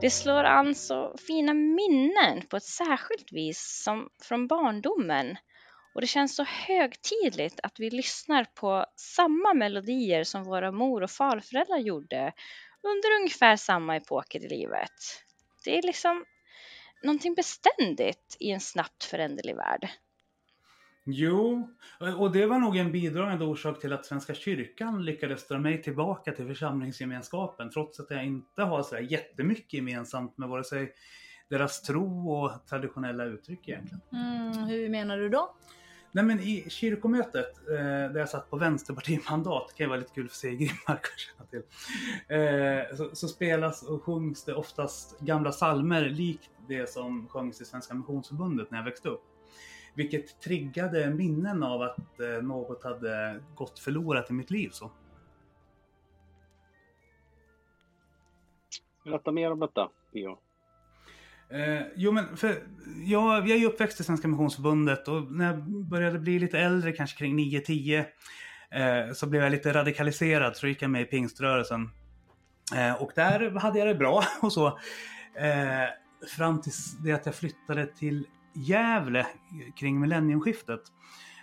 [0.00, 5.36] Det slår an så fina minnen på ett särskilt vis som från barndomen
[5.94, 11.10] och det känns så högtidligt att vi lyssnar på samma melodier som våra mor och
[11.10, 12.32] farföräldrar gjorde
[12.82, 14.92] under ungefär samma epoker i livet.
[15.64, 16.24] Det är liksom
[17.02, 19.88] någonting beständigt i en snabbt föränderlig värld.
[21.08, 21.68] Jo,
[22.18, 26.32] och det var nog en bidragande orsak till att Svenska kyrkan lyckades dra mig tillbaka
[26.32, 30.92] till församlingsgemenskapen trots att jag inte har så jättemycket gemensamt med vare sig
[31.48, 34.00] deras tro och traditionella uttryck egentligen.
[34.12, 35.54] Mm, hur menar du då?
[36.12, 40.28] Nej men i kyrkomötet, eh, där jag satt på vänsterpartimandat, kan ju vara lite kul
[40.28, 41.62] för sig Grimmark att känna till.
[42.28, 47.64] Eh, så, så, spelas och sjungs det oftast gamla salmer likt det som sjöngs i
[47.64, 49.24] Svenska Missionsförbundet när jag växte upp.
[49.96, 54.68] Vilket triggade minnen av att eh, något hade gått förlorat i mitt liv.
[54.72, 54.90] Så.
[59.04, 60.38] Berätta mer om detta, Pio.
[61.50, 62.62] Eh, jo men för
[63.04, 67.18] jag, jag är uppväxt i Svenska Missionsförbundet och när jag började bli lite äldre, kanske
[67.18, 68.04] kring 9-10,
[68.70, 71.90] eh, så blev jag lite radikaliserad så gick jag med i pingströrelsen.
[72.76, 74.66] Eh, och där hade jag det bra och så.
[75.34, 75.88] Eh,
[76.36, 79.26] fram tills det att jag flyttade till Gävle
[79.76, 80.80] kring millenniumskiftet.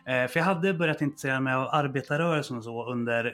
[0.06, 3.34] Eh, för jag hade börjat intressera mig av arbetarrörelsen och så under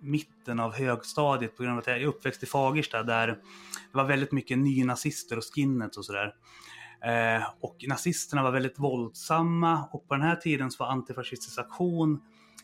[0.00, 3.38] mitten av högstadiet på grund av att jag är uppväxt i Fagersta där det
[3.92, 6.34] var väldigt mycket nynazister och skinheads och sådär.
[7.04, 12.20] Eh, och nazisterna var väldigt våldsamma och på den här tiden så var antifascistisk aktion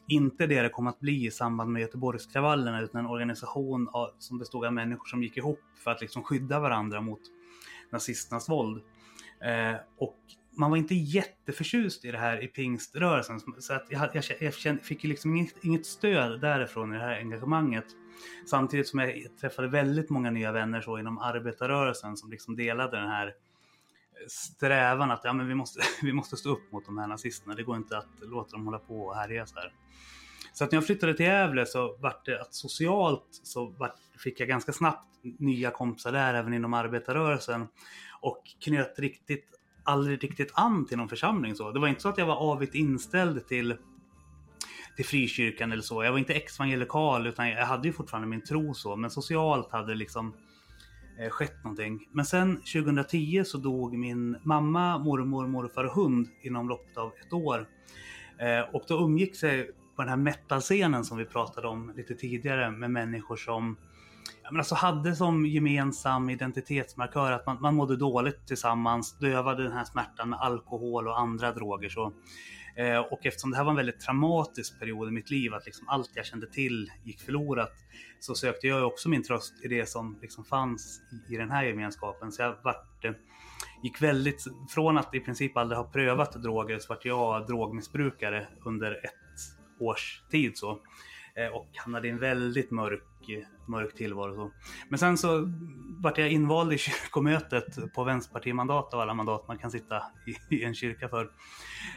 [0.08, 4.38] inte det det kom att bli i samband med Göteborgskravallerna utan en organisation av, som
[4.38, 7.20] bestod av människor som gick ihop för att liksom skydda varandra mot
[7.90, 8.82] nazisternas våld.
[9.40, 10.16] Eh, och
[10.58, 13.40] man var inte jätteförtjust i det här i pingströrelsen.
[13.58, 17.18] Så att jag, jag, jag kände, fick liksom inget, inget, stöd därifrån i det här
[17.18, 17.84] engagemanget.
[18.46, 23.08] Samtidigt som jag träffade väldigt många nya vänner så inom arbetarrörelsen som liksom delade den
[23.08, 23.34] här
[24.28, 27.54] strävan att ja, men vi, måste, vi måste stå upp mot de här nazisterna.
[27.54, 29.72] Det går inte att låta dem hålla på och härja så här.
[30.52, 34.40] Så att när jag flyttade till Gävle så vart det att socialt så vart, fick
[34.40, 37.68] jag ganska snabbt nya kompisar där även inom arbetarrörelsen
[38.20, 39.44] och knöt riktigt
[39.84, 41.70] aldrig riktigt an till någon församling så.
[41.70, 43.76] Det var inte så att jag var avigt inställd till
[44.98, 46.04] till frikyrkan eller så.
[46.04, 48.96] Jag var inte ex-evangelikal utan jag hade ju fortfarande min tro så.
[48.96, 50.34] Men socialt hade det liksom
[51.18, 52.08] eh, skett någonting.
[52.12, 57.32] Men sen 2010 så dog min mamma, mormor, morfar och hund inom loppet av ett
[57.32, 57.68] år.
[58.38, 62.70] Eh, och då umgick sig på den här metal-scenen som vi pratade om lite tidigare
[62.70, 63.76] med människor som
[64.50, 69.84] men alltså hade som gemensam identitetsmarkör att man, man mådde dåligt tillsammans, dövade den här
[69.84, 71.88] smärtan med alkohol och andra droger.
[71.88, 72.12] Så,
[72.76, 75.88] eh, och eftersom det här var en väldigt traumatisk period i mitt liv, att liksom
[75.88, 77.72] allt jag kände till gick förlorat,
[78.20, 81.64] så sökte jag också min tröst i det som liksom fanns i, i den här
[81.64, 82.32] gemenskapen.
[82.32, 83.12] Så jag vart, eh,
[83.82, 88.92] gick väldigt, från att i princip aldrig ha prövat droger, så vart jag drogmissbrukare under
[89.04, 89.14] ett
[89.80, 90.58] års tid.
[90.58, 90.78] Så.
[91.38, 93.02] Eh, och hamnade i en väldigt mörk,
[93.66, 94.34] mörk tillvaro.
[94.34, 94.50] Så.
[94.88, 95.52] Men sen så
[96.02, 100.02] vart jag invald i kyrkomötet på vänsterpartimandat av alla mandat man kan sitta
[100.50, 101.30] i, i en kyrka för.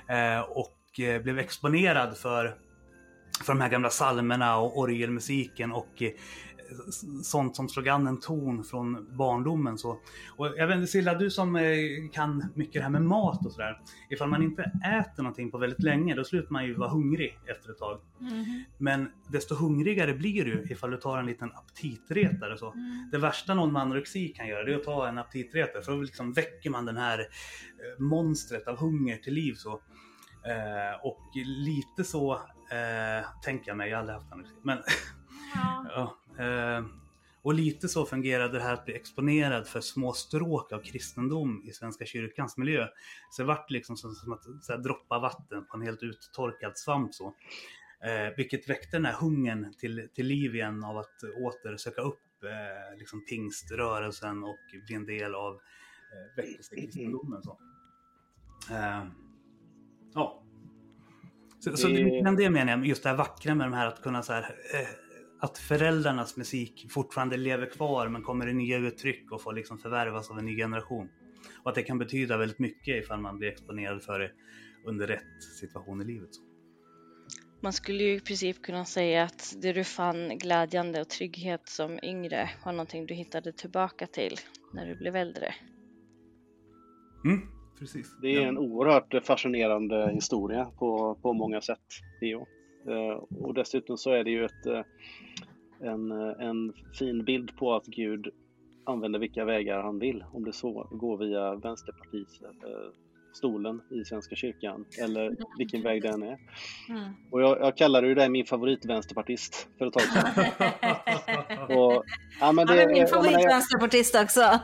[0.07, 2.56] Eh, och eh, blev exponerad för,
[3.44, 6.12] för de här gamla salmerna och orgelmusiken och eh,
[7.24, 9.78] sånt som slog an en ton från barndomen.
[9.78, 10.00] Så.
[10.38, 11.64] Och jag vet inte Silla, du som eh,
[12.12, 13.82] kan mycket det här med mat och sådär.
[14.09, 14.62] Ifall man inte
[15.00, 18.00] äter någonting på väldigt länge, då slutar man ju vara hungrig efter ett tag.
[18.22, 18.64] Mm.
[18.78, 22.58] Men desto hungrigare blir du ifall du tar en liten aptitretare.
[22.58, 22.72] Så.
[22.72, 23.10] Mm.
[23.12, 25.81] Det värsta någon med anorexi kan göra, det är att ta en aptitretare.
[25.81, 29.54] För då liksom väcker man den här eh, monstret av hunger till liv.
[29.54, 29.72] Så.
[30.44, 32.34] Eh, och lite så
[32.72, 34.56] eh, tänker jag mig, jag har aldrig haft anorexi.
[34.62, 34.78] Men
[35.56, 35.86] ja.
[35.96, 36.18] ja
[37.44, 41.72] och lite så fungerade det här att bli exponerad för små stråk av kristendom i
[41.72, 42.88] Svenska kyrkans miljö.
[43.31, 46.77] Så det vart liksom som, som att så här, droppa vatten på en helt uttorkad
[46.77, 47.36] svamp så.
[48.04, 52.44] Eh, vilket väckte den här hungern till, till liv igen av att åter söka upp
[52.44, 57.44] eh, liksom pingströrelsen och bli en del av eh, väckelsekristendomen.
[57.44, 57.60] Så.
[58.71, 59.06] Eh,
[60.13, 60.44] ja.
[61.60, 64.24] Så, så det, det menar jag, just det här vackra med de här att kunna
[64.24, 64.42] så här,
[64.74, 64.88] eh,
[65.42, 70.32] att föräldrarnas musik fortfarande lever kvar men kommer i nya uttryck och får liksom förvärvas
[70.32, 71.10] av en ny generation.
[71.64, 74.32] Och att det kan betyda väldigt mycket ifall man blir exponerad för det
[74.86, 76.30] under rätt situation i livet.
[77.62, 82.00] Man skulle ju i princip kunna säga att det du fann glädjande och trygghet som
[82.04, 84.36] yngre var någonting du hittade tillbaka till
[84.74, 85.54] när du blev äldre.
[87.26, 87.42] Mm,
[87.80, 88.18] precis.
[88.22, 91.88] Det är en oerhört fascinerande historia på, på många sätt,
[92.20, 92.48] Theo.
[92.88, 94.81] Eh, och dessutom så är det ju ett, eh,
[95.80, 98.28] en, en fin bild på att Gud
[98.83, 100.24] använder vilka vägar han vill.
[100.33, 102.92] Om det så går via Vänsterpartiet eh,
[103.33, 106.38] stolen i Svenska kyrkan eller vilken väg den är.
[106.89, 107.13] Mm.
[107.31, 110.44] Och jag, jag kallade ju dig min favoritvänsterpartist för ett tag sedan.
[111.78, 112.04] och,
[112.39, 114.42] ja, men det, Han är min favoritvänsterpartist också.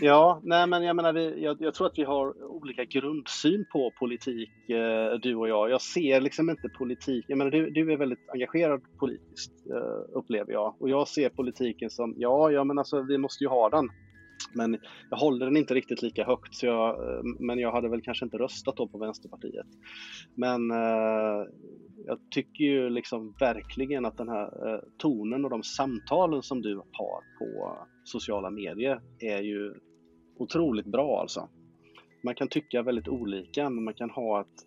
[0.00, 3.92] ja, nej men jag menar, vi, jag, jag, tror att vi har olika grundsyn på
[3.98, 5.70] politik, eh, du och jag.
[5.70, 10.52] Jag ser liksom inte politik, jag menar du, du är väldigt engagerad politiskt, eh, upplever
[10.52, 10.74] jag.
[10.78, 13.88] Och jag ser politiken som, ja, ja men alltså vi måste ju ha den.
[14.54, 14.78] Men
[15.10, 18.24] jag håller den inte riktigt lika högt, så jag, eh, men jag hade väl kanske
[18.24, 19.66] inte röstat då på Vänsterpartiet.
[20.34, 21.46] Men eh,
[22.06, 26.76] jag tycker ju liksom verkligen att den här eh, tonen och de samtalen som du
[26.76, 29.74] har på sociala medier är ju
[30.38, 31.48] otroligt bra alltså.
[32.24, 34.66] Man kan tycka väldigt olika, men man kan ha ett,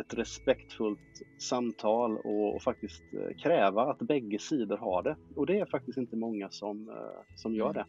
[0.00, 5.16] ett respektfullt samtal och, och, faktiskt eh, kräva att bägge sidor har det.
[5.36, 7.84] Och det är faktiskt inte många som, eh, som gör det.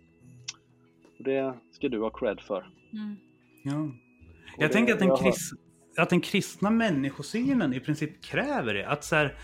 [1.24, 2.66] Det ska du ha cred för.
[2.94, 3.16] Mm.
[3.64, 3.92] Ja.
[4.58, 5.54] Jag det, tänker att den, krist,
[5.98, 8.88] att den kristna människosynen i princip kräver det.
[8.88, 9.36] Att så här,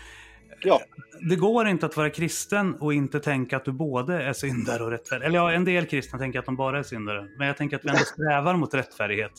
[0.62, 0.80] ja.
[1.28, 4.90] Det går inte att vara kristen och inte tänka att du både är syndare och
[4.90, 5.26] rättfärdig.
[5.26, 7.28] Eller ja, en del kristna tänker att de bara är syndare.
[7.38, 9.32] Men jag tänker att vi ändå strävar mot rättfärdighet.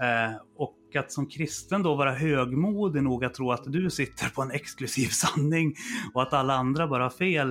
[0.00, 4.42] Eh, och att som kristen då vara högmodig nog att tro att du sitter på
[4.42, 5.74] en exklusiv sanning
[6.14, 7.48] och att alla andra bara har fel.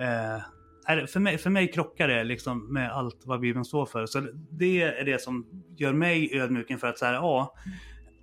[0.00, 0.42] Eh,
[0.86, 4.06] för, mig, för mig krockar det liksom med allt vad Bibeln står för.
[4.06, 4.20] Så
[4.50, 5.46] det är det som
[5.76, 7.54] gör mig ödmjuk inför att så ja,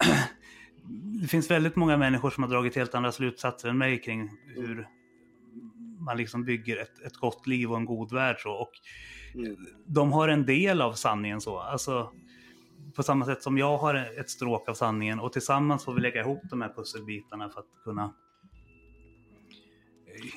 [1.21, 4.87] det finns väldigt många människor som har dragit helt andra slutsatser än mig kring hur
[5.99, 8.35] man liksom bygger ett, ett gott liv och en god värld.
[8.39, 8.51] Så.
[8.51, 8.71] Och
[9.35, 9.55] mm.
[9.85, 11.59] De har en del av sanningen så.
[11.59, 12.11] Alltså,
[12.95, 16.21] på samma sätt som jag har ett stråk av sanningen och tillsammans får vi lägga
[16.21, 18.13] ihop de här pusselbitarna för att kunna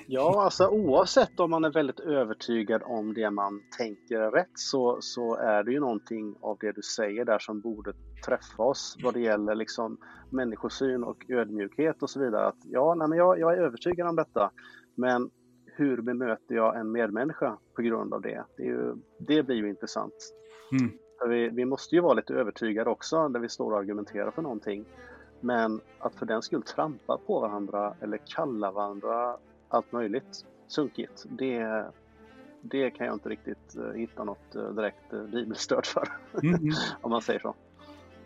[0.07, 4.99] Ja, alltså oavsett om man är väldigt övertygad om det man tänker är rätt så,
[5.01, 7.93] så är det ju någonting av det du säger där som borde
[8.27, 9.97] träffa oss vad det gäller liksom
[10.31, 12.47] människosyn och ödmjukhet och så vidare.
[12.47, 14.51] Att, ja, nej, men jag, jag är övertygad om detta,
[14.95, 15.31] men
[15.67, 18.45] hur bemöter jag en medmänniska på grund av det?
[18.57, 20.15] Det, ju, det blir ju intressant.
[20.73, 20.93] Mm.
[21.29, 24.85] Vi, vi måste ju vara lite övertygade också när vi står och argumenterar för någonting.
[25.41, 29.37] Men att för den skull trampa på varandra eller kalla varandra
[29.75, 31.25] allt möjligt sunkigt.
[31.29, 31.87] Det,
[32.61, 36.09] det kan jag inte riktigt uh, hitta något uh, direkt uh, bibelstöd för.
[36.43, 36.73] Mm.
[37.00, 37.55] om man säger så.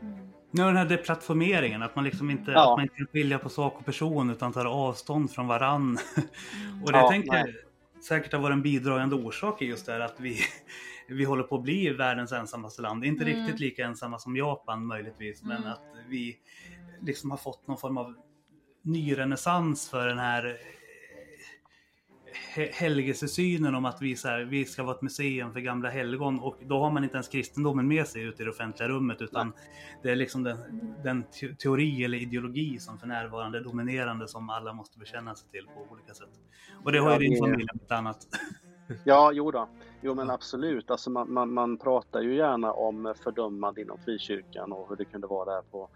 [0.03, 0.29] Mm.
[0.51, 2.73] Ja, den här deplattformeringen, att man liksom inte, ja.
[2.73, 5.83] att man inte skilja på sak och person utan tar avstånd från varann.
[5.83, 6.83] Mm.
[6.85, 7.49] och det ja, tänker jag
[8.05, 10.39] säkert har varit en bidragande orsak i just det här att vi,
[11.09, 13.05] vi håller på att bli världens ensammaste land.
[13.05, 13.37] Inte mm.
[13.37, 15.73] riktigt lika ensamma som Japan möjligtvis, men mm.
[15.73, 16.39] att vi
[17.01, 18.15] liksom har fått någon form av
[18.83, 20.57] nyrenässans för den här
[22.73, 26.57] helgelsesynen om att vi, så här, vi ska vara ett museum för gamla helgon och
[26.61, 29.53] då har man inte ens kristendomen med sig ut i det offentliga rummet utan
[30.03, 30.59] det är liksom den,
[31.05, 31.25] den
[31.63, 35.93] teori eller ideologi som för närvarande är dominerande som alla måste bekänna sig till på
[35.93, 36.41] olika sätt.
[36.85, 38.27] Och det har ju din familj om annat.
[39.05, 39.69] Ja, jo då.
[40.01, 40.91] Jo men absolut.
[40.91, 45.27] Alltså man, man, man pratar ju gärna om fördömande inom frikyrkan och hur det kunde
[45.27, 45.89] vara där på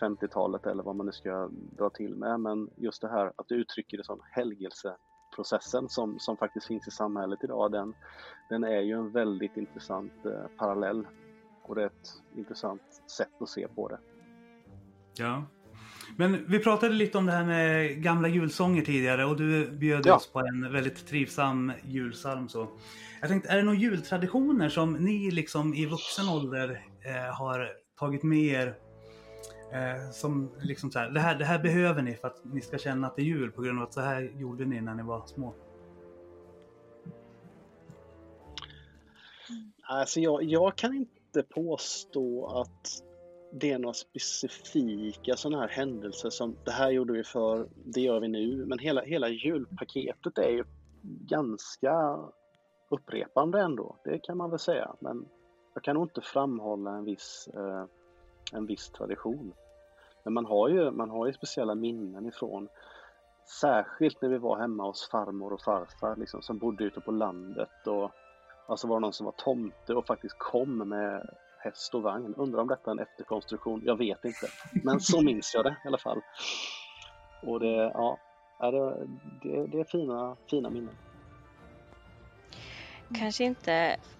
[0.00, 2.40] 50-talet eh, eller vad man nu ska dra till med.
[2.40, 4.96] Men just det här att du uttrycker det som helgelse
[5.36, 7.94] processen som, som faktiskt finns i samhället idag, den,
[8.48, 11.06] den är ju en väldigt intressant eh, parallell
[11.62, 12.82] och det är ett intressant
[13.16, 13.98] sätt att se på det.
[15.16, 15.44] Ja.
[16.16, 20.16] Men vi pratade lite om det här med gamla julsånger tidigare och du bjöd ja.
[20.16, 22.48] oss på en väldigt trivsam julsalm.
[22.48, 22.68] Så.
[23.20, 28.22] Jag tänkte, är det några jultraditioner som ni liksom i vuxen ålder eh, har tagit
[28.22, 28.74] med er
[29.72, 32.78] Eh, som liksom så här, det här, det här behöver ni för att ni ska
[32.78, 35.02] känna att det är jul på grund av att så här gjorde ni när ni
[35.02, 35.54] var små.
[39.82, 43.02] Alltså jag, jag kan inte påstå att
[43.52, 48.20] det är några specifika sådana här händelser som det här gjorde vi för, det gör
[48.20, 48.64] vi nu.
[48.66, 50.64] Men hela, hela julpaketet är ju
[51.02, 52.18] ganska
[52.90, 54.94] upprepande ändå, det kan man väl säga.
[55.00, 55.28] Men
[55.74, 57.84] jag kan nog inte framhålla en viss eh,
[58.52, 59.52] en viss tradition.
[60.24, 62.68] Men man har ju, man har ju speciella minnen ifrån
[63.60, 67.86] Särskilt när vi var hemma hos farmor och farfar liksom, som bodde ute på landet
[67.86, 68.10] och
[68.68, 72.34] alltså var det någon som var tomte och faktiskt kom med häst och vagn.
[72.36, 73.82] Undrar om detta är en efterkonstruktion?
[73.84, 74.46] Jag vet inte.
[74.84, 76.20] Men så minns jag det i alla fall.
[77.42, 78.18] Och det, ja,
[78.58, 79.06] det,
[79.42, 80.94] det, det är fina, fina minnen.
[83.14, 83.72] Kanske inte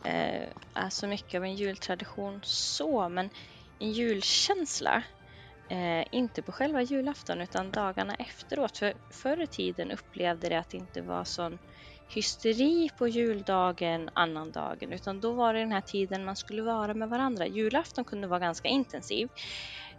[0.04, 3.30] eh, är så mycket av en jultradition så, men
[3.78, 5.02] en julkänsla.
[5.70, 8.78] Eh, inte på själva julafton utan dagarna efteråt.
[8.78, 11.58] För förr i tiden upplevde det att det inte var sån
[12.08, 17.08] hysteri på juldagen, annandagen, utan då var det den här tiden man skulle vara med
[17.08, 17.46] varandra.
[17.46, 19.28] Julafton kunde vara ganska intensiv.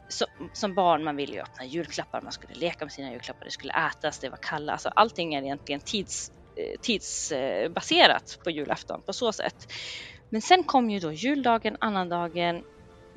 [0.10, 3.52] Så, som barn, man ville ju öppna julklappar, man skulle leka med sina julklappar, det
[3.52, 9.14] skulle ätas, det var kalla, alltså allting är egentligen tids, eh, tidsbaserat på julafton på
[9.14, 9.74] så sätt.
[10.30, 12.64] Men sen kom ju då juldagen, annandagen,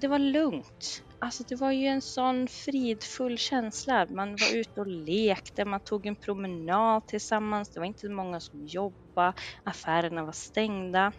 [0.01, 1.03] det var lugnt.
[1.19, 4.07] Alltså det var ju en sån fridfull känsla.
[4.11, 7.71] Man var ute och lekte, man tog en promenad tillsammans.
[7.71, 9.33] Det var inte många som jobbade,
[9.65, 11.13] affärerna var stängda.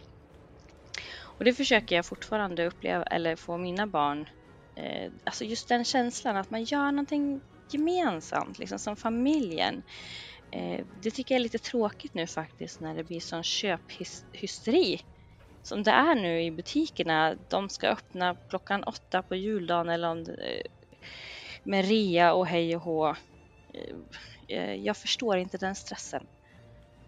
[1.22, 4.30] Och det försöker jag fortfarande uppleva, eller få mina barn,
[4.80, 9.84] eh, alltså just den känslan att man gör någonting gemensamt, liksom som familjen.
[10.56, 15.00] Eh, det tycker jag är lite tråkigt nu faktiskt när det blir sån köphysteri
[15.64, 17.36] som det är nu i butikerna.
[17.50, 20.64] De ska öppna klockan åtta på juldagen eller om det,
[21.64, 23.16] med rea och hej och hå.
[24.48, 26.28] Eh, jag förstår inte den stressen.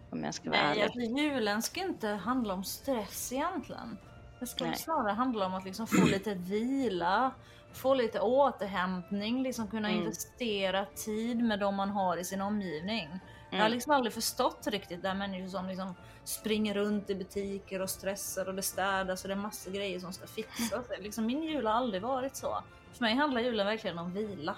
[0.09, 0.83] Om jag ska vara Nej, ärlig.
[0.83, 3.97] Alltså, julen ska inte handla om stress egentligen.
[4.39, 4.75] Det ska Nej.
[4.75, 7.31] snarare handla om att liksom få lite vila,
[7.73, 10.01] få lite återhämtning, liksom kunna mm.
[10.01, 13.05] investera tid med de man har i sin omgivning.
[13.05, 13.19] Mm.
[13.49, 13.71] Jag har mm.
[13.71, 18.55] liksom aldrig förstått riktigt det människor som liksom springer runt i butiker och stressar och
[18.55, 20.85] det städas och det är massa grejer som ska fixas.
[20.99, 22.63] Liksom, min jul har aldrig varit så.
[22.93, 24.55] För mig handlar julen verkligen om vila.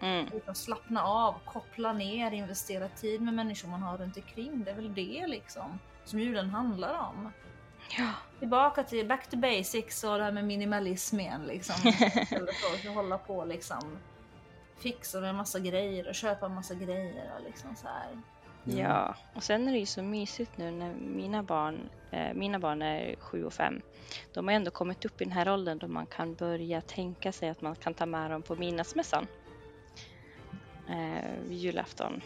[0.00, 0.26] Mm.
[0.32, 4.64] Liksom slappna av, koppla ner, investera tid med människor man har runt omkring.
[4.64, 7.32] Det är väl det liksom som julen handlar om.
[7.98, 8.10] Ja.
[8.38, 11.74] Tillbaka till back to basics och det här med minimalism igen liksom.
[12.86, 13.98] att hålla på liksom
[14.78, 18.22] fixa med en massa grejer och köpa en massa grejer och liksom så här.
[18.68, 18.78] Ja.
[18.78, 22.82] Ja, och sen är det ju så mysigt nu när mina barn, eh, mina barn
[22.82, 23.80] är sju och fem.
[24.32, 27.48] De har ändå kommit upp i den här åldern då man kan börja tänka sig
[27.48, 29.26] att man kan ta med dem på midnattsmässan.
[30.88, 32.22] Eh, julafton.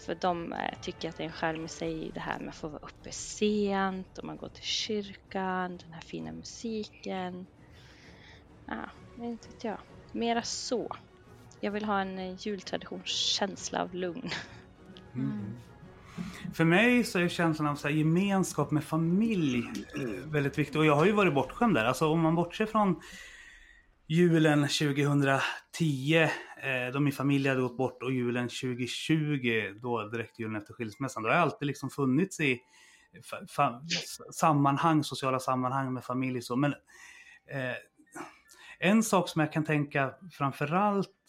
[0.00, 2.56] För de eh, tycker att det är en skärm i sig det här med att
[2.56, 7.46] få vara uppe sent och man går till kyrkan, den här fina musiken.
[8.66, 9.80] Ja, inte vet jag.
[10.12, 10.88] Mera så.
[11.60, 14.30] Jag vill ha en eh, jultraditionskänsla av lugn.
[15.14, 15.56] Mm.
[16.54, 19.58] För mig så är känslan av så här, gemenskap med familj
[19.96, 20.80] eh, väldigt viktig.
[20.80, 21.84] Och jag har ju varit bortskämd där.
[21.84, 23.00] Alltså om man bortser från
[24.06, 26.28] julen 2010
[26.62, 31.22] eh, då min familj hade gått bort och julen 2020 då direkt julen efter skilsmässan.
[31.22, 32.60] Då har jag alltid liksom funnits i
[34.32, 36.42] sammanhang, sociala sammanhang med familj.
[36.42, 36.56] Så.
[36.56, 36.72] Men
[37.50, 37.76] eh,
[38.78, 41.19] en sak som jag kan tänka framförallt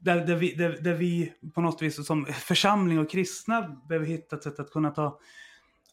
[0.00, 4.36] där, där, vi, där, där, vi på något vis som församling och kristna behöver hitta
[4.36, 5.18] ett sätt att kunna ta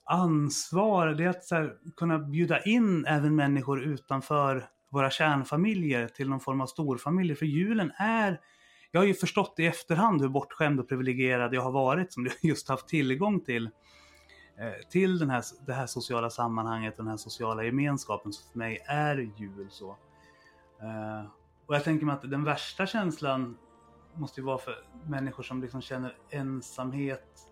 [0.04, 1.08] ansvar.
[1.08, 6.62] Det är att här, kunna bjuda in även människor utanför våra kärnfamiljer till någon form
[6.62, 7.36] av storfamiljer.
[7.36, 8.40] För julen är,
[8.92, 12.36] jag har ju förstått i efterhand hur bortskämd och privilegierad jag har varit som jag
[12.42, 13.66] just haft tillgång till
[14.60, 18.84] eh, till den här, det här sociala sammanhanget, den här sociala gemenskapen som för mig
[18.86, 19.68] är jul.
[19.70, 19.90] så.
[20.82, 21.26] Eh,
[21.66, 23.58] och jag tänker mig att den värsta känslan
[24.15, 24.75] måste ju vara för
[25.08, 27.50] människor som liksom känner ensamhet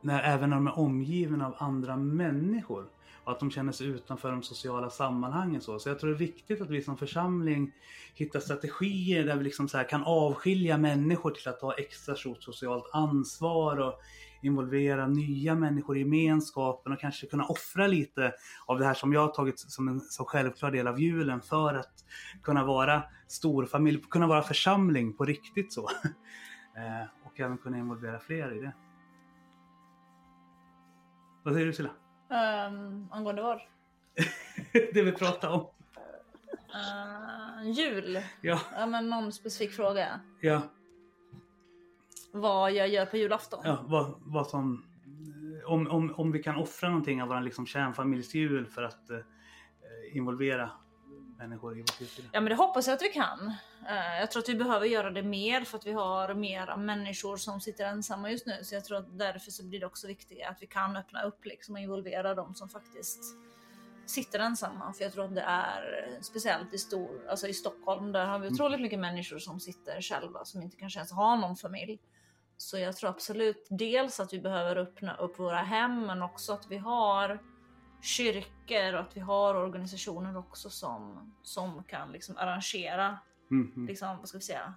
[0.00, 2.90] när, även när de är omgivna av andra människor.
[3.24, 5.60] Och att de känner sig utanför de sociala sammanhangen.
[5.60, 7.72] Så, så jag tror det är viktigt att vi som församling
[8.14, 12.90] hittar strategier där vi liksom så kan avskilja människor till att ta extra stort socialt
[12.92, 13.94] ansvar och
[14.42, 18.32] involvera nya människor i gemenskapen och kanske kunna offra lite
[18.66, 21.74] av det här som jag har tagit som en så självklar del av julen för
[21.74, 22.04] att
[22.42, 25.88] kunna vara storfamilj, kunna vara församling på riktigt så.
[26.76, 28.72] Eh, och även kunna involvera fler i det.
[31.42, 31.90] Vad säger du Silla?
[32.68, 33.60] Um, angående vad?
[34.72, 35.60] det vi pratar om.
[35.60, 38.22] Uh, jul?
[38.40, 38.60] Ja.
[38.74, 38.86] ja.
[38.86, 40.20] men någon specifik fråga?
[40.40, 40.62] Ja
[42.32, 43.60] vad jag gör på julafton.
[43.64, 44.84] Ja, vad, vad som,
[45.66, 49.18] om, om, om vi kan offra någonting av vår liksom kärnfamiljsjul för att eh,
[50.12, 50.70] involvera
[51.40, 52.28] människor i vårt liv.
[52.32, 53.40] Ja men det hoppas jag att vi kan.
[53.82, 57.36] Uh, jag tror att vi behöver göra det mer för att vi har mera människor
[57.36, 58.58] som sitter ensamma just nu.
[58.62, 61.44] Så jag tror att därför så blir det också viktigt att vi kan öppna upp
[61.44, 63.24] liksom och involvera de som faktiskt
[64.06, 64.92] sitter ensamma.
[64.92, 68.48] För jag tror att det är speciellt i, stor, alltså i Stockholm, där har vi
[68.48, 68.82] otroligt mm.
[68.82, 71.98] mycket människor som sitter själva som inte kanske ens har någon familj.
[72.60, 76.66] Så jag tror absolut dels att vi behöver öppna upp våra hem, men också att
[76.70, 77.42] vi har
[78.02, 83.18] kyrkor och att vi har organisationer också som, som kan liksom arrangera
[83.50, 83.86] mm.
[83.86, 84.74] liksom, vad ska vi säga,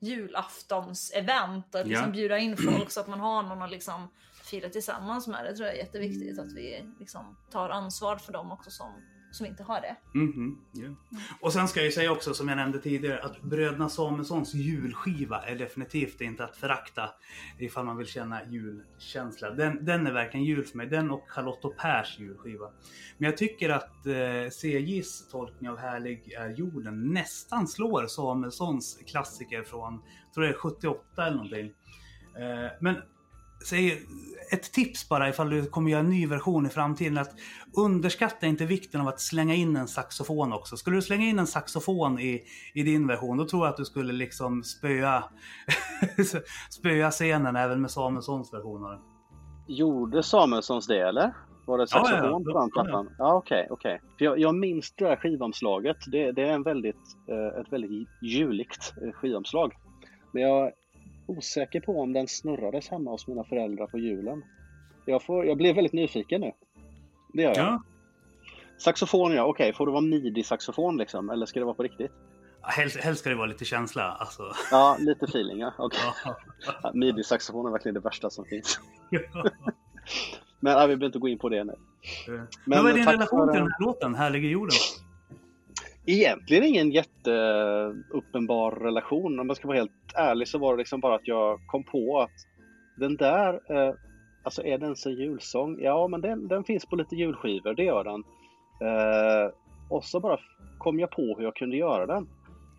[0.00, 2.12] julaftonsevent och liksom ja.
[2.12, 4.08] bjuda in folk så att man har någon att liksom
[4.44, 5.44] fira tillsammans med.
[5.44, 8.92] Det tror jag är jätteviktigt att vi liksom tar ansvar för dem också som
[9.32, 9.96] som inte har det.
[10.14, 10.80] Mm -hmm.
[10.80, 10.94] yeah.
[11.40, 15.42] Och sen ska jag ju säga också som jag nämnde tidigare att Bröderna Samuelssons julskiva
[15.42, 17.10] är definitivt inte att förakta
[17.58, 19.50] ifall man vill känna julkänsla.
[19.50, 20.86] Den, den är verkligen jul för mig.
[20.86, 22.70] Den och Charlotte och Pers julskiva.
[23.18, 29.62] Men jag tycker att eh, CJs tolkning av Härlig är jorden nästan slår Samuelssons klassiker
[29.62, 30.02] från,
[30.34, 31.72] tror jag 78 eller någonting.
[32.36, 32.96] Eh, men
[33.66, 34.06] säg
[34.52, 37.18] ett tips bara ifall du kommer göra en ny version i framtiden.
[37.18, 37.34] Att
[37.76, 40.76] underskatta inte vikten av att slänga in en saxofon också.
[40.76, 42.42] Skulle du slänga in en saxofon i,
[42.74, 45.24] i din version, då tror jag att du skulle liksom spöa,
[46.70, 49.00] spöa scenen även med Samuelssons version av den.
[49.66, 51.34] Gjorde Samuelssons det eller?
[51.66, 53.10] Var det saxofon ja, ja, på den plattan?
[53.18, 53.94] Ja, okej, ja, okej.
[53.94, 54.26] Okay, okay.
[54.26, 55.96] jag, jag minns det där skivomslaget.
[56.06, 59.72] Det, det är en väldigt, eh, ett väldigt juligt eh, skivomslag.
[60.32, 60.72] Men jag
[61.26, 64.44] osäker på om den snurrades hemma hos mina föräldrar på julen.
[65.06, 66.52] Jag, får, jag blev väldigt nyfiken nu.
[67.32, 67.66] Det gör jag.
[67.66, 67.82] Ja.
[68.78, 69.64] Saxofon ja, okej.
[69.64, 69.72] Okay.
[69.72, 71.30] Får det vara midi-saxofon liksom?
[71.30, 72.12] Eller ska det vara på riktigt?
[72.62, 74.12] Helst, helst ska det vara lite känsla.
[74.12, 74.42] Alltså.
[74.70, 75.72] Ja, lite feeling ja.
[75.78, 76.00] Okay.
[76.82, 76.90] Ja.
[76.94, 78.80] midi-saxofon är verkligen det värsta som finns.
[80.60, 81.74] Men ja, vi behöver inte gå in på det nu.
[82.26, 84.76] Men, Men vad är din relation till den här låten, Härlige jorden?
[86.06, 89.40] Egentligen ingen jätteuppenbar relation.
[89.40, 92.20] Om jag ska vara helt ärlig så var det liksom bara att jag kom på
[92.20, 92.46] att
[92.96, 93.94] den där, eh,
[94.42, 95.80] alltså är den en julsång?
[95.80, 98.24] Ja, men den, den finns på lite julskivor, det gör den.
[98.88, 99.52] Eh,
[99.90, 100.38] och så bara
[100.78, 102.28] kom jag på hur jag kunde göra den.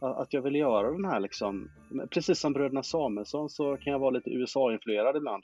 [0.02, 1.70] Att jag ville göra den här liksom,
[2.10, 5.44] precis som bröderna Samuelsson så kan jag vara lite USA-influerad ibland.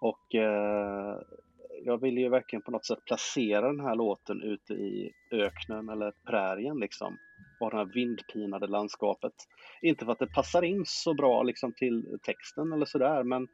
[0.00, 1.16] Och eh,
[1.84, 6.12] jag ville ju verkligen på något sätt placera den här låten ute i öknen eller
[6.26, 7.18] prärien liksom.
[7.60, 9.32] Och det här vindpinade landskapet.
[9.82, 13.48] Inte för att det passar in så bra liksom till texten eller sådär men,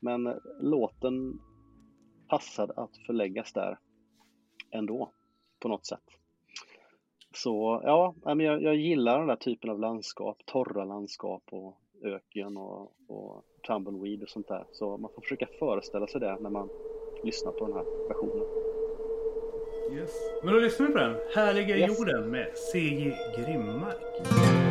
[0.00, 1.38] men låten
[2.28, 3.78] passade att förläggas där
[4.70, 5.12] ändå
[5.60, 6.04] på något sätt.
[7.34, 12.92] Så ja, jag, jag gillar den där typen av landskap, torra landskap och öken och,
[13.08, 14.64] och tumbleweed och sånt där.
[14.72, 16.68] Så man får försöka föreställa sig det när man
[17.22, 18.46] lyssna på den här versionen.
[19.92, 20.10] Yes.
[20.42, 21.16] Men då lyssnar vi på den.
[21.34, 21.98] Härliga yes.
[21.98, 23.16] jorden med C.J.
[23.36, 24.65] Grimmark.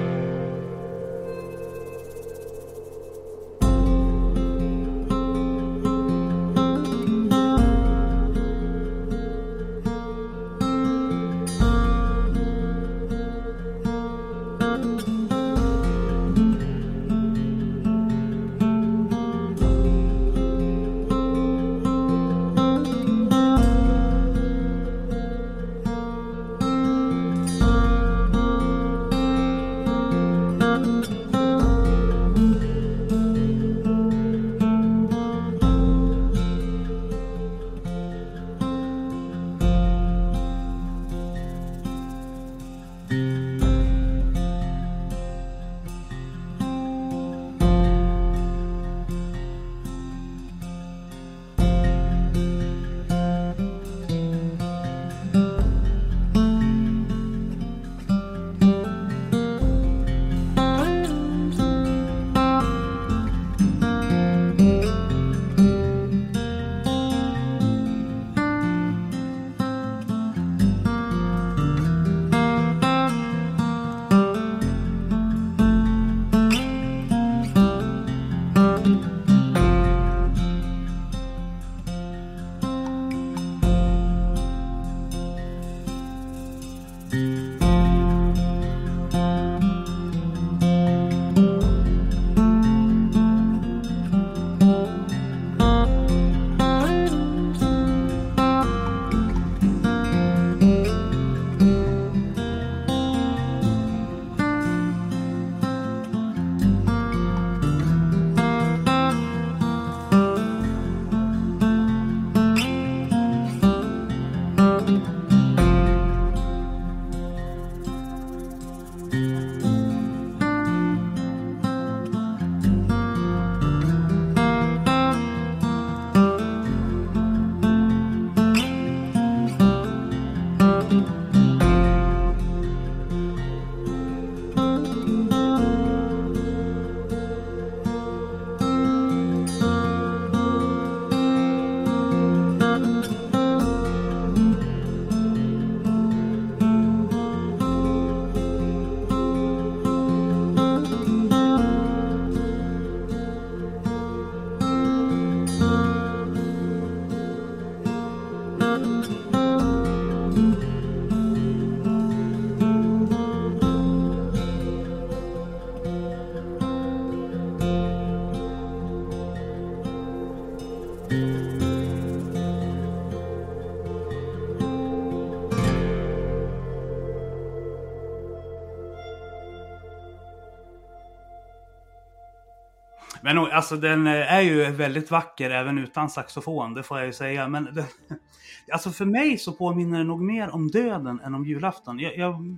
[183.25, 187.47] Men alltså den är ju väldigt vacker även utan saxofon, det får jag ju säga.
[187.47, 187.85] Men det,
[188.71, 191.99] alltså för mig så påminner det nog mer om döden än om julafton.
[191.99, 192.57] Jag, jag,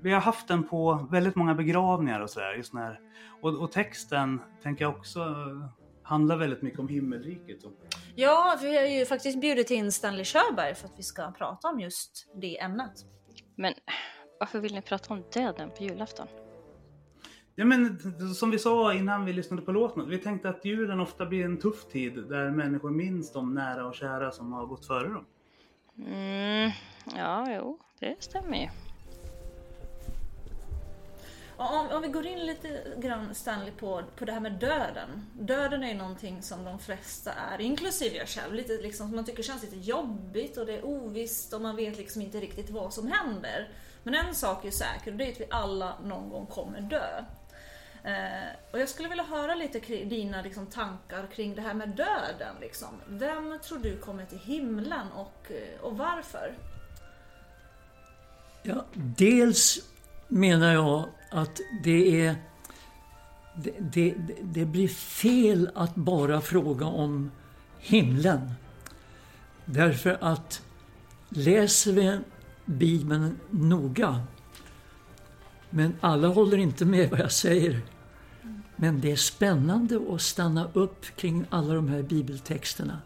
[0.00, 3.00] vi har haft den på väldigt många begravningar och sådär.
[3.40, 5.34] Och, och texten tänker jag också
[6.02, 7.58] handlar väldigt mycket om himmelriket.
[8.14, 11.80] Ja, vi har ju faktiskt bjudit in Stanley Körberg för att vi ska prata om
[11.80, 12.92] just det ämnet.
[13.56, 13.74] Men
[14.40, 16.26] varför vill ni prata om döden på julafton?
[17.56, 17.98] Ja, men
[18.34, 21.58] som vi sa innan vi lyssnade på låten, vi tänkte att julen ofta blir en
[21.58, 25.26] tuff tid där människor minns de nära och kära som har gått före dem.
[25.98, 26.70] Mm,
[27.16, 28.68] ja, jo, det stämmer ju.
[31.56, 35.08] Om, om, vi går in lite grann Stanley på, på det här med döden.
[35.32, 39.24] Döden är ju någonting som de flesta är, inklusive jag själv, lite liksom, som man
[39.24, 42.92] tycker känns lite jobbigt och det är ovisst och man vet liksom inte riktigt vad
[42.92, 43.68] som händer.
[44.02, 47.24] Men en sak är säker och det är att vi alla någon gång kommer dö.
[48.04, 51.88] Eh, och jag skulle vilja höra lite kring dina liksom, tankar kring det här med
[51.88, 52.56] döden.
[52.60, 52.88] Liksom.
[53.06, 56.54] Vem tror du kommer till himlen och, eh, och varför?
[58.62, 59.78] Ja, dels
[60.28, 62.36] menar jag att det är
[63.54, 67.30] det, det, det, blir fel att bara fråga om
[67.78, 68.50] himlen.
[69.64, 70.62] Därför att
[71.28, 72.18] läser vi
[72.64, 74.20] Bibeln noga,
[75.70, 77.80] men alla håller inte med vad jag säger,
[78.84, 82.98] men det är spännande att stanna upp kring alla de här bibeltexterna.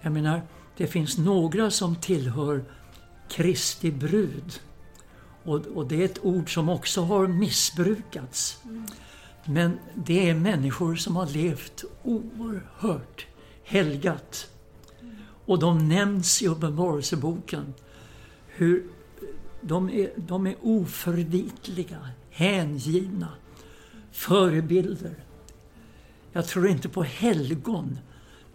[0.00, 0.42] Jag menar,
[0.76, 2.64] det finns några som tillhör
[3.28, 4.60] Kristi brud.
[5.42, 8.62] Och, och det är ett ord som också har missbrukats.
[9.44, 13.26] Men det är människor som har levt oerhört
[13.64, 14.50] helgat.
[15.46, 17.74] Och de nämns i Uppenbarelseboken.
[18.46, 18.86] Hur
[19.60, 23.28] de är, de är oförvitliga, hängivna,
[24.12, 25.14] förebilder.
[26.32, 27.98] Jag tror inte på helgon,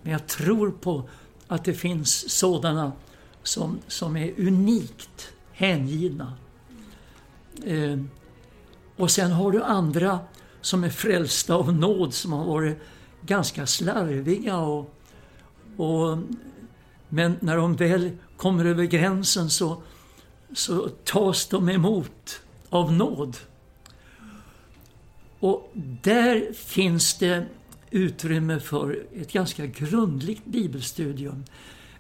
[0.02, 1.10] men jag tror på
[1.48, 2.92] att det finns sådana
[3.44, 6.34] som, som är unikt hängivna.
[7.64, 8.00] Eh,
[8.96, 10.20] och sen har du andra
[10.62, 12.78] som är frälsta av nåd som har varit
[13.22, 14.58] ganska slarviga.
[14.58, 14.96] Och,
[15.78, 16.18] och,
[17.10, 19.82] men när de väl kommer över gränsen så,
[20.54, 23.38] så tas de emot av nåd.
[25.46, 27.46] Och där finns det
[27.92, 31.46] utrymme för ett ganska grundligt bibelstudium.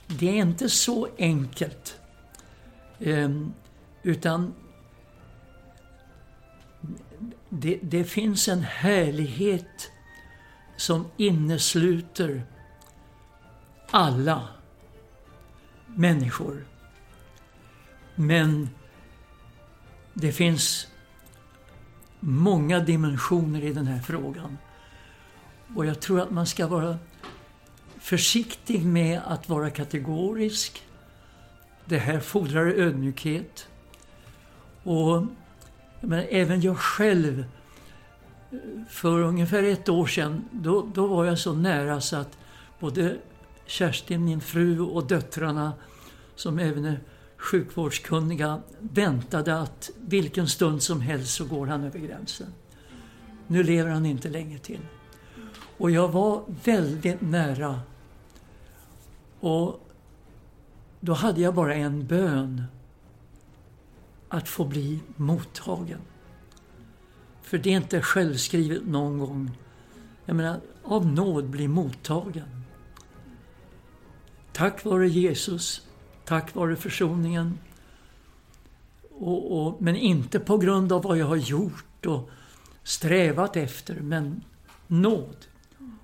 [0.07, 1.99] Det är inte så enkelt.
[2.99, 3.53] Ehm,
[4.03, 4.53] utan
[7.49, 9.91] det, det, finns en härlighet
[10.77, 12.43] som innesluter
[13.91, 14.47] alla
[15.85, 16.65] människor.
[18.15, 18.69] Men
[20.13, 20.87] det finns
[22.27, 24.57] många dimensioner i den här frågan.
[25.75, 26.97] Och jag tror att man ska vara
[27.99, 30.83] försiktig med att vara kategorisk.
[31.85, 33.67] Det här fordrar ödmjukhet.
[34.83, 35.25] Och
[36.01, 37.45] men även jag själv,
[38.89, 42.37] för ungefär ett år sedan, då, då var jag så nära så att
[42.79, 43.17] både
[43.65, 45.73] Kerstin, min fru, och döttrarna,
[46.35, 46.99] som även är
[47.45, 52.53] sjukvårdskunniga, väntade att vilken stund som helst så går han över gränsen.
[53.47, 54.79] Nu lever han inte länge till.
[55.77, 57.81] Och jag var väldigt nära.
[59.39, 59.89] Och
[60.99, 62.63] då hade jag bara en bön.
[64.29, 66.01] Att få bli mottagen.
[67.41, 69.57] För det är inte självskrivet någon gång.
[70.25, 72.63] Jag menar, av nåd bli mottagen.
[74.53, 75.84] Tack vare Jesus,
[76.25, 77.59] tack vare försoningen.
[79.11, 82.29] Och, och, men inte på grund av vad jag har gjort och
[82.83, 84.43] strävat efter, men
[84.87, 85.37] nåd.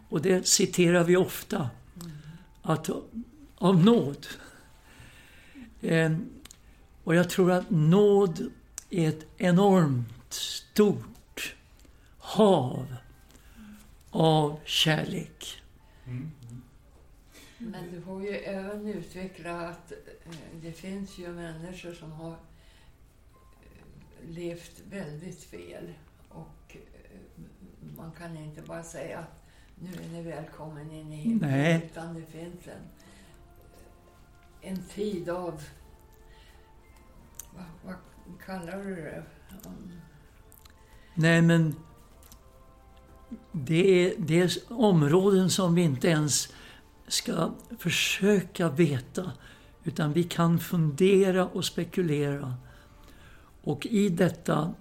[0.10, 1.70] Och det citerar vi ofta.
[2.62, 2.90] Att
[3.62, 4.28] av nåd.
[5.82, 6.12] Eh,
[7.04, 8.52] och jag tror att nåd
[8.90, 11.56] är ett enormt stort
[12.18, 12.96] hav
[14.10, 15.62] av kärlek.
[16.06, 16.32] Mm.
[17.64, 22.38] Men du får ju även utveckla att eh, det finns ju människor som har eh,
[24.30, 25.94] levt väldigt fel.
[26.30, 27.20] Och eh,
[27.98, 29.44] man kan inte bara säga att
[29.76, 31.82] nu är ni välkommen in i himlen.
[31.82, 32.84] Utan det finns en,
[34.62, 35.64] en tid av,
[37.56, 37.96] vad, vad
[38.46, 39.24] kallar du det?
[39.66, 40.02] Um...
[41.14, 41.76] Nej men
[43.52, 46.54] det är, det är områden som vi inte ens
[47.12, 49.32] ska försöka veta.
[49.84, 52.56] Utan vi kan fundera och spekulera.
[53.62, 54.74] Och i detta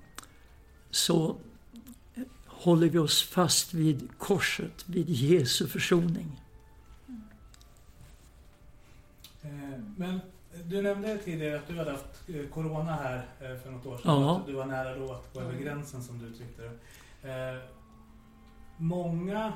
[0.90, 1.36] så
[2.46, 6.40] håller vi oss fast vid korset, vid Jesu försoning.
[9.42, 9.50] Eh,
[9.96, 10.20] men
[10.64, 14.22] du nämnde tidigare att du hade haft eh, Corona här eh, för något år sedan.
[14.22, 14.36] Ja.
[14.36, 16.62] Att du var nära då att gå över gränsen som du uttryckte
[17.22, 17.60] det.
[18.76, 19.52] Många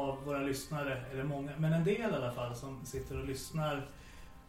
[0.00, 3.86] av våra lyssnare, eller många, men en del i alla fall som sitter och lyssnar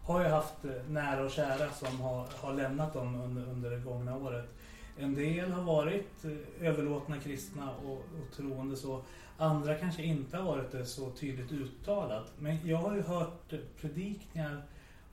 [0.04, 3.80] har ju haft eh, nära och kära som har, har lämnat dem under, under det
[3.80, 4.50] gångna året.
[4.98, 9.02] En del har varit eh, överlåtna kristna och, och troende så.
[9.38, 12.32] Andra kanske inte har varit det så tydligt uttalat.
[12.40, 14.62] Men jag har ju hört eh, predikningar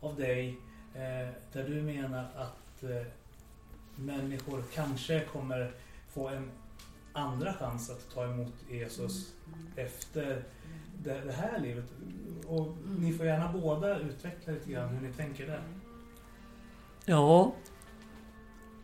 [0.01, 0.49] av dig
[0.95, 3.07] eh, där du menar att eh,
[3.97, 5.73] människor kanske kommer
[6.09, 6.51] få en
[7.12, 9.33] andra chans att ta emot Jesus
[9.77, 10.44] efter
[11.05, 11.85] det, det här livet.
[12.46, 15.62] Och ni får gärna båda utveckla lite grann hur ni tänker där.
[17.05, 17.55] Ja,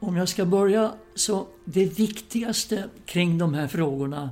[0.01, 4.31] om jag ska börja så det viktigaste kring de här frågorna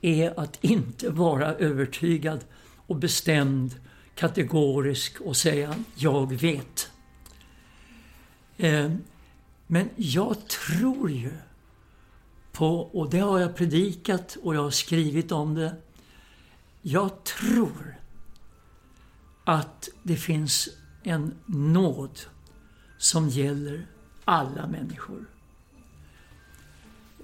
[0.00, 2.44] är att inte vara övertygad
[2.86, 3.74] och bestämd,
[4.14, 6.90] kategorisk och säga ”jag vet”.
[8.56, 8.92] Eh,
[9.66, 11.30] men jag tror ju
[12.54, 15.76] på, och det har jag predikat och jag har skrivit om det.
[16.82, 17.96] Jag tror
[19.44, 20.68] att det finns
[21.02, 22.20] en nåd
[22.98, 23.86] som gäller
[24.24, 25.24] alla människor.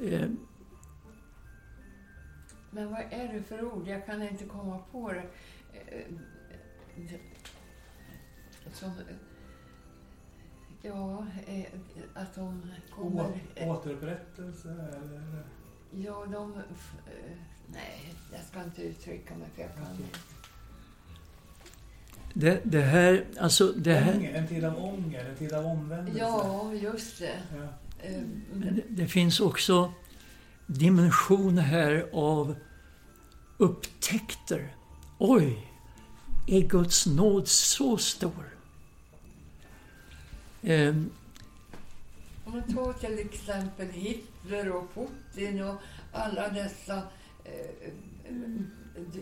[0.03, 0.29] Eh,
[2.71, 3.89] men vad är det för ord?
[3.89, 5.27] Jag kan inte komma på det.
[5.73, 5.99] Eh,
[6.97, 7.21] eh
[8.73, 8.93] som,
[10.83, 11.65] ja, eh,
[12.15, 13.25] att de kommer...
[13.57, 15.45] Å, återupprättelse eller?
[15.91, 16.55] Ja, de...
[17.67, 20.19] Nej, jag ska inte uttrycka mig för jag kan inte.
[22.35, 24.17] Det, det här, alltså det här...
[24.17, 26.19] Ånger, en tid av ånger, en tid av omvändelse.
[26.21, 27.39] Ja, just det.
[27.57, 27.67] Ja.
[28.53, 29.93] Men det, det finns också
[30.67, 32.55] dimensioner här av
[33.57, 34.75] upptäckter.
[35.19, 35.67] Oj,
[36.47, 38.60] är Guds nåd så stor?
[40.63, 41.11] Um,
[42.45, 45.75] Om man tar till exempel Hitler och Putin och
[46.13, 47.03] alla dessa
[47.45, 47.91] eh,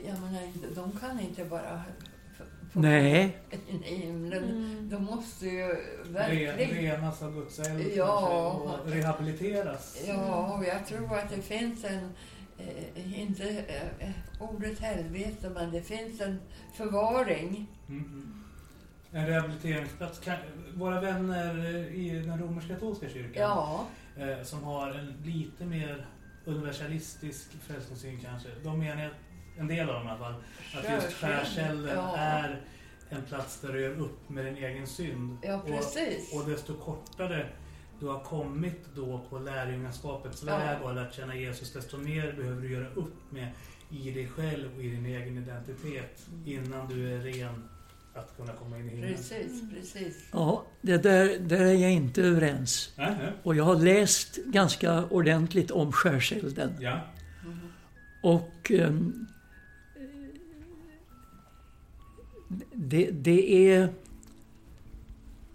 [0.06, 0.42] jag menar,
[0.74, 1.82] de kan inte bara
[2.72, 3.38] Nej.
[3.84, 4.44] i himlen.
[4.44, 4.88] Mm.
[4.90, 5.76] De måste ju
[6.08, 6.56] verkligen...
[6.56, 8.50] Renas av Guds eld ja.
[8.50, 10.04] och rehabiliteras.
[10.06, 12.10] Ja, och jag tror att det finns en,
[12.58, 13.48] eh, inte
[13.98, 16.40] eh, ordet helvete, men det finns en
[16.74, 17.66] förvaring.
[17.88, 18.44] Mm.
[19.12, 20.18] En rehabiliteringsplats.
[20.18, 20.36] Kan,
[20.74, 21.54] våra vänner
[21.92, 23.86] i den romersk-katolska kyrkan ja.
[24.16, 26.06] eh, som har en lite mer
[26.44, 28.48] universalistisk frälsningssyn kanske.
[28.62, 29.10] De menar
[29.58, 30.34] en del av dem i alla fall,
[30.74, 32.16] att just skärselden ja.
[32.16, 32.60] är
[33.10, 35.38] en plats där du gör upp med din egen synd.
[35.42, 36.32] Ja, precis.
[36.32, 37.46] Och, och desto kortare
[38.00, 40.58] du har kommit då på lärjungaskapets ja.
[40.58, 43.48] väg och lärt känna Jesus, desto mer behöver du göra upp med
[43.90, 47.68] i dig själv och i din egen identitet innan du är ren
[48.18, 49.14] att kunna komma in i himlen.
[49.14, 50.24] Precis, precis.
[50.32, 52.92] Ja, det där, där är jag inte överens.
[52.96, 53.08] Äh,
[53.42, 56.72] Och jag har läst ganska ordentligt om skärselden.
[56.80, 57.00] Ja.
[57.44, 57.58] Mm.
[58.22, 59.26] Och um,
[62.72, 63.88] det, det är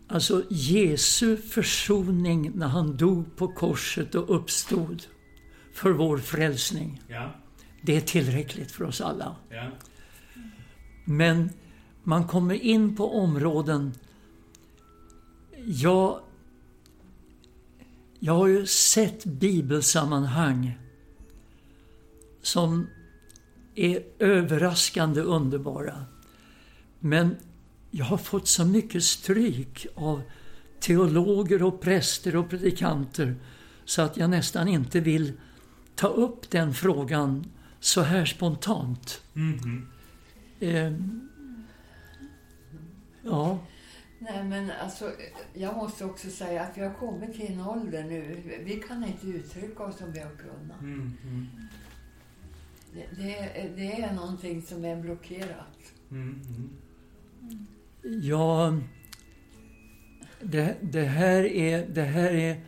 [0.08, 5.04] alltså Jesu försoning när han dog på korset och uppstod
[5.74, 7.02] för vår frälsning.
[7.08, 7.32] Ja.
[7.82, 9.36] Det är tillräckligt för oss alla.
[9.50, 9.70] Ja.
[11.06, 11.50] Men
[12.04, 13.94] man kommer in på områden...
[15.66, 16.20] Jag,
[18.20, 20.80] jag har ju sett bibelsammanhang
[22.42, 22.88] som
[23.76, 26.06] är överraskande underbara.
[27.00, 27.36] Men
[27.92, 30.22] jag har fått så mycket stryk av
[30.80, 33.36] teologer och präster och predikanter
[33.86, 35.34] så att jag nästan inte vill
[35.96, 37.46] ta upp den frågan
[37.80, 39.22] så här spontant.
[39.36, 39.86] Mm -hmm.
[40.60, 40.94] eh,
[43.24, 43.60] ja.
[44.20, 45.12] Nej men alltså,
[45.54, 48.42] jag måste också säga att vi har kommit till en ålder nu.
[48.64, 50.82] Vi kan inte uttrycka oss som vi har kunnat.
[50.82, 51.46] Mm -hmm.
[52.94, 55.94] det, det, det, är någonting som är blockerat.
[56.12, 56.70] Mm -hmm.
[58.22, 58.78] Ja,
[60.42, 61.88] det, det, här är...
[61.88, 62.62] Det här är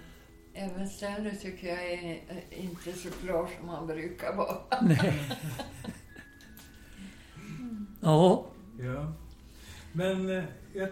[0.53, 4.57] Även Stanley tycker jag är inte så klar som han brukar vara.
[4.81, 5.13] Nej.
[8.01, 8.45] Ja.
[8.79, 9.13] ja.
[9.95, 10.89] Men eh, jag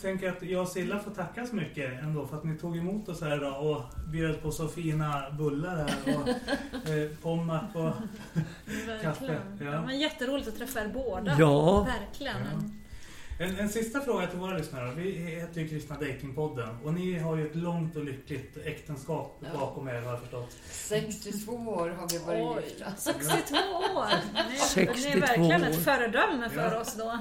[0.00, 3.08] tänker att jag och Silla får tacka så mycket ändå för att ni tog emot
[3.08, 6.28] oss här idag och bjöd på så fina bullar här och
[6.90, 7.92] eh, pommac och
[9.02, 9.40] kaffe.
[9.60, 9.64] Ja.
[9.64, 11.36] Ja, men jätteroligt att träffa er båda.
[11.38, 11.82] Ja.
[11.82, 12.36] Verkligen.
[12.36, 12.81] Ja.
[13.38, 14.92] En, en sista fråga till våra lyssnare.
[14.96, 19.58] Vi heter ju Kristna Datingpodden och ni har ju ett långt och lyckligt äktenskap ja.
[19.58, 20.56] bakom er har jag förstått.
[20.70, 22.92] 62 år har vi varit gifta.
[22.96, 23.56] 62
[23.96, 24.06] år!
[24.50, 26.80] Ni, 62 ni är verkligen ett föredöme för ja.
[26.80, 27.18] oss då.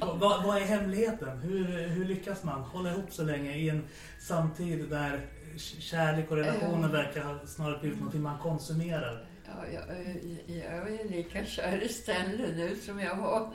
[0.06, 1.38] vad, vad är hemligheten?
[1.38, 3.84] Hur, hur lyckas man hålla ihop så länge i en
[4.20, 5.26] samtid där
[5.58, 9.31] kärlek och relationer verkar ha snarare blivit något man konsumerar?
[9.56, 9.84] Ja, jag,
[10.56, 13.52] jag är lika kär i Stanley nu som jag var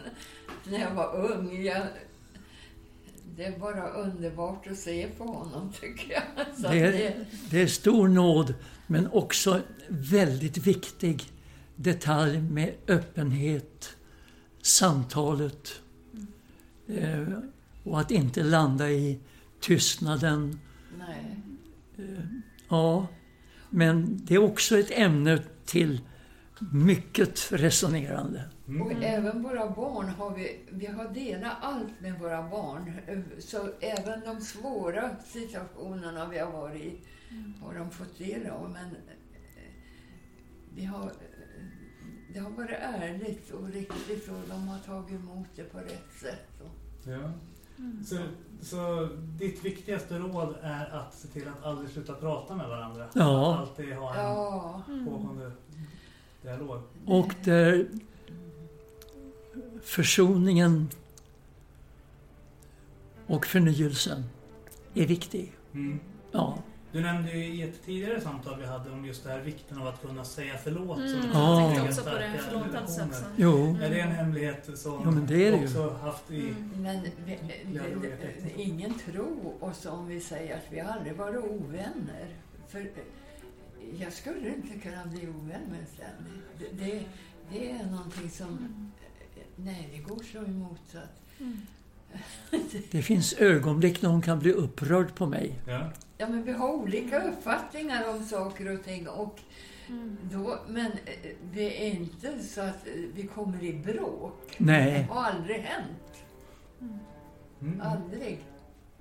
[0.63, 1.63] när jag var ung.
[1.63, 1.87] Jag,
[3.35, 6.23] det är bara underbart att se på honom, tycker jag.
[6.71, 8.53] Det är, det är stor nåd,
[8.87, 11.23] men också väldigt viktig
[11.75, 13.95] detalj med öppenhet,
[14.61, 15.81] samtalet
[16.87, 17.27] eh,
[17.83, 19.19] och att inte landa i
[19.59, 20.59] tystnaden.
[20.97, 21.41] Nej.
[21.97, 22.23] Eh,
[22.69, 23.07] ja,
[23.69, 26.01] men det är också ett ämne till
[26.71, 28.43] mycket resonerande.
[28.67, 28.81] Mm.
[28.81, 32.93] Och även våra barn har vi, vi har delat allt med våra barn.
[33.39, 36.99] Så även de svåra situationerna vi har varit i
[37.61, 38.69] har de fått del av.
[38.69, 39.71] Men eh,
[40.75, 41.11] vi har,
[42.33, 46.61] det har varit ärligt och riktigt och de har tagit emot det på rätt sätt.
[47.03, 47.31] Ja.
[47.77, 48.03] Mm.
[48.03, 48.15] Så,
[48.61, 53.05] så ditt viktigaste råd är att se till att aldrig sluta prata med varandra?
[53.13, 53.53] Ja.
[53.53, 54.81] Att alltid ha en ja.
[55.05, 55.51] pågående
[56.41, 56.81] dialog?
[57.05, 57.87] Och där
[59.83, 60.89] försoningen
[63.27, 64.23] och förnyelsen
[64.93, 65.53] är viktig.
[65.73, 65.99] Mm.
[66.31, 66.57] Ja.
[66.97, 69.87] Du nämnde ju i ett tidigare samtal vi hade om just det här vikten av
[69.87, 70.97] att kunna säga förlåt.
[70.97, 71.21] Mm.
[71.21, 71.61] Som ja.
[71.61, 73.25] Jag tänkte också på det, förlåtelse.
[73.35, 73.77] Jo.
[73.81, 76.05] Är det en hemlighet som jo, men det är det också ju.
[76.05, 76.39] haft i...
[76.39, 76.71] Mm.
[76.75, 77.39] Men vi,
[77.73, 82.35] det, det, ingen tror oss om vi säger att vi aldrig varit ovänner.
[82.67, 82.89] För
[83.99, 86.41] jag skulle inte kunna bli ovän med Stanley.
[86.59, 87.05] Det, det,
[87.51, 88.47] det är någonting som...
[88.47, 88.91] Mm.
[89.55, 91.39] Nej, det går så emot så att...
[91.39, 91.61] Mm.
[92.91, 95.59] Det finns ögonblick när hon kan bli upprörd på mig.
[95.67, 95.89] Ja.
[96.17, 99.07] ja, men vi har olika uppfattningar om saker och ting.
[99.07, 99.39] Och
[99.87, 100.17] mm.
[100.31, 104.55] då, men eh, det är inte så att vi kommer i bråk.
[104.57, 104.91] Nej.
[104.91, 106.23] Det har aldrig hänt.
[107.61, 107.81] Mm.
[107.81, 108.45] Aldrig.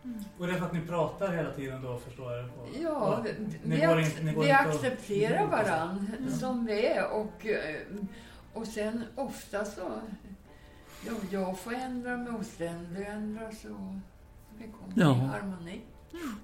[0.05, 0.25] Mm.
[0.38, 2.45] Och det är för att ni pratar hela tiden då, förstår jag?
[2.45, 3.25] Och, ja,
[3.64, 6.31] vi, ac in, vi accepterar varandra mm.
[6.31, 7.11] som vi är.
[7.11, 7.77] Och, eh,
[8.53, 10.01] och sen ofta så
[11.04, 13.94] Ja, jag får ändra mig och Sten ändras och
[14.59, 15.16] vi kommer ja.
[15.16, 15.80] i harmoni.
[16.12, 16.37] Mm.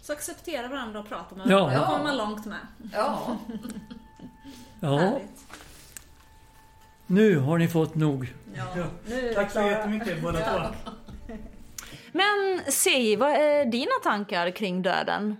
[0.00, 1.72] Så acceptera varandra och prata med varandra.
[1.72, 1.80] Ja.
[1.80, 2.66] Då kommer man långt med.
[2.92, 3.36] Ja.
[4.80, 5.20] ja.
[7.06, 8.34] Nu har ni fått nog.
[8.54, 8.86] Ja.
[9.34, 10.94] Tack så jättemycket båda två.
[12.12, 15.36] Men Sei, vad är dina tankar kring döden?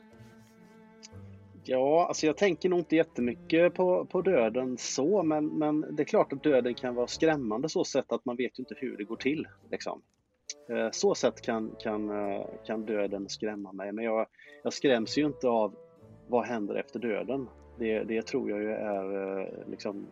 [1.65, 6.05] Ja, alltså jag tänker nog inte jättemycket på, på döden så, men, men det är
[6.05, 9.05] klart att döden kan vara skrämmande så sätt att man vet ju inte hur det
[9.05, 9.47] går till.
[9.71, 10.03] Liksom.
[10.71, 14.27] Eh, så sätt kan, kan, eh, kan döden skrämma mig, men jag,
[14.63, 15.75] jag skräms ju inte av
[16.29, 17.49] vad händer efter döden.
[17.79, 20.07] Det, det tror jag ju är eh, liksom,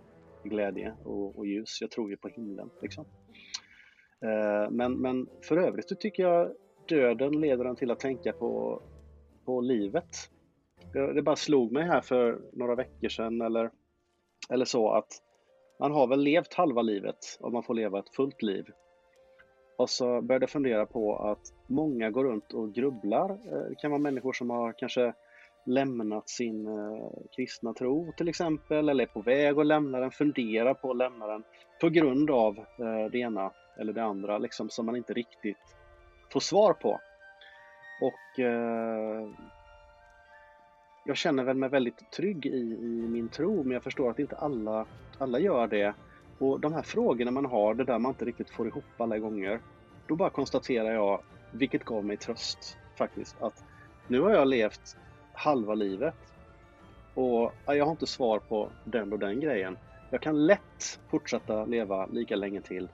[0.45, 1.79] glädje och, och ljus.
[1.81, 2.71] Jag tror ju på himlen.
[2.83, 3.05] Liksom.
[4.71, 6.51] Men, men för övrigt så tycker jag
[6.89, 8.83] döden leder en till att tänka på,
[9.45, 10.31] på livet
[10.93, 13.71] det bara slog mig här för några veckor sedan eller,
[14.51, 15.23] eller så att
[15.81, 18.65] man har väl levt halva livet om man får leva ett fullt liv.
[19.79, 23.31] Och så började jag fundera på att många går runt och grubblar.
[23.31, 25.13] Eh, det kan vara människor som har kanske
[25.67, 30.75] lämnat sin eh, kristna tro till exempel, eller är på väg att lämna den, funderar
[30.75, 31.43] på att lämna den
[31.81, 35.77] på grund av eh, det ena eller det andra liksom, som man inte riktigt
[36.33, 37.01] får svar på.
[38.01, 39.29] Och eh,
[41.09, 44.37] jag känner väl mig väldigt trygg i, i min tro, men jag förstår att inte
[44.37, 44.87] alla,
[45.19, 45.95] alla gör det.
[46.39, 49.61] Och de här frågorna man har, det där man inte riktigt får ihop alla gånger,
[50.07, 53.55] då bara konstaterar jag, vilket gav mig tröst faktiskt, att
[54.07, 54.97] nu har jag levt
[55.33, 56.15] halva livet
[57.15, 59.77] och jag har inte svar på den och den grejen.
[60.11, 62.89] Jag kan lätt fortsätta leva lika länge till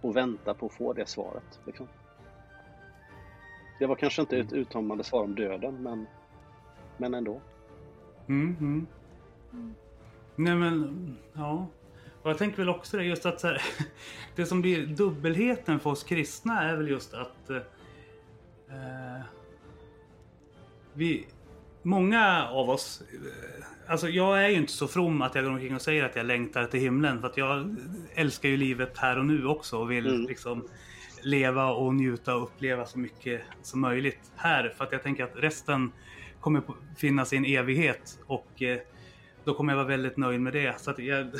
[0.00, 1.60] och vänta på att få det svaret.
[1.66, 1.88] Liksom.
[3.78, 6.06] Det var kanske inte ett uttömmande svar om döden, men
[6.98, 7.40] men ändå.
[8.28, 8.86] Mm, mm.
[9.52, 9.74] Mm.
[10.36, 11.66] Nej men, ja.
[12.22, 13.62] Och jag tänker väl också det just att så här,
[14.36, 19.20] det som blir dubbelheten för oss kristna är väl just att eh,
[20.92, 21.26] vi,
[21.82, 25.74] många av oss, eh, alltså jag är ju inte så from att jag går omkring
[25.74, 27.76] och säger att jag längtar till himlen för att jag
[28.14, 30.26] älskar ju livet här och nu också och vill mm.
[30.26, 30.68] liksom
[31.22, 35.36] leva och njuta och uppleva så mycket som möjligt här för att jag tänker att
[35.36, 35.92] resten
[36.40, 36.62] kommer
[36.96, 38.78] finnas i en evighet och eh,
[39.44, 40.80] då kommer jag vara väldigt nöjd med det.
[40.80, 41.30] Så jag,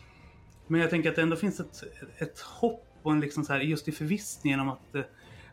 [0.66, 1.82] men jag tänker att det ändå finns ett,
[2.18, 5.02] ett hopp och en liksom så här, just i förvissningen om att eh,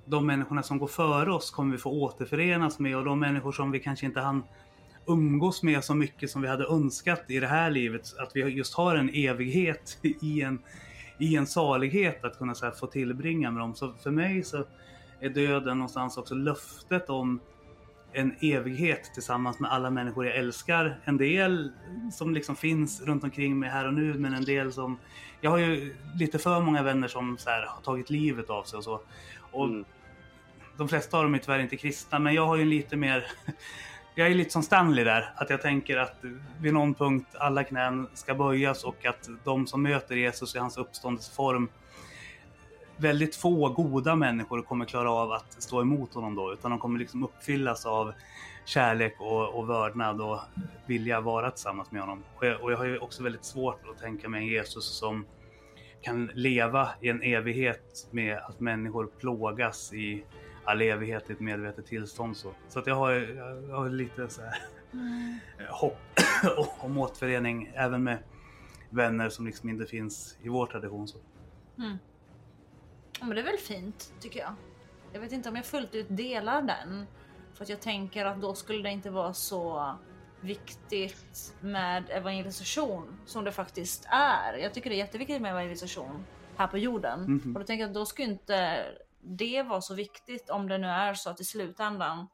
[0.05, 3.71] de människorna som går före oss kommer vi få återförenas med och de människor som
[3.71, 4.43] vi kanske inte hann
[5.07, 8.19] umgås med så mycket som vi hade önskat i det här livet.
[8.19, 10.59] Att vi just har en evighet i en,
[11.19, 13.75] i en salighet att kunna så här, få tillbringa med dem.
[13.75, 14.65] Så för mig så
[15.19, 17.39] är döden någonstans också löftet om
[18.14, 20.99] en evighet tillsammans med alla människor jag älskar.
[21.03, 21.72] En del
[22.12, 24.99] som liksom finns runt omkring mig här och nu, men en del som...
[25.41, 28.78] Jag har ju lite för många vänner som så här, har tagit livet av sig
[28.78, 29.01] och så.
[29.51, 29.86] Och mm.
[30.78, 33.26] De flesta av dem är tyvärr inte kristna, men jag har ju lite mer...
[34.16, 36.24] Jag är lite som Stanley där, att jag tänker att
[36.59, 40.78] vid någon punkt alla knän ska böjas och att de som möter Jesus i hans
[40.78, 41.70] uppståndelseform
[43.02, 46.99] väldigt få goda människor kommer klara av att stå emot honom då, utan de kommer
[46.99, 48.14] liksom uppfyllas av
[48.66, 50.39] kärlek och, och vördnad och
[50.86, 52.24] vilja vara tillsammans med honom.
[52.36, 55.26] Och jag, och jag har ju också väldigt svårt att tänka mig en Jesus som
[56.02, 60.24] kan leva i en evighet med att människor plågas i
[60.64, 62.38] all evighet i ett medvetet tillstånd.
[62.38, 63.12] Så, så att jag, har,
[63.70, 64.54] jag har lite så här,
[64.93, 65.39] mm.
[65.70, 65.97] hopp
[66.80, 68.18] om återförening även med
[68.89, 71.08] vänner som liksom inte finns i vår tradition.
[71.08, 71.18] Så.
[71.78, 71.97] Mm.
[73.22, 74.53] Ja, men det är väl fint tycker jag.
[75.13, 77.05] Jag vet inte om jag fullt ut delar den.
[77.53, 79.95] För att jag tänker att då skulle det inte vara så
[80.41, 84.53] viktigt med evangelisation som det faktiskt är.
[84.53, 86.26] Jag tycker det är jätteviktigt med evangelisation
[86.57, 87.19] här på jorden.
[87.19, 87.53] Mm -hmm.
[87.53, 88.86] Och då tänker jag att då skulle inte
[89.22, 92.28] det vara så viktigt om det nu är så att i slutändan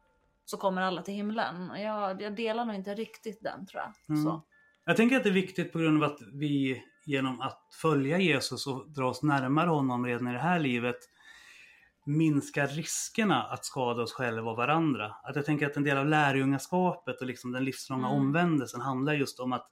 [0.46, 1.72] så kommer alla till himlen.
[1.82, 4.18] Jag, jag delar nog inte riktigt den tror jag.
[4.18, 4.40] Mm.
[4.86, 8.68] Jag tänker att det är viktigt på grund av att vi genom att följa Jesus
[8.68, 10.98] och dra oss närmare honom redan i det här livet
[12.06, 15.16] minskar riskerna att skada oss själva och varandra.
[15.24, 18.20] Att jag tänker att en del av lärjungaskapet och liksom den livslånga mm.
[18.20, 19.68] omvändelsen handlar just om att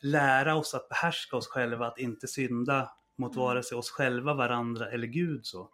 [0.00, 3.44] lära oss att behärska oss själva, att inte synda mot mm.
[3.44, 5.46] vare sig oss själva, varandra eller Gud.
[5.46, 5.70] Så.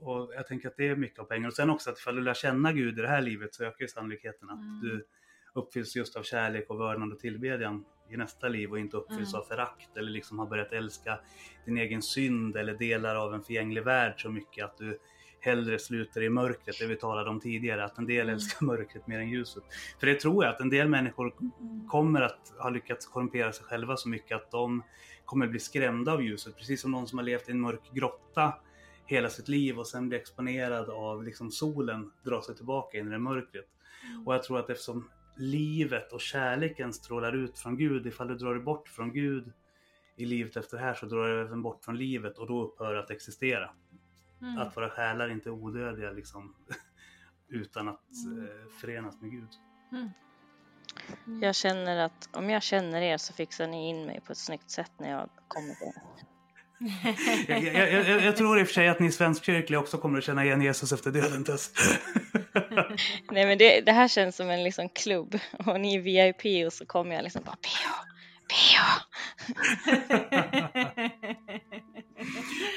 [0.00, 1.48] Och jag tänker att det är mycket av pengar.
[1.48, 3.82] Och sen också att ifall du lär känna Gud i det här livet så ökar
[3.82, 4.80] ju sannolikheten att mm.
[4.80, 5.06] du
[5.54, 9.40] uppfylls just av kärlek och vördnad och tillbedjan i nästa liv och inte uppfylls mm.
[9.40, 11.18] av förakt eller liksom har börjat älska
[11.64, 14.98] din egen synd eller delar av en förgänglig värld så mycket att du
[15.40, 18.34] hellre sluter i mörkret, det vi talade om tidigare, att en del mm.
[18.34, 19.62] älskar mörkret mer än ljuset.
[20.00, 21.34] För det tror jag att en del människor
[21.88, 24.82] kommer att ha lyckats korrumpera sig själva så mycket att de
[25.24, 28.54] kommer bli skrämda av ljuset, precis som någon som har levt i en mörk grotta
[29.06, 33.10] hela sitt liv och sen blir exponerad av liksom solen drar sig tillbaka in i
[33.10, 33.66] det mörkret.
[34.08, 34.26] Mm.
[34.26, 35.10] Och jag tror att eftersom
[35.40, 38.06] livet och kärleken strålar ut från Gud.
[38.06, 39.52] Ifall du drar dig bort från Gud
[40.16, 42.94] i livet efter det här så drar du även bort från livet och då upphör
[42.94, 43.70] att existera.
[44.42, 44.58] Mm.
[44.58, 46.54] Att våra själar inte är odödliga liksom
[47.48, 48.44] utan att mm.
[48.44, 49.48] eh, förenas med Gud.
[49.92, 50.10] Mm.
[51.42, 54.70] Jag känner att om jag känner er så fixar ni in mig på ett snyggt
[54.70, 56.00] sätt när jag kommer till
[57.48, 60.24] jag, jag, jag, jag, tror i och för sig att ni svenskkyrkliga också kommer att
[60.24, 61.72] känna igen Jesus efter döden Tess.
[63.30, 66.72] Nej men det, det, här känns som en liksom klubb och ni är VIP och
[66.72, 67.88] så kommer jag liksom bara PH,
[68.48, 68.80] PH.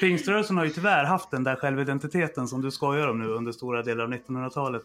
[0.00, 3.82] Pingströrelsen har ju tyvärr haft den där självidentiteten som du skojar om nu under stora
[3.82, 4.82] delar av 1900-talet.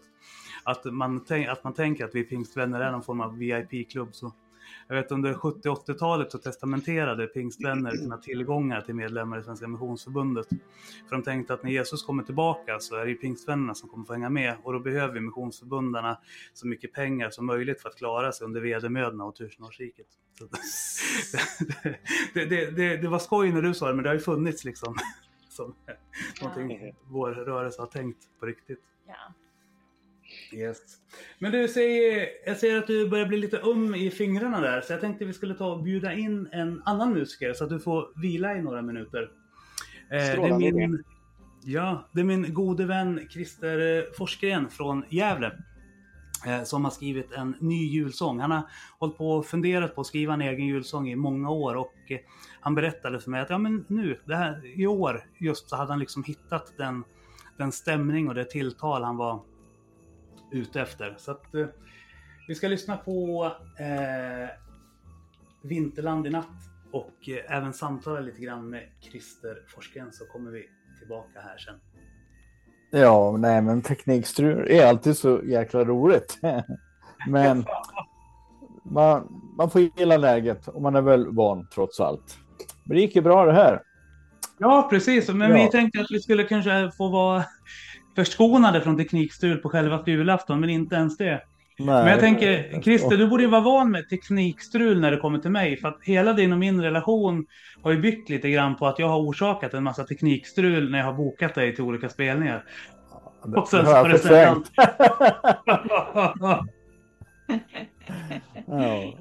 [0.64, 4.10] Att man, att man tänker att vi pingstvänner är någon form av VIP-klubb.
[4.12, 4.34] Så
[4.92, 10.48] jag vet under 70 80-talet så testamenterade pingstvänner sina tillgångar till medlemmar i Svenska Missionsförbundet.
[11.10, 14.06] För de tänkte att när Jesus kommer tillbaka så är det ju pingstvännerna som kommer
[14.06, 16.18] få hänga med och då behöver missionsförbundarna
[16.54, 20.08] så mycket pengar som möjligt för att klara sig under vedermödorna och tusenårsriket.
[22.34, 24.66] Det, det, det, det, var skoj när du sa det men det har ju funnits
[24.66, 24.96] liksom
[25.50, 25.94] som ja.
[26.42, 28.80] någonting vår rörelse har tänkt på riktigt.
[29.08, 29.34] Ja.
[30.54, 30.78] Yes.
[31.40, 34.94] Men du, säger, jag ser att du börjar bli lite um i fingrarna där, så
[34.94, 38.22] jag tänkte vi skulle ta och bjuda in en annan musiker så att du får
[38.22, 39.32] vila i några minuter.
[40.12, 41.04] Eh, det är min,
[41.64, 45.52] ja, det är min gode vän Christer Forsgren från Gävle
[46.46, 48.40] eh, som har skrivit en ny julsång.
[48.40, 48.62] Han har
[49.00, 52.20] hållit på och funderat på att skriva en egen julsång i många år och eh,
[52.60, 55.92] han berättade för mig att ja, men nu, det här, i år just så hade
[55.92, 57.04] han liksom hittat den,
[57.58, 59.42] den stämning och det tilltal han var
[60.52, 61.16] ute efter.
[61.18, 61.68] Så att, eh,
[62.48, 63.46] vi ska lyssna på
[63.80, 64.50] eh,
[65.62, 66.48] Vinterland i natt
[66.92, 70.66] och eh, även samtala lite grann med Christer Forsgren så kommer vi
[71.00, 71.76] tillbaka här sen.
[72.92, 76.40] Ja, nej men teknikstrul är alltid så jäkla roligt.
[77.28, 77.66] men
[78.84, 79.28] man,
[79.58, 82.38] man får gilla läget och man är väl van trots allt.
[82.84, 83.82] Men det gick ju bra det här.
[84.58, 85.30] Ja, precis.
[85.30, 85.64] Men ja.
[85.64, 87.44] vi tänkte att vi skulle kanske få vara
[88.26, 91.42] förskonade från teknikstrul på själva julafton, men inte ens det.
[91.78, 95.52] Men jag tänker, Christer, du borde ju vara van med teknikstrul när det kommer till
[95.52, 95.78] mig.
[95.78, 97.46] För att hela din och min relation
[97.84, 101.06] har ju byggt lite grann på att jag har orsakat en massa teknikstrul när jag
[101.06, 102.64] har bokat dig till olika spelningar.
[103.56, 104.72] Och sen så har det förträngt.
[108.68, 109.14] ja.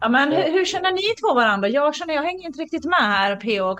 [0.00, 1.68] Ja, men hur, hur, känner ni två varandra?
[1.68, 3.70] Jag känner, jag hänger inte riktigt med här, P.O.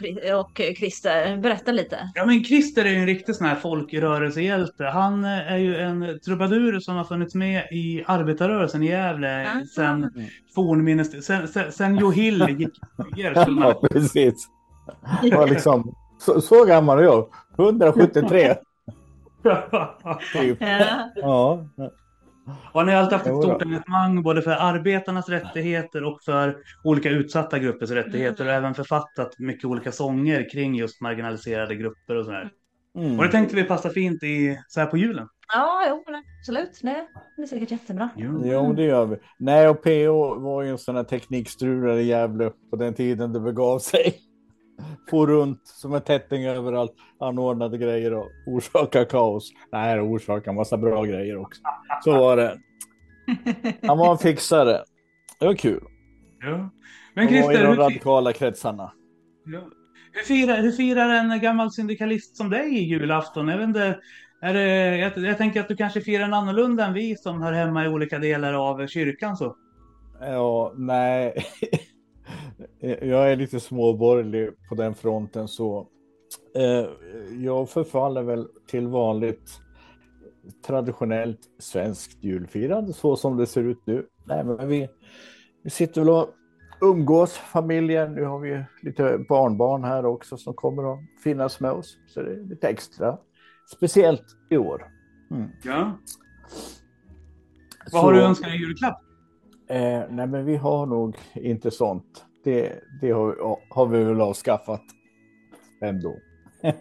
[0.40, 1.36] och Christer.
[1.36, 2.10] Berätta lite.
[2.14, 4.84] Ja, men Christer är ju en riktig sån här folkrörelsehjälte.
[4.84, 9.66] Han är ju en trubadur som har funnits med i arbetarrörelsen i Gävle mm.
[9.66, 10.10] sen
[10.54, 11.26] fornminnes...
[11.26, 12.78] Sen, sen, sen Johill gick
[13.16, 14.48] Ja, precis.
[15.32, 17.28] var liksom, så, så gammal är jag.
[17.58, 18.54] 173.
[20.32, 20.58] typ.
[20.60, 21.10] Ja.
[21.76, 21.90] ja.
[22.72, 27.10] Och han har alltid haft ett stort engagemang både för arbetarnas rättigheter och för olika
[27.10, 32.50] utsatta gruppers rättigheter och även författat mycket olika sånger kring just marginaliserade grupper och sådär.
[32.96, 33.18] Mm.
[33.18, 35.28] Och det tänkte vi passa fint i så här på julen.
[35.52, 36.04] Ja, jo,
[36.40, 36.80] absolut.
[36.82, 38.08] Det blir säkert jättebra.
[38.16, 38.42] Jo.
[38.44, 39.16] jo, det gör vi.
[39.38, 43.40] Nej, och PO var ju en sån här teknikstrulare i Gävle på den tiden det
[43.40, 44.14] begav sig.
[45.10, 49.50] Få runt som en tätting överallt, anordnade grejer och orsaka kaos.
[49.72, 51.62] Nej, det orsakade massa bra grejer också.
[52.04, 52.58] Så var det.
[53.82, 54.84] Han var en fixare.
[55.38, 55.84] Det var kul.
[56.40, 56.70] Ja.
[57.14, 58.92] Men Christer, i de radikala kretsarna.
[59.44, 59.60] Ja.
[60.12, 63.48] Hur, firar, hur firar en gammal syndikalist som dig i julafton?
[63.48, 63.98] Jag, vet inte,
[64.40, 67.52] är det, jag, jag, tänker att du kanske firar en annorlunda än vi som hör
[67.52, 69.36] hemma i olika delar av kyrkan.
[69.36, 69.56] så.
[70.20, 71.34] Ja, nej.
[72.80, 75.86] jag är lite småborgerlig på den fronten så.
[76.56, 76.86] Eh,
[77.44, 79.60] jag förfaller väl till vanligt
[80.66, 84.06] traditionellt svenskt julfirande så som det ser ut nu.
[84.24, 84.88] Nej, men vi,
[85.62, 86.28] vi sitter väl och
[86.80, 88.14] umgås familjen.
[88.14, 91.98] Nu har vi lite barnbarn här också som kommer att finnas med oss.
[92.06, 93.18] Så det är lite extra
[93.76, 94.86] speciellt i år.
[95.30, 95.50] Mm.
[95.64, 95.98] Ja.
[97.84, 99.09] Vad så, har du önskat i julklapp?
[99.70, 102.24] Eh, nej, men vi har nog inte sånt.
[102.44, 104.82] Det, det har, har vi väl avskaffat
[105.80, 106.16] ändå.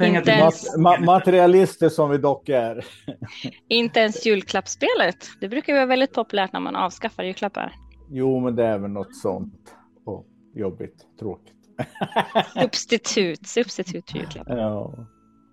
[0.00, 0.76] Inte ens...
[0.76, 2.84] Ma materialister som vi dock är.
[3.68, 5.28] Inte ens julklappsspelet.
[5.40, 7.72] Det brukar vara väldigt populärt när man avskaffar julklappar.
[8.10, 9.74] Jo, men det är väl något sånt.
[10.04, 11.54] Oh, jobbigt, tråkigt.
[12.62, 14.46] substitut, substitut för julklapp.
[14.48, 14.94] Ja.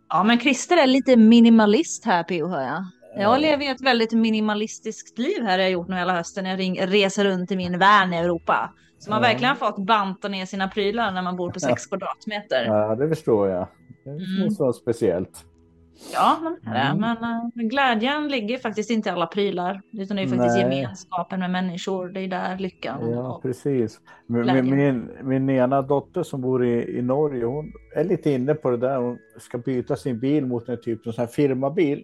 [0.10, 2.48] ja, men Christer är lite minimalist här, P.O.
[2.48, 2.86] hör jag.
[3.16, 6.46] Jag lever ju ett väldigt minimalistiskt liv här jag gjort nu hela hösten.
[6.46, 8.74] Jag ring, reser runt i min van i Europa.
[9.00, 9.30] Så man ja.
[9.30, 11.90] verkligen fått banta ner sina prylar när man bor på sex ja.
[11.90, 12.66] kvadratmeter.
[12.66, 13.68] Ja, det förstår jag.
[14.04, 14.52] Det är mm.
[14.52, 15.46] så speciellt.
[16.14, 17.00] Ja, men, mm.
[17.00, 17.18] men
[17.64, 19.82] uh, glädjen ligger faktiskt inte i alla prylar.
[19.92, 20.62] Utan det är faktiskt Nej.
[20.62, 22.10] gemenskapen med människor.
[22.10, 24.00] Det är där lyckan Ja, precis.
[24.28, 28.70] Min, min, min ena dotter som bor i, i Norge, hon är lite inne på
[28.70, 28.98] det där.
[28.98, 32.04] Hon ska byta sin bil mot en typ av firmabil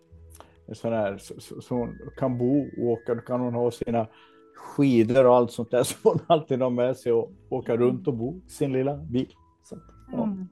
[0.75, 3.15] sån här, så, så, hon kan bo och åka.
[3.15, 4.07] Då kan hon ha sina
[4.55, 8.13] skidor och allt sånt där som hon alltid har med sig och åka runt och
[8.13, 9.33] bo i sin lilla bil.
[9.63, 9.77] Så,
[10.11, 10.47] ja, mm.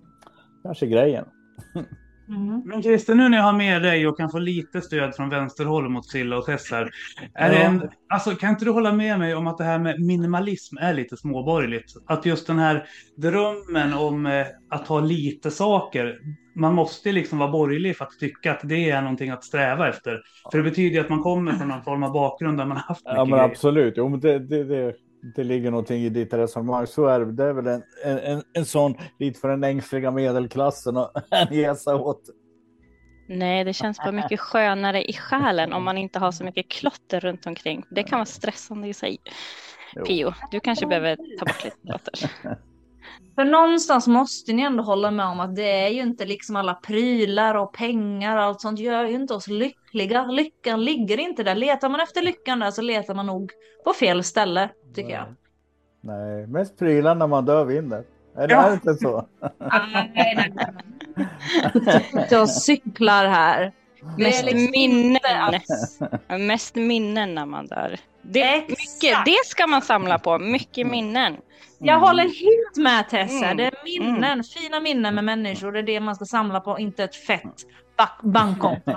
[0.63, 1.25] Kanske grejen.
[2.29, 2.61] Mm.
[2.65, 5.89] Men Christer, nu när jag har med dig och kan få lite stöd från vänsterhåll
[5.89, 6.89] mot Silla och Tess här.
[7.33, 7.57] Är ja.
[7.57, 10.93] en, alltså, kan inte du hålla med mig om att det här med minimalism är
[10.93, 11.93] lite småborgerligt?
[12.05, 12.85] Att just den här
[13.17, 16.17] drömmen om eh, att ha lite saker.
[16.55, 20.21] Man måste liksom vara borgerlig för att tycka att det är någonting att sträva efter.
[20.51, 22.83] För det betyder ju att man kommer från någon form av bakgrund där man har
[22.83, 23.93] haft mycket Ja, men absolut.
[23.97, 24.93] Jo, men det, det, det
[25.35, 26.87] det ligger någonting i ditt resonemang.
[26.87, 27.31] Så är det.
[27.31, 31.11] Det är väl en, en, en sån lite för den ängsliga medelklassen att
[31.51, 32.21] ge sig åt.
[33.29, 37.19] Nej, det känns bara mycket skönare i själen om man inte har så mycket klotter
[37.19, 37.83] runt omkring.
[37.89, 39.17] Det kan vara stressande i sig.
[39.95, 40.05] Jo.
[40.05, 42.31] Pio, du kanske behöver ta bort lite klotter.
[43.35, 46.73] För någonstans måste ni ändå hålla med om att det är ju inte liksom alla
[46.73, 50.25] prylar och pengar och allt sånt gör ju inte oss lyckliga.
[50.25, 51.55] Lyckan ligger inte där.
[51.55, 53.51] Letar man efter lyckan där så letar man nog
[53.85, 55.25] på fel ställe tycker jag.
[56.01, 58.03] Nej, mest prylar när man dör vinner.
[58.35, 58.73] Är det ja.
[58.73, 59.27] inte så?
[59.57, 62.27] nej, nej, nej.
[62.29, 63.73] Jag cyklar här.
[64.17, 65.19] Mest liksom minnen.
[66.47, 67.99] Mest minnen när man dör.
[68.21, 71.37] Det, mycket, det ska man samla på, mycket minnen.
[71.79, 72.01] Jag mm.
[72.01, 73.45] håller helt med Tessa.
[73.45, 73.57] Mm.
[73.57, 74.43] Det är minnen, mm.
[74.43, 75.71] fina minnen med människor.
[75.71, 77.65] Det är det man ska samla på, inte ett fett
[78.23, 78.91] bankkonto.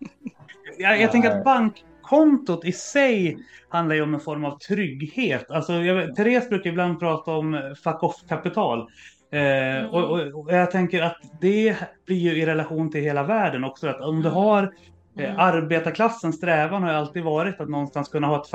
[0.78, 3.38] jag, jag tänker att bankkontot i sig
[3.68, 5.50] handlar ju om en form av trygghet.
[5.50, 8.88] Alltså, jag, Therese brukar ibland prata om fuck off-kapital.
[9.32, 13.64] Eh, och, och, och, jag tänker att det blir ju i relation till hela världen
[13.64, 13.88] också.
[13.88, 14.72] Att om du har
[15.18, 15.36] Mm.
[15.38, 18.48] Arbetarklassens strävan har ju alltid varit att någonstans kunna ha ett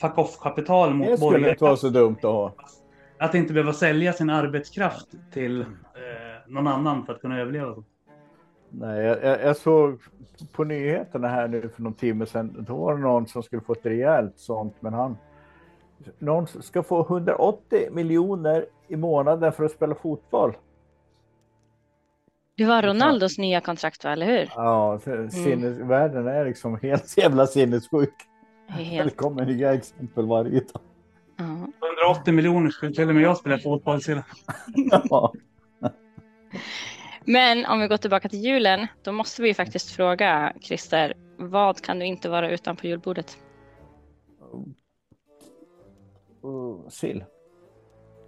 [0.00, 2.54] fuck off-kapital mot Det skulle inte vara så dumt att ha.
[3.20, 5.66] Att inte behöva sälja sin arbetskraft till eh,
[6.46, 7.74] någon annan för att kunna överleva.
[8.70, 10.00] Nej, jag, jag, såg
[10.52, 12.64] på nyheterna här nu för någon timme sedan.
[12.68, 15.16] Då var det någon som skulle få ett rejält sånt, men han.
[16.18, 20.56] Någon ska få 180 miljoner i månaden för att spela fotboll.
[22.56, 23.42] Det var Ronaldos ja.
[23.42, 24.12] nya kontrakt, va?
[24.12, 24.52] eller hur?
[24.56, 25.00] Ja,
[25.30, 25.88] sinnes, mm.
[25.88, 28.14] världen är liksom helt jävla sinnessjuk.
[28.66, 29.10] Helt.
[29.10, 30.82] Det kommer nya exempel varje dag.
[31.36, 31.66] Ja.
[32.10, 34.22] 180 miljoner skulle till och med jag spela fotboll till.
[37.24, 41.98] Men om vi går tillbaka till julen, då måste vi faktiskt fråga Christer, vad kan
[41.98, 43.38] du inte vara utan på julbordet?
[46.44, 47.24] Uh, sill.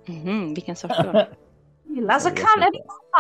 [0.09, 1.27] Mm, vilken sort då?
[2.09, 2.71] Alltså kan det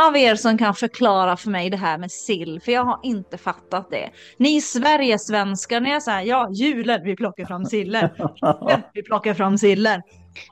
[0.06, 2.60] av er som kan förklara för mig det här med sill?
[2.60, 4.10] För jag har inte fattat det.
[4.36, 8.10] Ni Sverigesvenskar, ni är så här, ja julen, vi plockar fram sillen.
[8.94, 10.02] vi plockar fram sillen.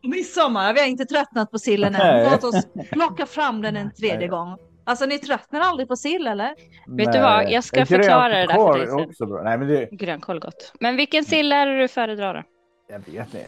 [0.03, 2.31] Midsommar, vi har inte tröttnat på sillen än.
[2.31, 4.57] Låt oss plocka fram den en tredje gång.
[4.85, 6.55] Alltså ni tröttnar aldrig på sill eller?
[6.87, 7.07] Nej.
[7.07, 9.01] Vet du vad, jag ska förklara det där för dig sen.
[9.01, 9.43] Också bra.
[9.43, 9.89] Nej, men det...
[9.93, 10.73] Grönkål gott.
[10.81, 12.43] Men vilken sill är det du föredrar då?
[12.89, 13.47] Jag vet inte.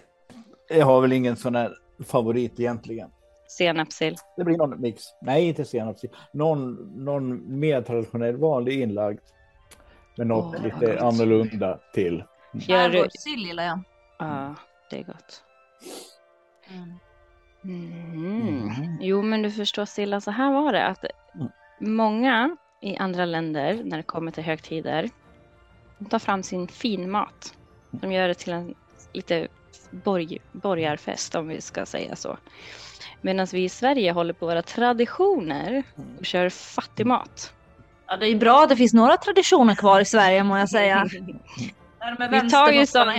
[0.68, 1.72] Jag har väl ingen sån här
[2.06, 3.10] favorit egentligen.
[3.48, 4.16] Senapssill?
[4.36, 5.02] Det blir någon mix.
[5.22, 6.10] Nej, inte senapssill.
[6.32, 6.74] Någon,
[7.04, 9.20] någon mer traditionell vanlig inlagd.
[10.16, 12.14] Med något oh, lite annorlunda till.
[12.14, 12.24] Mm.
[12.52, 13.06] Gör du...
[13.10, 13.80] sill gillar jag.
[14.18, 14.54] Ja,
[14.90, 15.42] det är gott.
[16.72, 16.98] Mm.
[17.64, 18.98] Mm.
[19.00, 21.04] Jo, men du förstår Silla, så här var det att
[21.34, 21.48] mm.
[21.78, 25.10] många i andra länder när det kommer till högtider,
[25.98, 27.54] de tar fram sin finmat.
[27.90, 28.74] De gör det till en
[29.12, 29.48] lite
[29.90, 32.38] borg, borgarfest om vi ska säga så.
[33.20, 35.82] Medan vi i Sverige håller på våra traditioner
[36.18, 37.54] och kör fattigmat.
[38.06, 41.04] Ja, det är bra att det finns några traditioner kvar i Sverige må jag säga.
[42.30, 43.12] vi tar ju sånt,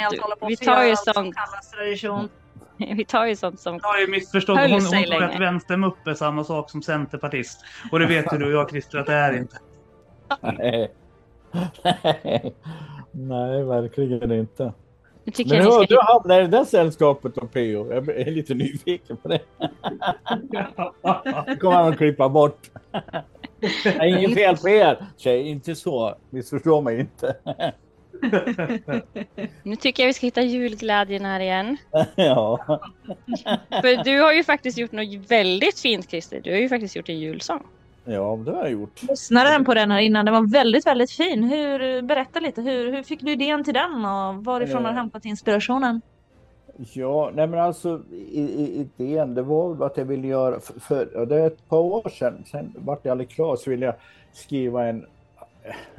[0.48, 1.36] vi tar ju sånt.
[1.74, 2.30] Tradition.
[2.96, 4.60] Vi tar ju sånt som Jag har ju missförstått.
[4.60, 7.66] Hon, hon tror att vänstermupp är samma sak som centerpartist.
[7.92, 9.58] Och det vet ju du och jag Christer att det är inte.
[10.42, 10.92] Nej.
[13.12, 14.74] Nej, verkligen inte.
[15.26, 17.94] Men hur har du hamnat i det där sällskapet då P.O.
[17.94, 19.40] Jag är lite nyfiken på det.
[21.46, 22.70] det kommer han att klippa bort.
[23.84, 26.16] Det är inget fel på er tjej, inte så.
[26.30, 27.36] Missförstå mig inte.
[29.64, 31.78] nu tycker jag vi ska hitta julglädjen här igen.
[32.16, 32.80] ja.
[33.70, 36.42] För du har ju faktiskt gjort något väldigt fint Christer.
[36.44, 37.64] Du har ju faktiskt gjort en julsång.
[38.06, 39.04] Ja, det har jag gjort.
[39.04, 40.26] Lyssnade på den här innan.
[40.26, 41.44] Den var väldigt, väldigt fin.
[41.44, 42.62] Hur, berätta lite.
[42.62, 44.84] Hur, hur fick du idén till den och varifrån eh.
[44.84, 46.02] har du hämtat inspirationen?
[46.94, 51.26] Ja, nej men alltså i, i, idén det var att jag ville göra, för, för
[51.26, 53.96] det är ett par år sedan, sen vart jag aldrig klar, så ville jag
[54.34, 55.06] skriva en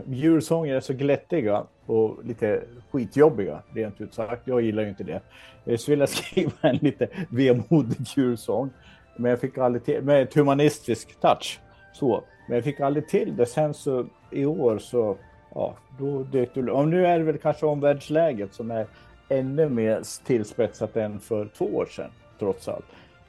[0.07, 4.43] julsånger är så glättiga och lite skitjobbiga, rent ut sagt.
[4.47, 5.21] Jag gillar ju inte det.
[5.65, 8.71] Eh, så vill jag skriva en lite vemodig julsång.
[9.17, 11.61] Men jag fick aldrig till, med ett humanistisk touch.
[11.93, 12.25] Så.
[12.49, 13.47] Men jag fick aldrig till det.
[13.47, 15.17] Sen så i år så,
[15.55, 18.87] ja, då dök det Och nu är det väl kanske omvärldsläget som är
[19.29, 22.85] ännu mer tillspetsat än för två år sedan, trots allt.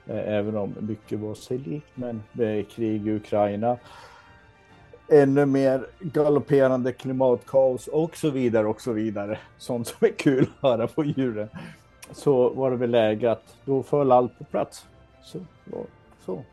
[0.07, 3.77] Eh, även om mycket var sig likt, men med krig i Ukraina
[5.07, 9.39] ännu mer galopperande klimatkaos och så vidare och så vidare.
[9.57, 11.49] Sånt som är kul att höra på djuren.
[12.11, 14.85] Så var det väl läge att då föll allt på plats.
[15.23, 15.39] Så,
[16.25, 16.43] så.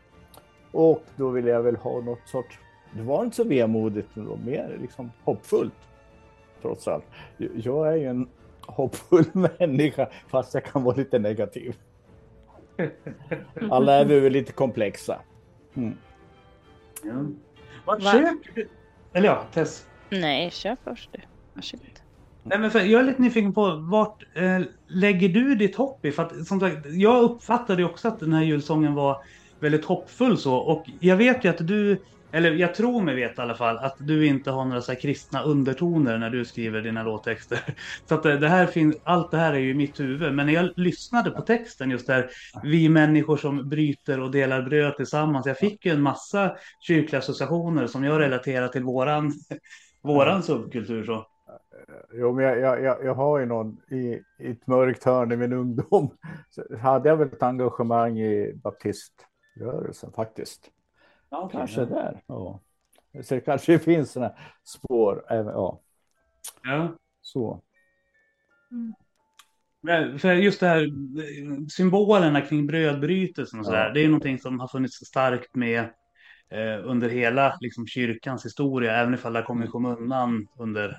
[0.71, 2.59] Och då ville jag väl ha något sorts,
[2.93, 5.73] det var inte så vemodigt, men var mer liksom hoppfullt.
[6.61, 7.05] Trots allt.
[7.55, 8.27] Jag är ju en
[8.61, 9.25] hoppfull
[9.59, 11.75] människa fast jag kan vara lite negativ.
[13.69, 15.19] Alla är vi väl lite komplexa.
[15.73, 15.97] Mm.
[17.03, 17.25] Ja.
[17.85, 18.11] Vart Va?
[18.11, 18.69] köper du?
[19.13, 19.85] Eller ja, Tess.
[20.09, 21.19] Nej, köp först du.
[21.53, 21.99] Varsågod.
[22.43, 26.11] Nej, men för, jag är lite nyfiken på vart eh, lägger du ditt hopp i?
[26.11, 29.23] För att, som sagt, jag uppfattade också att den här julsången var
[29.59, 30.55] väldigt hoppfull så.
[30.55, 32.01] Och jag vet ju att du
[32.33, 35.43] eller jag tror mig veta i alla fall, att du inte har några så kristna
[35.43, 37.59] undertoner när du skriver dina låttexter.
[38.05, 40.33] Så att det här finns, allt det här är ju i mitt huvud.
[40.33, 42.29] Men när jag lyssnade på texten just där,
[42.63, 45.45] vi människor som bryter och delar bröd tillsammans.
[45.45, 49.33] Jag fick ju en massa kyrkliga associationer som jag relaterar till våran,
[50.01, 51.03] våran subkultur.
[51.03, 51.27] Så.
[52.13, 55.53] Jo, men jag, jag, jag har ju någon i, i ett mörkt hörn i min
[55.53, 56.09] ungdom.
[56.49, 60.69] Så hade jag väl ett engagemang i baptiströrelsen faktiskt.
[61.33, 62.21] Ja, kanske där.
[62.27, 62.59] Ja.
[63.23, 65.25] Så det kanske finns sådana spår.
[65.29, 65.79] Även, ja.
[66.63, 66.95] ja.
[67.21, 67.61] Så.
[68.71, 70.19] Mm.
[70.19, 70.87] För just det här
[71.69, 73.87] symbolerna kring brödbrytelsen och sådär.
[73.87, 73.93] Ja.
[73.93, 75.79] Det är någonting som har funnits starkt med
[76.49, 78.95] eh, under hela liksom, kyrkans historia.
[78.95, 80.97] Även ifall det har kommit skymundan under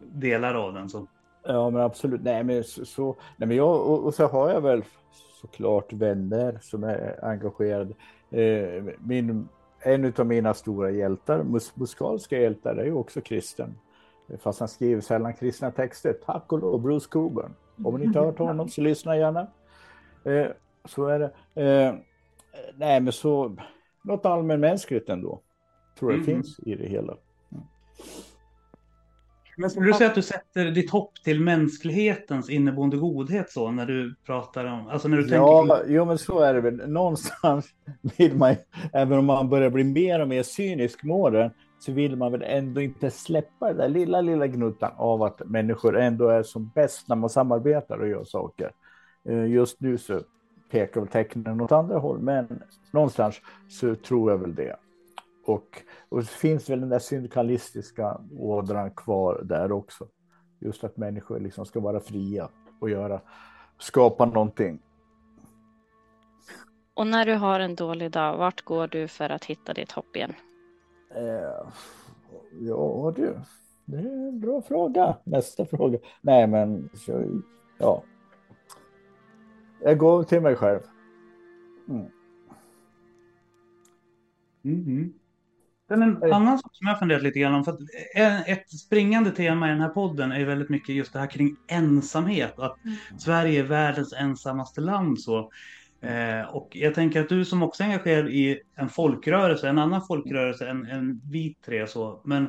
[0.00, 0.88] delar av den.
[0.88, 1.08] Så.
[1.44, 2.22] Ja, men absolut.
[2.22, 4.84] Nej, men så, så nej, men jag, och, och, så har jag väl
[5.40, 7.94] såklart vänner som är engagerade.
[8.30, 9.48] Eh, min
[9.80, 13.78] en av mina stora hjältar, mus musikaliska hjältar, är ju också kristen.
[14.38, 16.12] Fast han skriver sällan kristna texter.
[16.26, 17.54] Tack och lov, Bruce Coburn.
[17.84, 19.46] Om ni inte har hört honom så lyssna gärna.
[20.24, 20.46] Eh,
[20.84, 21.62] så är det.
[21.62, 21.94] Eh,
[22.74, 23.56] nej, men så
[24.02, 25.40] något allmänmänskligt ändå.
[25.98, 26.26] Tror jag mm.
[26.26, 27.16] finns i det hela.
[27.52, 27.64] Mm.
[29.60, 33.86] Men skulle du säga att du sätter ditt hopp till mänsklighetens inneboende godhet så när
[33.86, 35.92] du pratar om, alltså när du ja, tänker på...
[35.92, 36.90] Jo, men så är det väl.
[36.90, 37.66] Någonstans
[38.16, 38.54] vill man,
[38.92, 42.42] även om man börjar bli mer och mer cynisk med det, så vill man väl
[42.42, 47.08] ändå inte släppa den där lilla, lilla gnuttan av att människor ändå är som bäst
[47.08, 48.70] när man samarbetar och gör saker.
[49.28, 50.20] Eh, just nu så
[50.70, 54.76] pekar väl tecknen åt andra håll, men någonstans så tror jag väl det.
[55.48, 60.08] Och, och det finns väl den där syndikalistiska ådran kvar där också.
[60.60, 62.48] Just att människor liksom ska vara fria
[62.80, 63.20] och göra,
[63.78, 64.82] skapa någonting.
[66.94, 70.16] Och när du har en dålig dag, vart går du för att hitta ditt hopp
[70.16, 70.34] igen?
[71.14, 71.70] Eh,
[72.60, 73.40] ja du,
[73.84, 75.16] det är en bra fråga.
[75.24, 75.98] Nästa fråga.
[76.20, 77.40] Nej men, så,
[77.78, 78.02] ja.
[79.82, 80.80] Jag går till mig själv.
[81.88, 82.06] Mm.
[84.64, 85.14] Mm.
[85.88, 87.64] Sen en annan sak som jag funderat lite grann om.
[87.64, 87.80] För att
[88.46, 92.58] ett springande tema i den här podden är väldigt mycket just det här kring ensamhet.
[92.58, 92.96] Att mm.
[93.18, 95.20] Sverige är världens ensammaste land.
[95.20, 95.50] så.
[96.00, 100.02] Eh, och jag tänker att du som också är engagerad i en folkrörelse, en annan
[100.06, 101.86] folkrörelse än, än vi tre.
[101.86, 102.20] Så.
[102.24, 102.44] Men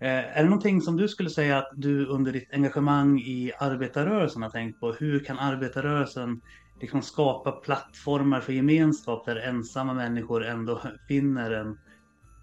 [0.00, 4.42] eh, är det någonting som du skulle säga att du under ditt engagemang i arbetarrörelsen
[4.42, 4.92] har tänkt på?
[4.92, 6.40] Hur kan arbetarrörelsen
[6.80, 11.78] liksom skapa plattformar för gemenskap där ensamma människor ändå finner en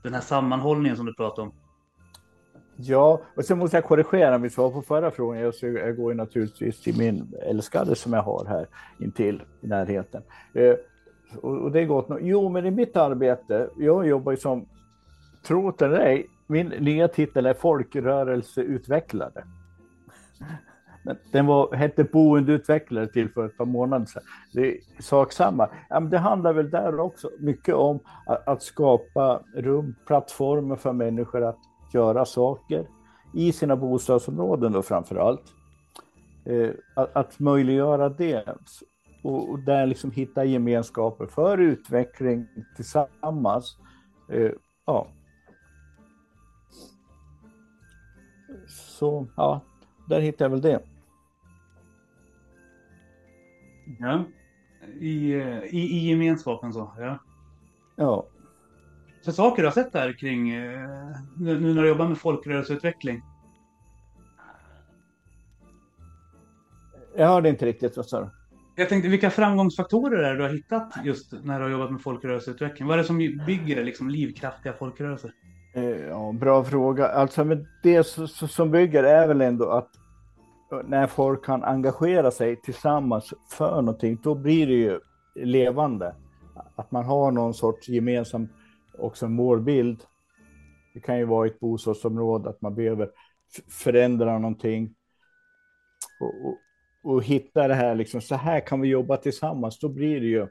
[0.07, 1.51] den här sammanhållningen som du pratar om.
[2.75, 5.41] Ja, och sen måste jag korrigera mitt svar på förra frågan.
[5.41, 8.67] Jag, jag går ju naturligtvis till min älskade som jag har här
[8.99, 10.23] intill i närheten.
[10.53, 10.73] Eh,
[11.41, 12.09] och, och, det är gott.
[12.09, 12.19] nog.
[12.21, 14.65] Jo, men i mitt arbete, jag jobbar ju som,
[15.47, 19.43] tro det eller ej, min nya titel är folkrörelseutvecklare.
[21.31, 24.23] Den var, hette boendeutvecklare till för ett par månader sedan.
[24.53, 25.69] Det är sak samma.
[25.89, 30.93] Ja, men det handlar väl där också mycket om att, att skapa rum, plattformar för
[30.93, 31.59] människor att
[31.93, 32.87] göra saker
[33.33, 35.43] i sina bostadsområden då framför allt.
[36.45, 38.43] Eh, att, att möjliggöra det
[39.23, 43.77] och, och, där liksom hitta gemenskaper för utveckling tillsammans.
[44.31, 44.51] Eh,
[44.85, 45.07] ja.
[48.67, 49.61] Så ja,
[50.09, 50.79] där hittar jag väl det.
[53.99, 54.23] Ja.
[54.99, 55.33] I,
[55.69, 57.19] i, i gemenskapen så, ja.
[57.95, 58.27] Ja.
[59.25, 60.89] För saker du har sett där kring, eh,
[61.37, 63.21] nu, nu när du jobbar med folkrörelseutveckling?
[67.15, 68.29] Jag hörde inte riktigt, vad sa du?
[68.75, 72.01] Jag tänkte, vilka framgångsfaktorer är det du har hittat just när du har jobbat med
[72.01, 72.87] folkrörelseutveckling?
[72.87, 75.31] Vad är det som bygger liksom, livskraftiga folkrörelser?
[75.75, 77.07] Eh, ja, bra fråga.
[77.07, 79.89] Alltså, men det som bygger är väl ändå att
[80.71, 84.99] när folk kan engagera sig tillsammans för någonting, då blir det ju
[85.35, 86.15] levande.
[86.75, 88.47] Att man har någon sorts gemensam
[88.97, 90.03] också målbild.
[90.93, 93.09] Det kan ju vara ett bostadsområde, att man behöver
[93.69, 94.95] förändra någonting.
[96.19, 96.57] Och, och,
[97.03, 99.79] och, hitta det här, liksom, så här kan vi jobba tillsammans.
[99.79, 100.47] Då blir det ju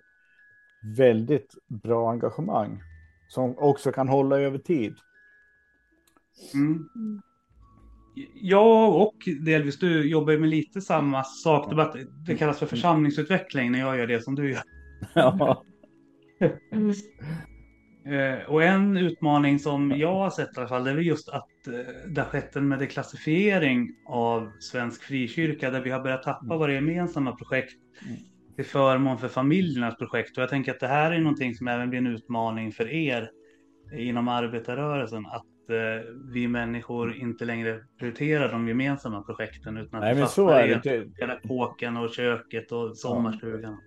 [0.97, 2.83] väldigt bra engagemang
[3.29, 4.97] som också kan hålla över tid.
[6.55, 6.89] Mm
[8.35, 11.73] jag och delvis du jobbar med lite samma sak.
[12.27, 14.63] Det, kallas för församlingsutveckling när jag gör det som du gör.
[15.15, 15.65] Ja.
[18.07, 21.67] Eh, och en utmaning som jag har sett i alla fall, det är just att
[21.67, 21.75] eh,
[22.09, 27.33] det har skett en medieklassifiering av svensk frikyrka där vi har börjat tappa våra gemensamma
[27.33, 27.75] projekt
[28.57, 30.37] till förmån för familjernas projekt.
[30.37, 33.31] Och jag tänker att det här är någonting som även blir en utmaning för er
[33.99, 35.27] inom arbetarrörelsen.
[35.27, 40.67] Att eh, vi människor inte längre prioriterar de gemensamma projekten utan att Nej, vi fastnar
[40.67, 40.75] i
[41.23, 43.73] att kåken och köket och sommarstugan.
[43.73, 43.79] Ja.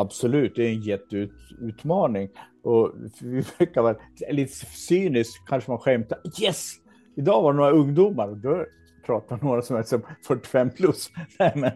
[0.00, 2.28] Absolut, det är en jätteutmaning.
[2.62, 3.96] Och vi brukar vara
[4.30, 6.18] lite cyniskt, kanske man skämtar.
[6.42, 6.72] Yes!
[7.16, 8.28] Idag var det några ungdomar.
[8.34, 8.64] Då
[9.06, 11.10] pratar några som är som 45 plus.
[11.38, 11.70] Nej, men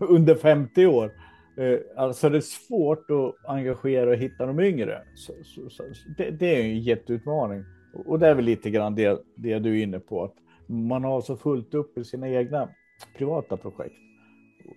[0.00, 1.12] under 50 år.
[1.58, 5.02] Eh, alltså det är svårt att engagera och hitta de yngre.
[5.14, 5.82] Så, så, så
[6.16, 7.64] det, det, är en jätteutmaning.
[7.92, 10.34] Och det är väl lite grann det, det du är inne på, att
[10.66, 12.68] man har så fullt upp i sina egna
[13.16, 13.96] privata projekt.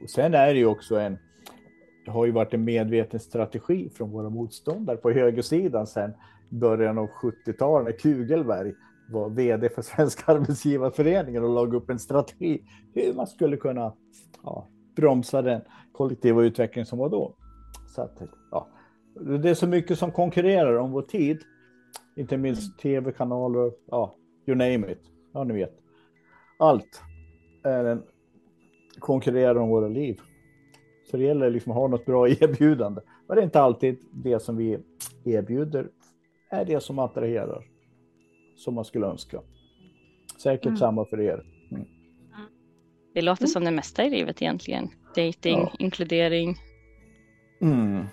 [0.03, 1.17] Och sen är det ju också en,
[2.05, 6.13] det har ju varit en medveten strategi från våra motståndare på högersidan sedan
[6.49, 8.73] början av 70-talet när Kugelberg
[9.09, 13.93] var vd för Svenska Arbetsgivarföreningen och lade upp en strategi hur man skulle kunna
[14.43, 17.35] ja, bromsa den kollektiva utveckling som var då.
[17.95, 18.67] Så att, ja,
[19.41, 21.41] det är så mycket som konkurrerar om vår tid
[22.15, 24.15] inte minst tv-kanaler, ja,
[24.47, 25.01] you name it.
[25.33, 25.73] Ja, ni vet.
[26.57, 27.01] Allt
[27.63, 28.03] är en
[28.99, 30.19] konkurrerar om våra liv.
[31.11, 33.01] Så det gäller liksom att ha något bra erbjudande.
[33.27, 34.79] Men det är inte alltid det som vi
[35.25, 35.89] erbjuder
[36.49, 37.63] är det som attraherar
[38.55, 39.41] som man skulle önska.
[40.37, 40.77] Säkert mm.
[40.77, 41.45] samma för er.
[41.71, 41.85] Mm.
[43.13, 43.49] Det låter mm.
[43.49, 44.89] som det mesta i livet egentligen.
[45.15, 45.71] Dating, ja.
[45.79, 46.55] inkludering.
[47.61, 48.05] Mm.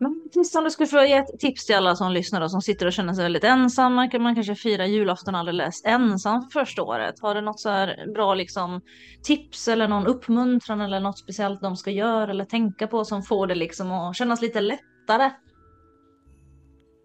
[0.00, 2.86] Men Christian, du skulle få ge ett tips till alla som lyssnar och som sitter
[2.86, 4.10] och känner sig väldigt ensamma.
[4.18, 7.20] Man kanske firar julafton alldeles ensam för första året.
[7.20, 8.80] Har du något så här bra liksom,
[9.22, 13.46] tips eller någon uppmuntran eller något speciellt de ska göra eller tänka på som får
[13.46, 15.30] det liksom att kännas lite lättare?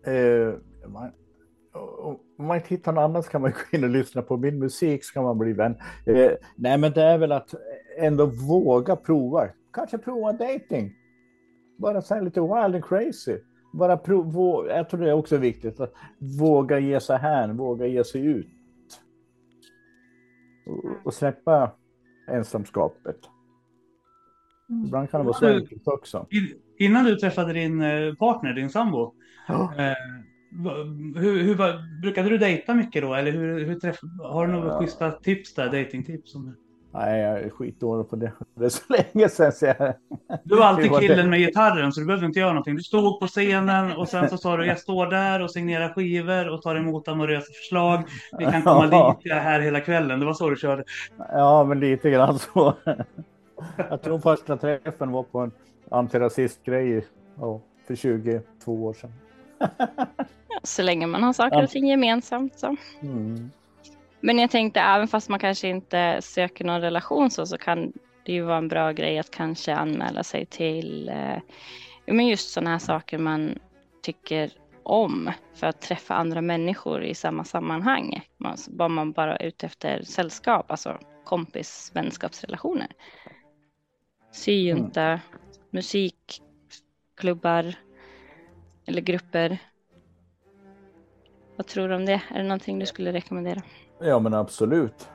[0.08, 0.54] Uh,
[0.88, 1.12] man,
[2.38, 5.06] om man inte hittar något annat kan man gå in och lyssna på min musik
[5.06, 5.76] så kan man bli vän.
[6.08, 7.54] Uh, nej, men det är väl att
[8.00, 9.48] ändå våga prova.
[9.74, 10.94] Kanske prova dating
[11.78, 13.38] bara så lite wild and crazy.
[13.74, 15.94] Bara prov, jag tror det är också viktigt att
[16.40, 18.48] våga ge sig här, våga ge sig ut.
[20.66, 21.72] Och, och släppa
[22.28, 23.18] ensamskapet.
[24.70, 24.86] Mm.
[24.86, 26.28] Ibland kan det vara så enkelt också.
[26.80, 29.14] Innan du träffade din eh, partner, din sambo.
[29.48, 29.74] Ja.
[29.78, 29.94] Eh,
[31.16, 31.56] hur, hur,
[32.02, 33.14] brukade du dejta mycket då?
[33.14, 34.80] Eller hur, hur träff, har du några ja.
[34.80, 36.34] schyssta tips där, datingtips?
[36.94, 38.32] Nej, jag är skitdålig på det.
[38.56, 39.52] Det är så länge sedan.
[39.52, 39.94] Så jag...
[40.44, 42.76] Du var alltid killen med gitarren så du behövde inte göra någonting.
[42.76, 46.50] Du stod på scenen och sen så sa du jag står där och signerar skivor
[46.50, 48.04] och tar emot amorösa förslag.
[48.38, 49.20] Vi kan komma ja.
[49.24, 50.20] lite här hela kvällen.
[50.20, 50.84] Det var så du körde.
[51.18, 52.74] Ja, men lite grann så.
[53.90, 55.52] Jag tror första träffen var på en
[55.92, 57.08] antirasistgrej
[57.40, 59.14] ja, för 22 år sedan.
[60.64, 62.76] Så länge man har saker och ting gemensamt så.
[63.02, 63.52] Mm.
[64.26, 67.94] Men jag tänkte även fast man kanske inte söker någon relation så, så kan
[68.26, 71.38] det ju vara en bra grej att kanske anmäla sig till eh,
[72.06, 73.60] men just sådana här saker man
[74.02, 74.52] tycker
[74.84, 78.28] om för att träffa andra människor i samma sammanhang.
[78.38, 82.88] Man, var man bara ute efter sällskap, alltså kompis, vänskapsrelationer.
[84.32, 85.20] Syjunta, mm.
[85.70, 87.76] musikklubbar
[88.86, 89.58] eller grupper.
[91.56, 92.22] Vad tror du om det?
[92.30, 93.62] Är det någonting du skulle rekommendera?
[94.00, 95.10] Ja men absolut.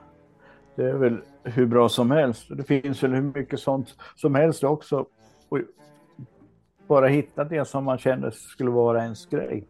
[0.75, 2.47] Det är väl hur bra som helst.
[2.49, 5.07] Det finns väl hur mycket sånt som helst också.
[5.49, 5.59] Och
[6.89, 9.69] bara hitta det som man känner skulle vara ens grej.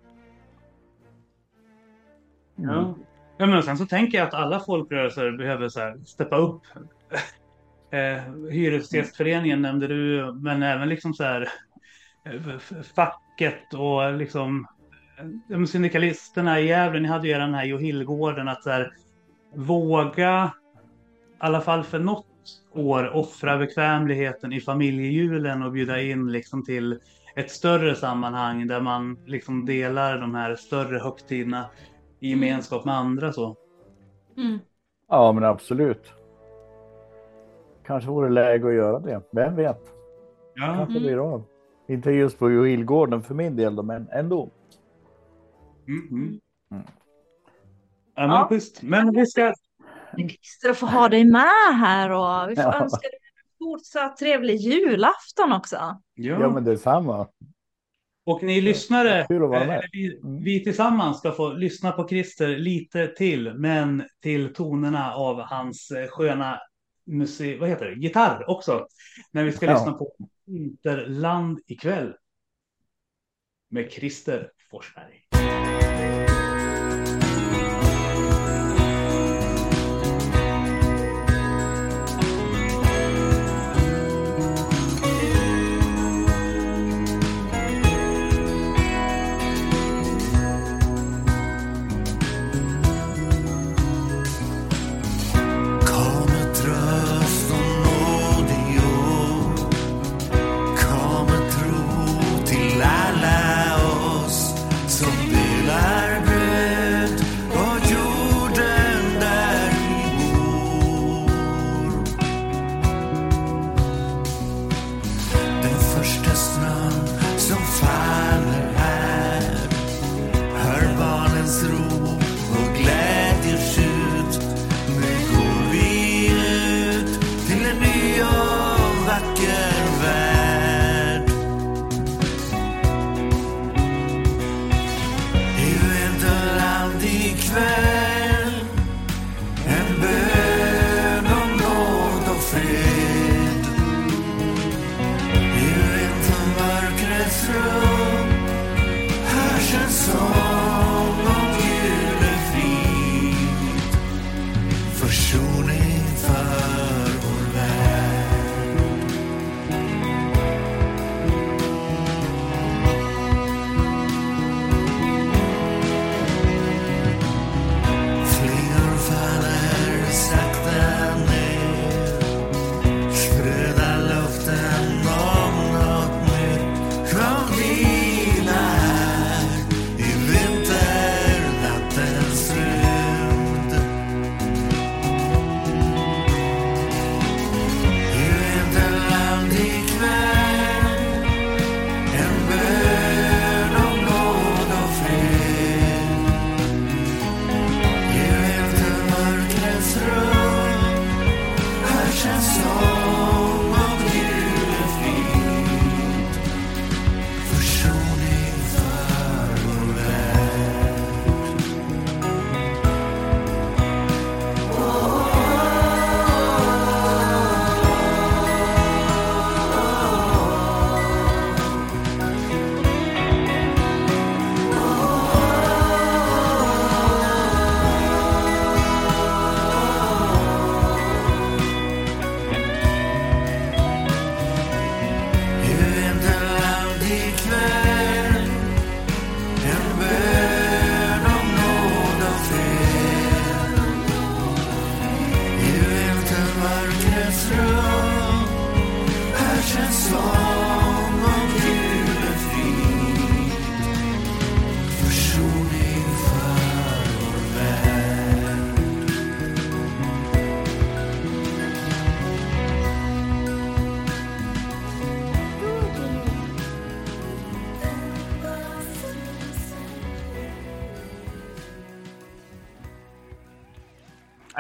[2.58, 2.70] Mm.
[2.70, 2.94] Ja.
[3.38, 6.62] ja, men sen så tänker jag att alla folkrörelser behöver så här, steppa upp.
[7.90, 11.48] eh, Hyresgästföreningen nämnde du, men även liksom så här
[12.24, 12.58] eh,
[12.94, 14.66] facket och liksom
[15.50, 18.92] eh, syndikalisterna i Gävle, ni hade ju den här Johillgården att så här,
[19.54, 22.26] våga, i alla fall för något
[22.72, 27.00] år, offra bekvämligheten i familjejulen och bjuda in liksom till
[27.36, 31.66] ett större sammanhang där man liksom delar de här större högtiderna
[32.20, 33.32] i gemenskap med andra.
[33.32, 33.56] Så.
[34.36, 34.58] Mm.
[35.08, 36.12] Ja, men absolut.
[37.86, 39.22] Kanske vore läge att göra det.
[39.32, 39.80] Vem vet?
[40.54, 40.66] Ja.
[40.66, 41.02] Kanske mm.
[41.02, 41.44] blir av.
[41.88, 44.50] Inte just på Johillgården för min del, då, men ändå.
[45.88, 46.08] Mm.
[46.08, 46.40] mm.
[46.70, 46.82] mm.
[48.14, 48.48] Ja, men, ja.
[48.50, 49.54] Just, men vi ska...
[50.16, 52.82] Christer få ha dig med här och vi får ja.
[52.82, 55.76] önska dig en fortsatt trevlig julafton också.
[56.14, 57.28] Ja, ja men detsamma.
[58.28, 59.26] Och ni lyssnare, eh,
[59.92, 60.42] vi, mm.
[60.42, 66.08] vi, tillsammans ska få lyssna på Christer lite till, men till tonerna av hans eh,
[66.08, 66.60] sköna
[67.06, 68.86] musik, vad heter det, gitarr också.
[69.32, 69.72] När vi ska ja.
[69.72, 70.12] lyssna på
[70.46, 72.14] Interland ikväll.
[73.70, 75.27] Med Christer Forsberg.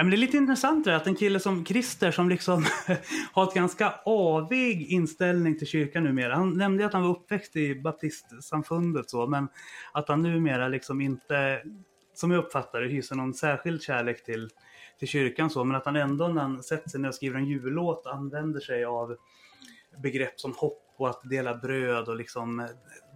[0.08, 2.64] Men det är lite intressant det, att en kille som Christer som liksom
[3.32, 6.34] har ett ganska avig inställning till kyrkan numera.
[6.34, 9.48] Han nämnde att han var uppväxt i baptistsamfundet så, men
[9.92, 11.62] att han numera liksom inte,
[12.14, 14.50] som jag uppfattar det, hyser någon särskild kärlek till,
[14.98, 17.46] till kyrkan så, men att han ändå när han sätter sig ner och skriver en
[17.46, 19.16] jullåt använder sig av
[20.02, 22.68] begrepp som hopp och att dela bröd och liksom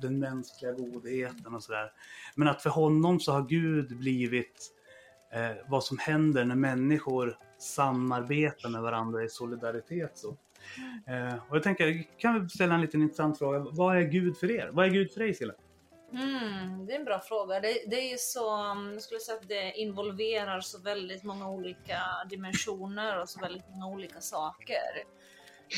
[0.03, 1.93] den mänskliga godheten och sådär.
[2.35, 4.73] Men att för honom så har Gud blivit
[5.33, 10.19] eh, vad som händer när människor samarbetar med varandra i solidaritet.
[10.19, 10.37] Så.
[11.07, 13.59] Eh, och jag tänker, kan vi ställa en liten intressant fråga.
[13.59, 14.71] Vad är Gud för er?
[14.73, 15.55] Vad är Gud för dig Silla?
[16.13, 17.61] Mm, det är en bra fråga.
[17.61, 21.49] Det, det är ju så, mm, jag skulle säga att det involverar så väldigt många
[21.49, 25.05] olika dimensioner och så väldigt många olika saker.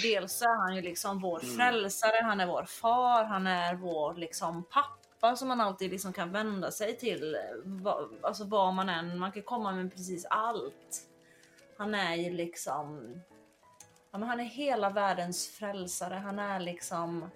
[0.02, 1.56] Dels är han ju liksom vår mm.
[1.56, 6.12] frälsare, han är vår far, han är vår liksom pappa pappa som man alltid liksom
[6.12, 7.36] kan vända sig till.
[8.22, 11.08] Alltså var man än, man kan komma med precis allt.
[11.78, 13.20] Han är ju liksom,
[14.12, 16.14] ja, men han är hela världens frälsare.
[16.14, 17.30] Han är liksom,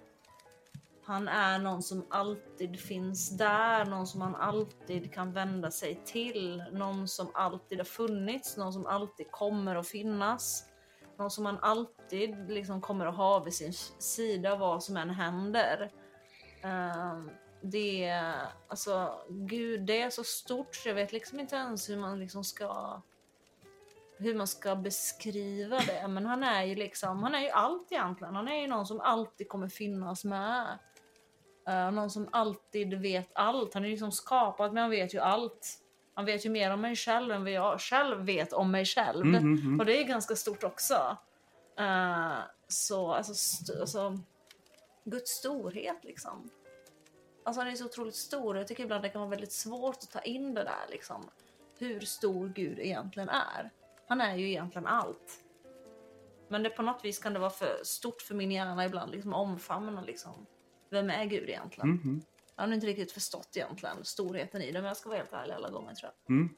[1.03, 6.63] han är någon som alltid finns där, någon som man alltid kan vända sig till,
[6.71, 10.65] någon som alltid har funnits, någon som alltid kommer att finnas.
[11.17, 15.91] Någon som man alltid liksom kommer att ha vid sin sida vad som än händer.
[16.63, 17.31] Um,
[17.61, 18.13] det,
[18.67, 22.43] alltså gud, det är så stort så jag vet liksom inte ens hur man liksom
[22.43, 23.01] ska
[24.19, 26.07] hur man ska beskriva det.
[26.07, 28.35] Men han är ju liksom, han är ju allt egentligen.
[28.35, 30.79] Han är ju någon som alltid kommer finnas med.
[31.69, 33.73] Uh, någon som alltid vet allt.
[33.73, 35.79] Han är liksom skapad men han vet ju allt.
[36.13, 39.25] Han vet ju mer om mig själv än vad jag själv vet om mig själv.
[39.25, 39.79] Mm, mm, mm.
[39.79, 41.17] Och det är ganska stort också.
[41.79, 42.37] Uh,
[42.67, 44.19] så alltså, st alltså,
[45.03, 46.49] Guds storhet liksom.
[47.43, 49.97] Alltså han är så otroligt stor och jag tycker ibland det kan vara väldigt svårt
[49.97, 51.29] att ta in det där liksom.
[51.77, 53.69] Hur stor Gud egentligen är.
[54.07, 55.43] Han är ju egentligen allt.
[56.47, 59.33] Men det på något vis kan det vara för stort för min hjärna ibland, liksom
[59.33, 60.45] omfamna liksom.
[60.89, 61.89] Vem är Gud egentligen?
[61.89, 62.21] Mm -hmm.
[62.55, 65.53] Jag har inte riktigt förstått egentligen storheten i det, men jag ska vara helt ärlig
[65.53, 66.35] alla gånger tror jag.
[66.35, 66.49] Mm.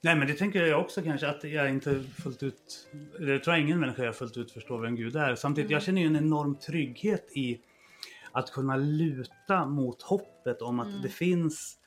[0.00, 3.60] Nej men det tänker jag också kanske att jag inte fullt ut, det tror jag
[3.60, 5.34] ingen människa fullt ut förstår vem Gud är.
[5.34, 5.74] Samtidigt, mm.
[5.74, 7.60] jag känner ju en enorm trygghet i
[8.32, 11.02] att kunna luta mot hoppet om att mm.
[11.02, 11.78] det finns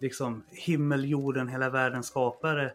[0.00, 2.72] liksom himmel, jorden, hela världens skapare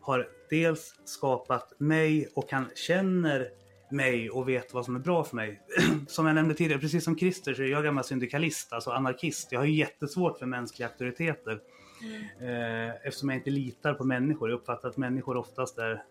[0.00, 3.48] har dels skapat mig och kan känner
[3.90, 5.62] mig och vet vad som är bra för mig.
[6.08, 9.52] som jag nämnde tidigare, precis som Christer så är jag gammal syndikalist, alltså anarkist.
[9.52, 11.60] Jag har jättesvårt för mänskliga auktoriteter.
[12.02, 12.88] Mm.
[12.88, 14.50] Eh, eftersom jag inte litar på människor.
[14.50, 16.02] Jag uppfattar att människor oftast är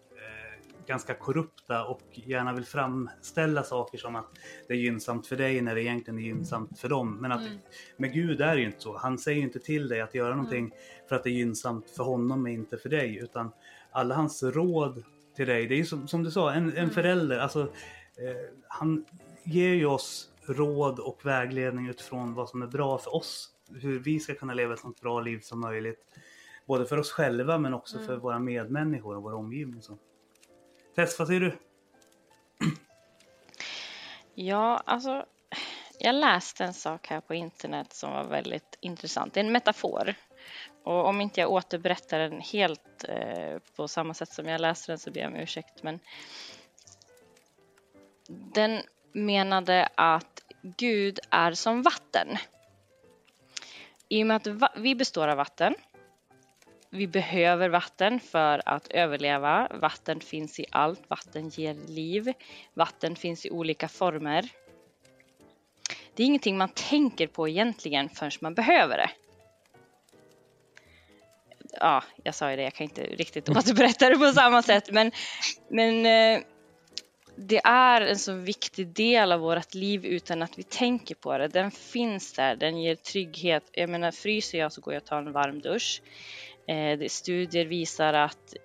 [0.88, 4.26] ganska korrupta och gärna vill framställa saker som att
[4.68, 7.18] det är gynnsamt för dig när det egentligen är gynnsamt för dem.
[7.22, 7.58] Men att mm.
[7.98, 8.98] med Gud är det ju inte så.
[8.98, 10.38] Han säger inte till dig att göra mm.
[10.38, 10.72] någonting
[11.10, 13.18] för att det är gynnsamt för honom och inte för dig.
[13.18, 13.52] Utan
[13.92, 15.04] alla hans råd
[15.36, 16.90] till dig, det är ju som, som du sa, en, en mm.
[16.90, 17.40] förälder.
[17.40, 19.06] Alltså, eh, han
[19.44, 23.50] ger ju oss råd och vägledning utifrån vad som är bra för oss.
[23.82, 26.00] Hur vi ska kunna leva ett så bra liv som möjligt.
[26.66, 28.08] Både för oss själva men också mm.
[28.08, 29.82] för våra medmänniskor och vår omgivning.
[29.82, 29.98] Så.
[30.98, 31.58] Tess, vad säger du?
[34.36, 35.26] Ja, alltså
[36.00, 39.34] jag läste en sak här på internet som var väldigt intressant.
[39.34, 40.16] Det är en metafor.
[40.84, 45.00] Och om inte jag återberättar den helt eh, på samma sätt som jag läste den
[45.00, 45.84] så ber jag om ursäkt.
[45.84, 46.00] Men
[48.28, 48.82] den
[49.12, 52.38] menade att Gud är som vatten.
[54.10, 55.76] I och med att vi består av vatten
[56.98, 59.68] vi behöver vatten för att överleva.
[59.72, 61.10] Vatten finns i allt.
[61.10, 62.34] Vatten ger liv.
[62.74, 64.50] Vatten finns i olika former.
[66.16, 69.10] Det är ingenting man tänker på egentligen förrän man behöver det.
[71.80, 75.12] Ja, jag sa ju det, jag kan inte riktigt återberätta det på samma sätt, men,
[75.70, 76.44] men eh,
[77.36, 81.48] det är en så viktig del av vårt liv utan att vi tänker på det.
[81.48, 83.64] Den finns där, den ger trygghet.
[83.72, 86.02] Jag menar, fryser jag så går jag och tar en varm dusch.
[86.68, 88.56] Eh, studier visar att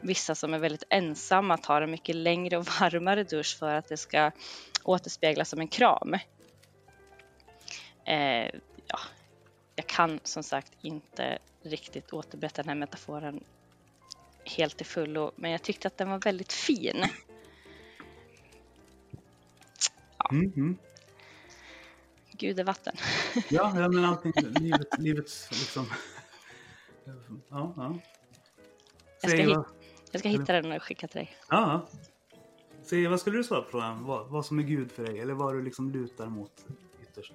[0.00, 3.96] vissa som är väldigt ensamma tar en mycket längre och varmare dusch för att det
[3.96, 4.30] ska
[4.84, 6.14] återspeglas som en kram.
[8.04, 8.50] Eh,
[8.86, 8.98] ja,
[9.76, 13.44] jag kan som sagt inte riktigt återberätta den här metaforen
[14.44, 17.04] helt till fullo, men jag tyckte att den var väldigt fin.
[20.30, 20.78] Mm, mm.
[22.32, 22.96] Gud är vatten.
[23.34, 25.86] ja, ja, men allting, livet, livets liksom...
[27.50, 27.98] Ja, ja.
[29.22, 29.58] Jag ska, hit,
[30.12, 31.36] jag ska hitta den och skicka till dig.
[31.48, 31.86] Ja.
[32.82, 34.04] Säg, vad skulle du svara på frågan?
[34.04, 35.20] Vad, vad som är Gud för dig?
[35.20, 36.66] Eller vad du liksom lutar mot
[37.02, 37.32] ytterst?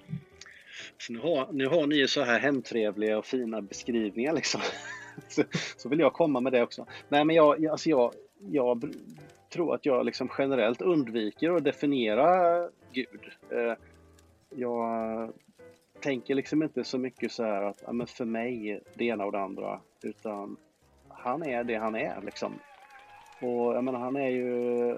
[0.98, 4.60] Så nu, har, nu har ni ju så här hemtrevliga och fina beskrivningar liksom.
[5.28, 5.42] Så,
[5.76, 6.86] så, vill jag komma med det också.
[7.08, 8.94] Nej men jag, alltså jag, jag
[9.52, 12.58] tror att jag liksom generellt undviker att definiera
[12.92, 13.20] Gud.
[13.50, 13.74] Eh,
[14.50, 15.32] jag
[16.04, 19.40] tänker liksom inte så mycket så här att ja, för mig det ena och det
[19.40, 19.80] andra.
[20.02, 20.56] Utan
[21.08, 22.58] han är det han är liksom.
[23.40, 24.96] Och jag menar han är ju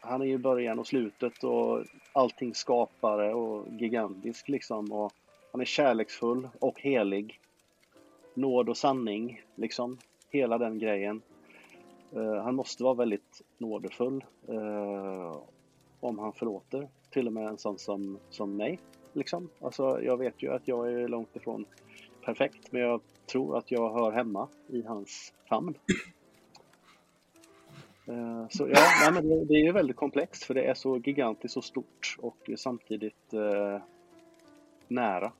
[0.00, 4.92] han är ju början och slutet och allting skapare och gigantisk liksom.
[4.92, 5.12] Och
[5.52, 7.40] han är kärleksfull och helig.
[8.34, 9.98] Nåd och sanning, liksom.
[10.30, 11.22] Hela den grejen.
[12.16, 15.38] Uh, han måste vara väldigt nådefull uh,
[16.00, 18.78] om han förlåter till och med en sån som, som mig.
[19.12, 19.48] Liksom.
[19.60, 21.64] Alltså, jag vet ju att jag är långt ifrån
[22.24, 25.74] perfekt men jag tror att jag hör hemma i hans famn.
[28.08, 30.98] Uh, så ja, nej, men det, det, är ju väldigt komplext för det är så
[30.98, 33.34] gigantiskt och stort och samtidigt
[34.88, 35.32] nära.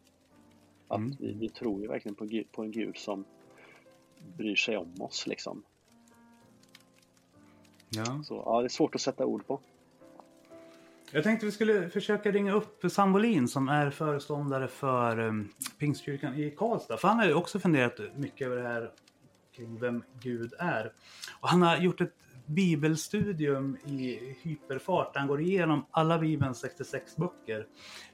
[0.88, 1.16] Att mm.
[1.20, 3.24] vi, vi, tror ju verkligen på, på, en gud som
[4.36, 5.62] bryr sig om oss liksom.
[7.88, 8.22] Ja.
[8.24, 9.60] Så ja, det är svårt att sätta ord på.
[11.14, 15.48] Jag tänkte vi skulle försöka ringa upp Sambolin som är föreståndare för um,
[15.78, 16.96] Pingstkyrkan i Karlstad.
[16.96, 18.90] För han har ju också funderat mycket över det här
[19.56, 20.92] kring vem Gud är.
[21.40, 22.14] Och han har gjort ett
[22.46, 25.16] bibelstudium i hyperfart.
[25.16, 27.66] Han går igenom alla Bibelns 66 böcker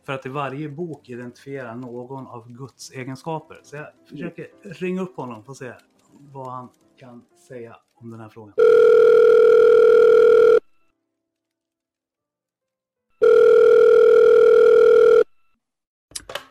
[0.06, 3.60] för att i varje bok identifiera någon av Guds egenskaper.
[3.62, 5.72] Så jag försöker ringa upp honom och se
[6.18, 6.68] vad han
[6.98, 8.54] kan säga om den här frågan.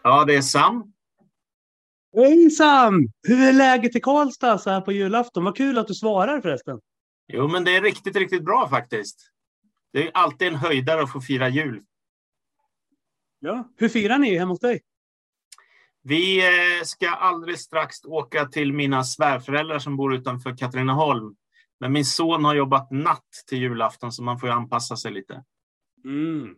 [0.08, 0.94] Ja, det är Sam.
[2.16, 3.08] Hej Sam!
[3.28, 5.44] Hur är läget i Karlstad så här på julafton?
[5.44, 6.80] Vad kul att du svarar förresten.
[7.28, 9.32] Jo, men det är riktigt, riktigt bra faktiskt.
[9.94, 11.84] Det är alltid en höjdare att få fira jul.
[13.40, 14.82] Ja, hur firar ni hemma hos dig?
[16.02, 21.36] Vi eh, ska alldeles strax åka till mina svärföräldrar som bor utanför Katrineholm.
[21.80, 25.44] Men min son har jobbat natt till julafton så man får anpassa sig lite.
[26.06, 26.56] Mm.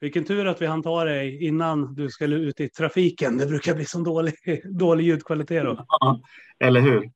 [0.00, 3.38] Vilken tur att vi hann ta dig innan du skulle ut i trafiken.
[3.38, 5.86] Det brukar bli så dålig, dålig ljudkvalitet då.
[5.88, 6.20] Ja,
[6.58, 7.10] eller hur?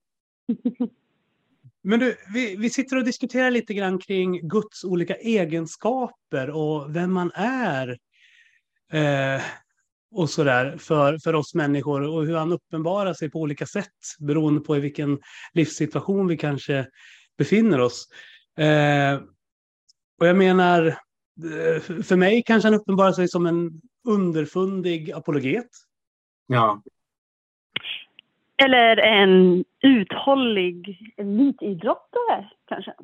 [1.82, 7.12] Men du, vi, vi sitter och diskuterar lite grann kring Guds olika egenskaper och vem
[7.12, 7.98] man är.
[8.92, 9.42] Eh,
[10.10, 13.88] och sådär för, för oss människor och hur han uppenbarar sig på olika sätt
[14.18, 15.18] beroende på i vilken
[15.52, 16.86] livssituation vi kanske
[17.38, 18.08] befinner oss.
[18.58, 19.14] Eh,
[20.20, 20.98] och jag menar,
[22.04, 25.68] för mig kanske han uppenbarar sig som en underfundig apologet.
[26.46, 26.82] Ja.
[28.56, 32.94] Eller en uthållig elitidrottare kanske?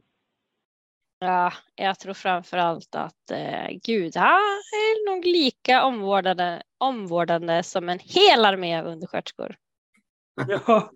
[1.19, 7.99] Ja, jag tror framför allt att eh, Gud är nog lika omvårdande, omvårdande som en
[7.99, 9.57] hel armé av undersköterskor.
[10.67, 10.91] Ja,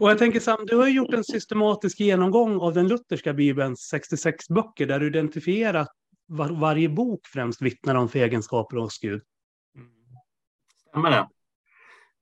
[0.00, 4.48] och jag tänker Sam, du har gjort en systematisk genomgång av den lutherska bibelns 66
[4.48, 5.88] böcker där du identifierat
[6.26, 9.22] var, varje bok främst vittnar om för egenskaper hos Gud.
[9.76, 9.88] Mm.
[10.88, 11.28] Stämmer det?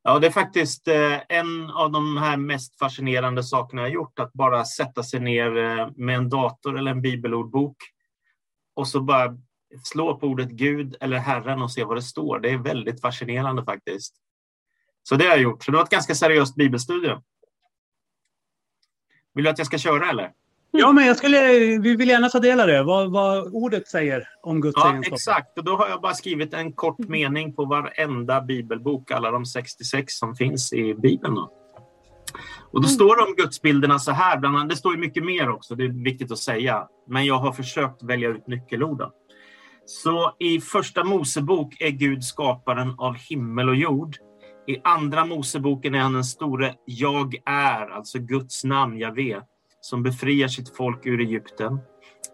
[0.03, 4.33] Ja, det är faktiskt eh, en av de här mest fascinerande sakerna jag gjort, att
[4.33, 7.77] bara sätta sig ner eh, med en dator eller en bibelordbok
[8.75, 9.37] och så bara
[9.85, 12.41] slå på ordet Gud eller Herren och se vad det står.
[12.41, 14.17] Det är väldigt fascinerande faktiskt.
[15.03, 15.65] Så det har jag gjort.
[15.65, 17.23] Så det var ett ganska seriöst bibelstudium.
[19.35, 20.33] Vill du att jag ska köra eller?
[20.75, 22.83] Ja, men jag skulle, vi vill gärna ta del av det.
[22.83, 25.15] Vad, vad ordet säger om Guds ja, egenskaper.
[25.15, 29.47] Exakt, och då har jag bara skrivit en kort mening på varenda bibelbok, alla de
[29.47, 31.35] 66 som finns i Bibeln.
[31.35, 31.51] Då.
[32.73, 35.51] Och då står det om gudsbilderna så här, bland annat, det står ju mycket mer
[35.51, 36.87] också, det är viktigt att säga.
[37.09, 39.09] Men jag har försökt välja ut nyckelorden.
[39.87, 44.17] Så i första Mosebok är Gud skaparen av himmel och jord.
[44.67, 49.41] I andra Moseboken är han den store Jag är, alltså Guds namn, Javé
[49.83, 51.81] som befriar sitt folk ur Egypten.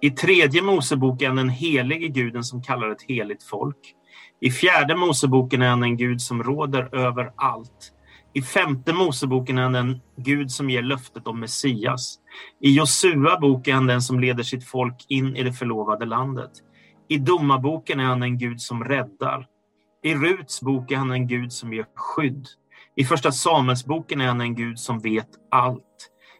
[0.00, 3.94] I tredje Moseboken är han den helige guden som kallar ett heligt folk.
[4.40, 7.92] I fjärde Moseboken är han en gud som råder över allt.
[8.34, 12.18] I femte Moseboken är han den gud som ger löftet om Messias.
[12.60, 16.50] I Josua bok är han den som leder sitt folk in i det förlovade landet.
[17.08, 19.46] I Domarboken är han en gud som räddar.
[20.02, 22.46] I Ruts bok är han en gud som ger skydd.
[22.96, 25.87] I Första Samuelsboken är han en gud som vet allt.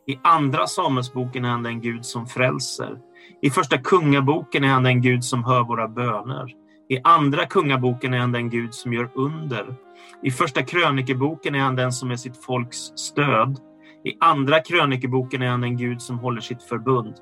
[0.09, 2.99] I Andra Samuelsboken är han den Gud som frälser.
[3.43, 6.55] I Första Kungaboken är han den Gud som hör våra böner.
[6.91, 9.75] I andra kungaboken är han den Gud som gör under.
[10.23, 13.59] I första krönikeboken är han den som är sitt folks stöd.
[14.05, 17.15] I andra krönikeboken är han den Gud som håller sitt förbund.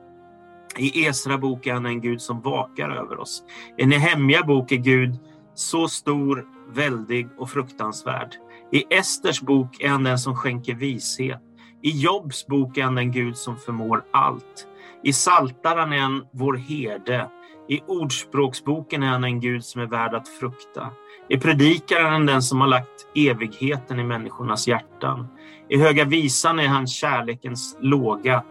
[0.79, 3.43] I Esra bok är han en Gud som vakar över oss.
[3.79, 5.19] I Nehemja bok är Gud
[5.55, 8.35] så stor, väldig och fruktansvärd.
[8.73, 11.43] I Esters bok är han den som skänker vishet.
[11.87, 14.67] I Jobs bok är han den Gud som förmår allt.
[15.03, 17.31] I Saltaren är han vår herde.
[17.69, 20.91] I Ordspråksboken är han en Gud som är värd att frukta.
[21.29, 25.29] I Predikaren är han den som har lagt evigheten i människornas hjärtan.
[25.69, 28.45] I Höga visan är han kärlekens låga.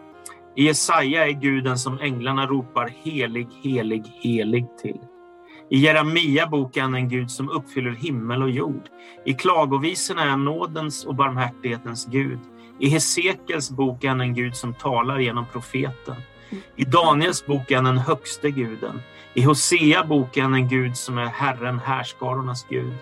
[0.56, 5.00] I Jesaja är guden som änglarna ropar helig, helig, helig till.
[5.70, 8.84] I Jeremia-boken är han en Gud som uppfyller himmel och jord.
[9.26, 12.40] I Klagovisorna är han nådens och barmhärtighetens Gud.
[12.80, 16.16] I Hesekels bok är han en Gud som talar genom profeten.
[16.76, 19.02] I Daniels bok är han den högste guden.
[19.34, 22.94] I Hosea bok är han en Gud som är Herren, härskarornas Gud.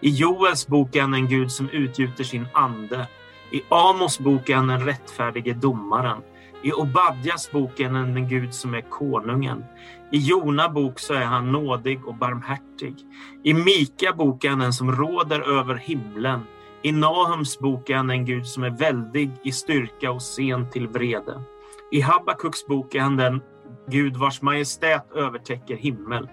[0.00, 3.06] I Joels bok är han en Gud som utgjuter sin ande.
[3.50, 6.22] I Amos bok är han den rättfärdige domaren.
[6.62, 9.64] I Obadjas bok är han en Gud som är konungen.
[10.12, 12.94] I Jona bok så är han nådig och barmhärtig.
[13.42, 16.40] I Mika bok är han den som råder över himlen.
[16.82, 20.88] I Nahums bok är han en Gud som är väldig i styrka och sen till
[20.88, 21.42] vrede.
[21.90, 23.40] I Habakuks bok är han den
[23.88, 26.28] Gud vars majestät övertäcker himmel.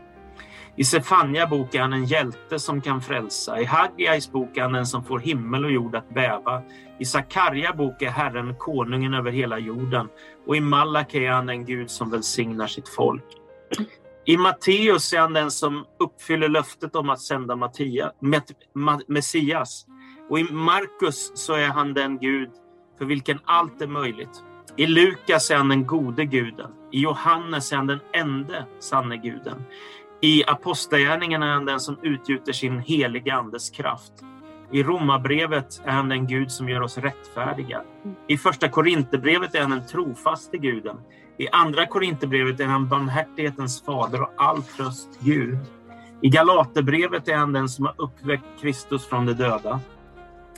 [0.76, 3.60] I Sefania bok är han en hjälte som kan frälsa.
[3.60, 6.62] I Haggais bok är han den som får himmel och jord att bäva.
[7.00, 10.08] I Sakarja bok är Herren konungen över hela jorden.
[10.48, 13.24] Och i Malaki är han den Gud som välsignar sitt folk.
[14.26, 18.12] I Matteus är han den som uppfyller löftet om att sända Mattia,
[19.08, 19.86] Messias.
[20.30, 22.50] Och i Markus så är han den Gud
[22.98, 24.44] för vilken allt är möjligt.
[24.76, 26.72] I Lukas är han den gode guden.
[26.92, 29.64] I Johannes är han den ende sanne guden.
[30.22, 34.14] I Apostlagärningarna är han den som utgjuter sin heliga andes kraft.
[34.72, 37.82] I Romarbrevet är han den Gud som gör oss rättfärdiga.
[38.28, 40.98] I första Korinthierbrevet är han den trofaste guden.
[41.38, 45.58] I andra Korinthierbrevet är han barmhärtighetens fader och all tröst Gud.
[46.22, 49.80] I Galaterbrevet är han den som har uppväckt Kristus från de döda.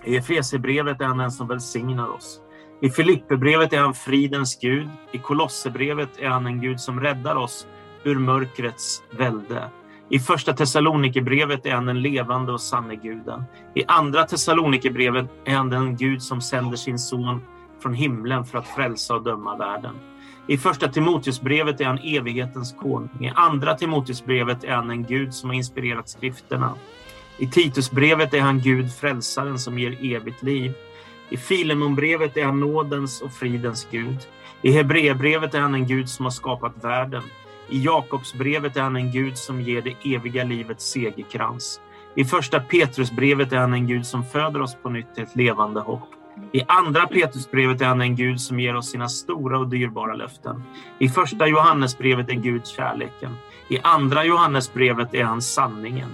[0.04, 2.42] I Efesierbrevet är han den som välsignar oss.
[2.82, 4.90] I Filipperbrevet är han fridens Gud.
[5.12, 7.68] I Kolosserbrevet är han en Gud som räddar oss
[8.04, 9.70] ur mörkrets välde.
[10.10, 13.44] I första Thessalonikerbrevet är han den levande och sanne guden.
[13.76, 17.42] I andra Thessalonikerbrevet är han den Gud som sänder sin son
[17.82, 19.96] från himlen för att frälsa och döma världen.
[20.48, 23.10] I första Timoteusbrevet är han evighetens konung.
[23.20, 26.74] I andra Timoteusbrevet är han en Gud som har inspirerat skrifterna.
[27.38, 30.74] I Titusbrevet är han Gud, frälsaren som ger evigt liv.
[31.30, 34.18] I Filemonbrevet är han nådens och fridens Gud.
[34.62, 37.24] I Hebreerbrevet är han en Gud som har skapat världen.
[37.72, 41.82] I Jakobsbrevet är han en Gud som ger det eviga livets segerkrans.
[42.16, 45.80] I första Petrusbrevet är han en Gud som föder oss på nytt till ett levande
[45.80, 46.10] hopp.
[46.52, 50.64] I andra Petrusbrevet är han en Gud som ger oss sina stora och dyrbara löften.
[51.00, 53.36] I första Johannesbrevet är Gud kärleken.
[53.70, 56.10] I andra Johannesbrevet är han sanningen.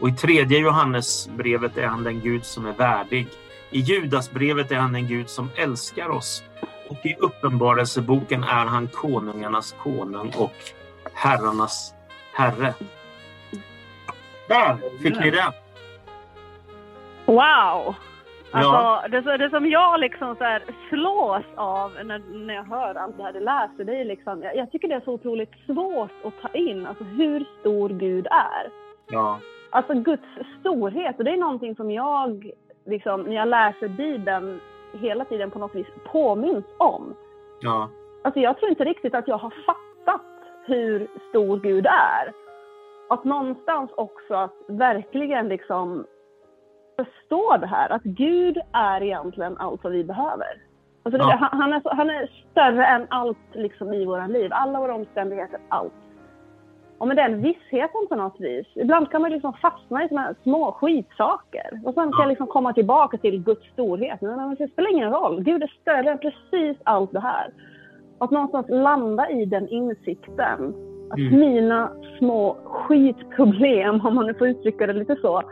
[0.00, 3.28] Och i tredje Johannesbrevet är han den Gud som är värdig.
[3.70, 6.42] I Judasbrevet är han en Gud som älskar oss.
[6.88, 10.52] Och i Uppenbarelseboken är han konungarnas konung och
[11.14, 11.94] herrarnas
[12.34, 12.74] herre.
[14.48, 15.52] Där fick ni det!
[17.26, 17.94] Wow!
[18.54, 19.04] Alltså, ja.
[19.08, 23.22] det, det som jag liksom så här slås av när, när jag hör allt det
[23.22, 26.40] här du läser, det är liksom, jag, jag, tycker det är så otroligt svårt att
[26.42, 28.70] ta in, alltså hur stor Gud är.
[29.10, 29.38] Ja.
[29.70, 30.22] Alltså Guds
[30.60, 32.50] storhet, och det är någonting som jag,
[32.86, 34.60] liksom, när jag läser Bibeln,
[34.92, 37.14] hela tiden på något vis påminns om.
[37.60, 37.88] Ja.
[38.24, 39.91] Alltså jag tror inte riktigt att jag har fattat
[40.64, 42.32] hur stor Gud är.
[43.10, 46.06] Att någonstans också att verkligen liksom
[46.96, 50.62] förstå det här, att Gud är egentligen allt vad vi behöver.
[51.02, 51.48] Alltså det, ja.
[51.52, 55.92] han, är, han är större än allt liksom i våra liv, alla våra omständigheter, allt.
[56.98, 60.72] Och med den vissheten på något vis, ibland kan man liksom fastna i såna små
[60.72, 61.80] skitsaker.
[61.84, 64.20] Och sen kan jag liksom komma tillbaka till Guds storhet.
[64.20, 67.50] Men det spelar ingen roll, Gud är större än precis allt det här.
[68.22, 70.74] Att någonstans landa i den insikten.
[71.10, 71.40] Att mm.
[71.40, 75.42] mina små skitproblem, om man nu får uttrycka det lite så,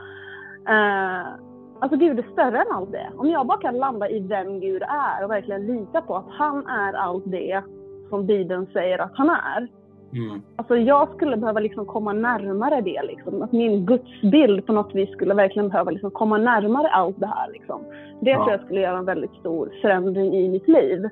[0.61, 1.27] Uh,
[1.81, 3.11] alltså Gud är större än allt det.
[3.17, 6.67] Om jag bara kan landa i vem Gud är och verkligen lita på att han
[6.67, 7.63] är allt det
[8.09, 9.69] som Bibeln säger att han är.
[10.13, 10.43] Mm.
[10.57, 13.03] Alltså jag skulle behöva liksom komma närmare det.
[13.03, 13.43] Liksom.
[13.43, 17.53] Att min gudsbild på något vis skulle verkligen behöva liksom komma närmare allt det här.
[17.53, 17.81] Liksom.
[18.21, 18.37] Det ja.
[18.37, 21.09] tror jag skulle göra en väldigt stor förändring i mitt liv.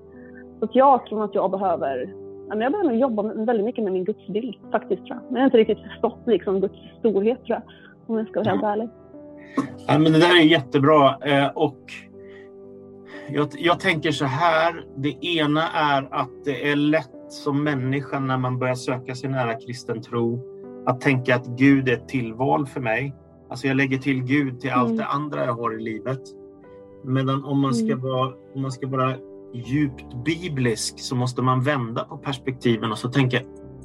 [0.61, 2.15] Så jag tror att jag behöver
[2.49, 5.23] jag behöver jobba väldigt mycket med min gudsbild faktiskt tror jag.
[5.33, 7.63] Men jag har inte riktigt förstått liksom, Guds storhet tror jag.
[8.07, 8.89] Om jag ska vara helt ärlig.
[9.87, 11.17] Ja, men det där är jättebra.
[11.21, 11.79] Eh, och
[13.29, 14.85] jag, jag, tänker så här.
[14.97, 19.55] Det ena är att det är lätt som människa när man börjar söka sig nära
[19.55, 20.41] kristen tro
[20.87, 23.15] att tänka att Gud är ett tillval för mig.
[23.51, 24.97] Alltså jag lägger till Gud till allt mm.
[24.97, 26.23] det andra jag har i livet.
[27.05, 28.01] Medan om man ska mm.
[28.01, 29.15] vara, om man ska vara
[29.55, 33.41] djupt biblisk så måste man vända på perspektiven och så tänka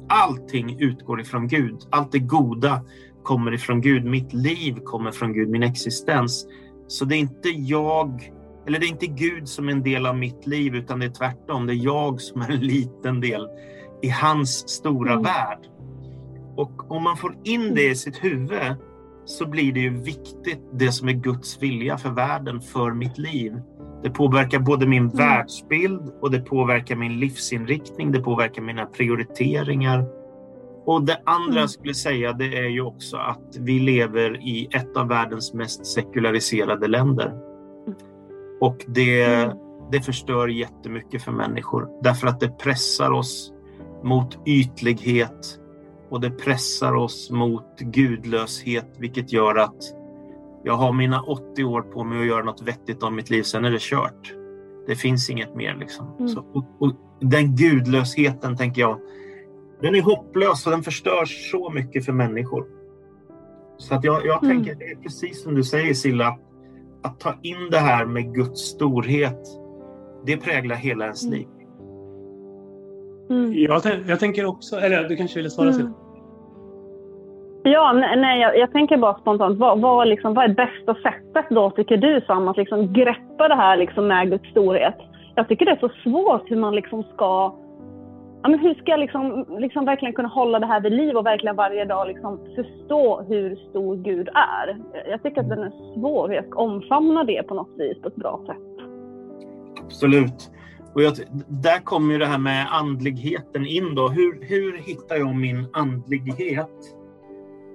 [0.08, 1.76] allting utgår ifrån Gud.
[1.90, 2.80] Allt det goda
[3.22, 4.04] kommer ifrån Gud.
[4.04, 6.46] Mitt liv kommer från Gud, min existens.
[6.86, 8.32] Så det är inte jag,
[8.66, 11.10] eller det är inte Gud som är en del av mitt liv utan det är
[11.10, 11.66] tvärtom.
[11.66, 13.48] Det är jag som är en liten del
[14.02, 15.22] i hans stora mm.
[15.22, 15.58] värld.
[16.56, 18.74] Och om man får in det i sitt huvud
[19.24, 23.52] så blir det ju viktigt det som är Guds vilja för världen, för mitt liv.
[24.04, 25.16] Det påverkar både min mm.
[25.16, 28.12] världsbild och det påverkar min livsinriktning.
[28.12, 30.04] Det påverkar mina prioriteringar.
[30.86, 31.60] Och det andra mm.
[31.60, 35.86] jag skulle säga det är ju också att vi lever i ett av världens mest
[35.86, 37.34] sekulariserade länder.
[38.60, 39.56] Och det, mm.
[39.92, 43.52] det förstör jättemycket för människor därför att det pressar oss
[44.02, 45.58] mot ytlighet
[46.10, 50.03] och det pressar oss mot gudlöshet vilket gör att
[50.64, 53.64] jag har mina 80 år på mig att göra något vettigt av mitt liv, sen
[53.64, 54.34] är det kört.
[54.86, 55.76] Det finns inget mer.
[55.80, 56.16] Liksom.
[56.18, 56.28] Mm.
[56.28, 59.00] Så, och, och den gudlösheten, tänker jag,
[59.80, 62.66] den är hopplös och den förstör så mycket för människor.
[63.78, 64.56] Så att jag, jag mm.
[64.56, 66.38] tänker, det är precis som du säger Silla,
[67.02, 69.40] att ta in det här med Guds storhet,
[70.26, 71.38] det präglar hela ens mm.
[71.38, 71.48] liv.
[73.30, 73.52] Mm.
[73.54, 75.80] Jag, jag, tänker också, eller du kanske vill svara mm.
[75.80, 76.03] Silla?
[77.66, 81.70] Ja, nej, jag, jag, tänker bara spontant, vad, vad, liksom, vad är bästa sättet då
[81.70, 84.96] tycker du Sam att liksom greppa det här liksom med Guds storhet?
[85.34, 87.54] Jag tycker det är så svårt hur man liksom ska
[88.42, 91.26] Ja, men hur ska jag liksom, liksom verkligen kunna hålla det här vid liv och
[91.26, 94.80] verkligen varje dag liksom förstå hur stor Gud är?
[95.10, 98.08] Jag tycker att den är svår, hur jag ska omfamna det på något vis på
[98.08, 98.86] ett bra sätt.
[99.84, 100.50] Absolut.
[100.94, 101.12] Och jag,
[101.48, 104.08] där kommer ju det här med andligheten in då.
[104.08, 107.03] Hur, hur hittar jag min andlighet?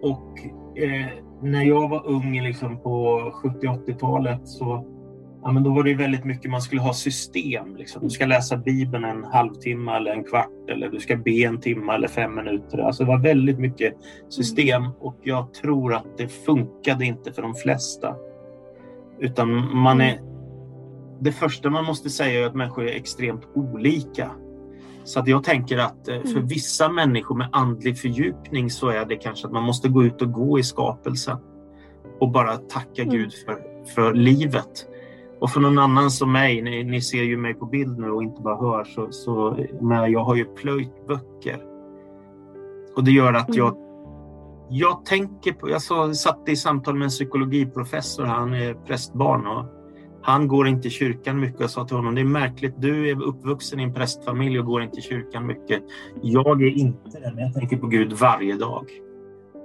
[0.01, 0.39] Och
[0.77, 1.05] eh,
[1.41, 4.85] när jag var ung liksom på 70-80-talet så
[5.43, 7.75] ja, men då var det väldigt mycket man skulle ha system.
[7.75, 8.03] Liksom.
[8.03, 11.93] Du ska läsa Bibeln en halvtimme eller en kvart eller du ska be en timme
[11.93, 12.77] eller fem minuter.
[12.77, 13.93] Alltså det var väldigt mycket
[14.29, 18.15] system och jag tror att det funkade inte för de flesta.
[19.19, 20.19] Utan man är...
[21.21, 24.31] Det första man måste säga är att människor är extremt olika.
[25.09, 26.47] Så att jag tänker att eh, för mm.
[26.47, 30.31] vissa människor med andlig fördjupning så är det kanske att man måste gå ut och
[30.31, 31.37] gå i skapelsen
[32.19, 33.15] och bara tacka mm.
[33.15, 33.57] Gud för,
[33.95, 34.85] för livet.
[35.39, 38.23] Och för någon annan som mig, ni, ni, ser ju mig på bild nu och
[38.23, 41.59] inte bara hör, så, så men jag har ju plöjt böcker.
[42.95, 43.83] Och det gör att jag, mm.
[44.69, 45.81] jag tänker på, jag
[46.15, 49.65] satt i samtal med en psykologiprofessor, han är prästbarn och
[50.29, 51.59] han går inte i kyrkan mycket.
[51.59, 54.83] Jag sa till honom, det är märkligt, du är uppvuxen i en prästfamilj och går
[54.83, 55.83] inte i kyrkan mycket.
[56.21, 58.85] Jag är inte det, men jag tänker på Gud varje dag.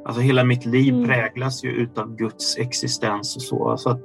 [0.06, 1.06] Alltså hela mitt liv mm.
[1.06, 3.76] präglas ju utav Guds existens och så.
[3.76, 4.00] så att,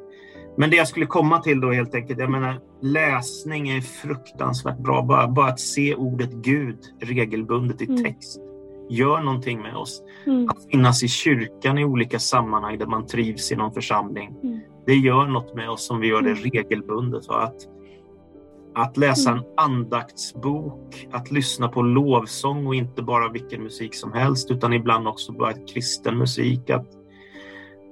[0.58, 5.02] men det jag skulle komma till då helt enkelt, jag menar läsning är fruktansvärt bra.
[5.02, 8.04] Bara, bara att se ordet Gud regelbundet i mm.
[8.04, 8.40] text
[8.90, 10.04] gör någonting med oss.
[10.26, 10.50] Mm.
[10.50, 14.36] Att finnas i kyrkan i olika sammanhang där man trivs i någon församling.
[14.44, 14.60] Mm
[14.90, 16.44] det gör något med oss om vi gör det mm.
[16.44, 17.30] regelbundet.
[17.30, 17.56] Att,
[18.76, 19.50] att läsa en mm.
[19.58, 25.32] andaktsbok, att lyssna på lovsång och inte bara vilken musik som helst utan ibland också
[25.32, 26.70] bara kristen musik.
[26.70, 26.88] Att,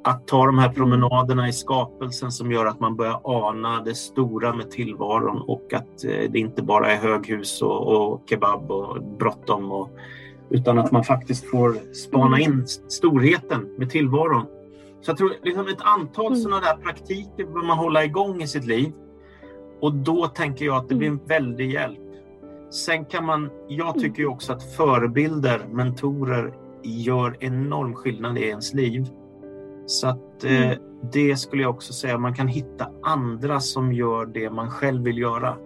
[0.04, 4.54] att ta de här promenaderna i skapelsen som gör att man börjar ana det stora
[4.54, 9.72] med tillvaron och att eh, det inte bara är höghus och, och kebab och bråttom.
[9.72, 9.90] Och,
[10.50, 14.46] utan att man faktiskt får spana in storheten med tillvaron
[15.02, 16.40] så jag tror liksom ett antal mm.
[16.40, 18.92] sådana där praktiker bör man hålla igång i sitt liv.
[19.82, 21.28] Och då tänker jag att det blir en mm.
[21.28, 22.00] väldig hjälp.
[22.70, 24.02] Sen kan man, jag mm.
[24.02, 26.54] tycker ju också att förebilder, mentorer
[26.84, 29.08] gör enorm skillnad i ens liv.
[29.86, 30.80] Så att eh, mm.
[31.14, 35.18] det skulle jag också säga, man kan hitta andra som gör det man själv vill
[35.18, 35.58] göra.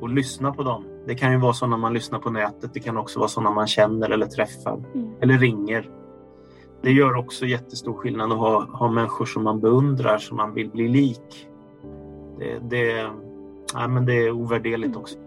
[0.00, 0.84] Och lyssna på dem.
[1.06, 3.66] Det kan ju vara sådana man lyssnar på nätet, det kan också vara sådana man
[3.66, 4.82] känner eller träffar.
[4.94, 5.10] Mm.
[5.20, 5.90] Eller ringer
[6.82, 10.70] det gör också jättestor skillnad att ha, ha människor som man beundrar, som man vill
[10.70, 11.48] bli lik.
[12.38, 13.10] Det, det,
[13.74, 15.18] ja, men det är ovärderligt också.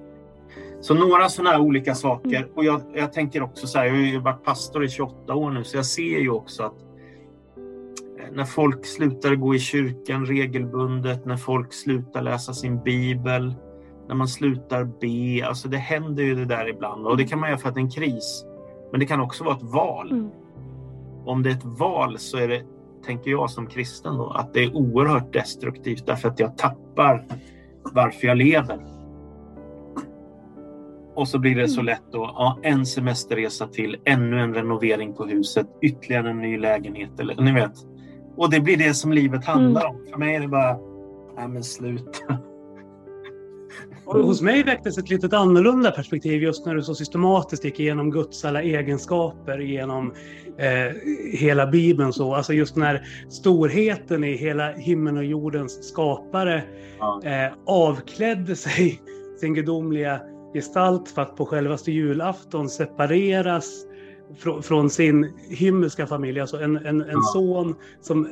[0.81, 2.47] Så några sådana här olika saker.
[2.55, 5.51] Och jag, jag tänker också så här, jag har ju varit pastor i 28 år
[5.51, 6.75] nu, så jag ser ju också att
[8.19, 13.55] eh, när folk slutar gå i kyrkan regelbundet, när folk slutar läsa sin bibel,
[14.07, 15.47] när man slutar be.
[15.47, 17.81] Alltså det händer ju det där ibland och det kan man göra för att det
[17.81, 18.45] är en kris.
[18.91, 20.11] Men det kan också vara ett val.
[20.11, 20.29] Mm.
[21.25, 22.63] Om det är ett val så är det,
[23.05, 27.25] tänker jag som kristen då, att det är oerhört destruktivt därför att jag tappar
[27.83, 28.79] varför jag lever.
[31.15, 31.85] Och så blir det så mm.
[31.85, 37.19] lätt då, ja, en semesterresa till, ännu en renovering på huset, ytterligare en ny lägenhet.
[37.19, 37.73] Eller, ni vet.
[38.35, 39.95] Och det blir det som livet handlar mm.
[39.95, 40.05] om.
[40.11, 40.77] För mig är det bara,
[41.37, 42.37] nej men sluta.
[44.13, 48.45] Hos mig väcktes ett lite annorlunda perspektiv just när du så systematiskt gick igenom Guds
[48.45, 50.13] alla egenskaper genom
[50.57, 50.95] eh,
[51.33, 52.13] hela Bibeln.
[52.13, 52.35] Så.
[52.35, 56.63] Alltså just när storheten i hela himlen och jordens skapare
[57.23, 59.01] eh, avklädde sig
[59.39, 60.21] sin gudomliga
[60.53, 63.85] gestalt för att på självaste julafton separeras
[64.37, 66.39] fr från sin himmelska familj.
[66.39, 68.31] Alltså en, en, en son som eh,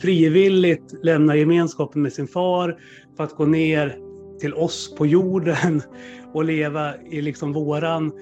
[0.00, 2.78] frivilligt lämnar gemenskapen med sin far
[3.16, 4.05] för att gå ner
[4.40, 5.82] till oss på jorden
[6.32, 8.12] och leva i liksom våran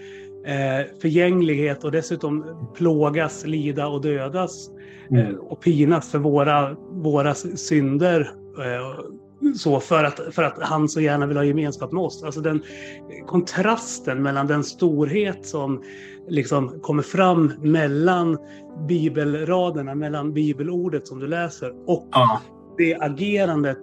[0.47, 4.71] eh, förgänglighet och dessutom plågas, lida och dödas
[5.11, 5.41] eh, mm.
[5.41, 8.31] och pinas för våra, våra synder.
[8.59, 9.05] Eh,
[9.57, 12.23] så för att, för att han så gärna vill ha gemenskap med oss.
[12.23, 12.63] Alltså den
[13.27, 15.83] kontrasten mellan den storhet som
[16.29, 18.39] liksom kommer fram mellan
[18.89, 22.41] bibelraderna, mellan bibelordet som du läser och ja.
[22.77, 23.79] det agerandet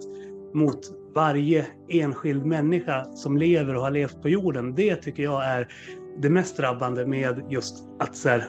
[0.54, 0.80] mot
[1.14, 4.74] varje enskild människa som lever och har levt på jorden.
[4.74, 5.68] Det tycker jag är
[6.18, 8.44] det mest drabbande med just att så här,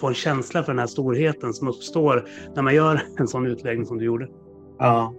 [0.00, 3.86] få en känsla för den här storheten som uppstår när man gör en sån utläggning
[3.86, 4.28] som du gjorde.
[4.78, 5.14] Ja,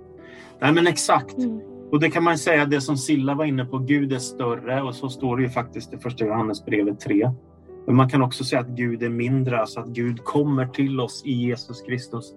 [0.63, 1.37] Nej, men exakt.
[1.37, 1.59] Mm.
[1.91, 4.95] Och det kan man säga, det som Silla var inne på, Gud är större och
[4.95, 7.31] så står det ju faktiskt i första Johannesbrevet 3.
[7.87, 11.23] Men man kan också säga att Gud är mindre, alltså att Gud kommer till oss
[11.25, 12.33] i Jesus Kristus.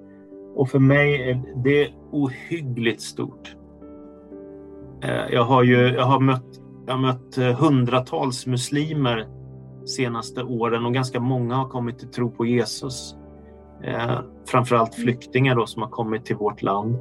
[0.55, 3.57] Och för mig är det ohyggligt stort.
[5.03, 9.27] Eh, jag har ju jag har mött, jag har mött eh, hundratals muslimer
[9.87, 13.17] senaste åren och ganska många har kommit till tro på Jesus.
[13.85, 14.19] Eh,
[14.49, 16.97] framförallt flyktingar då som har kommit till vårt land.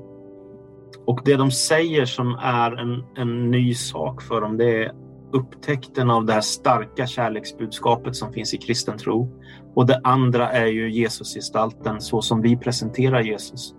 [1.05, 4.91] Och det de säger som är en, en ny sak för dem det är
[5.33, 9.41] upptäckten av det här starka kärleksbudskapet som finns i kristen tro.
[9.75, 13.75] Och det andra är ju Jesusgestalten så som vi presenterar Jesus.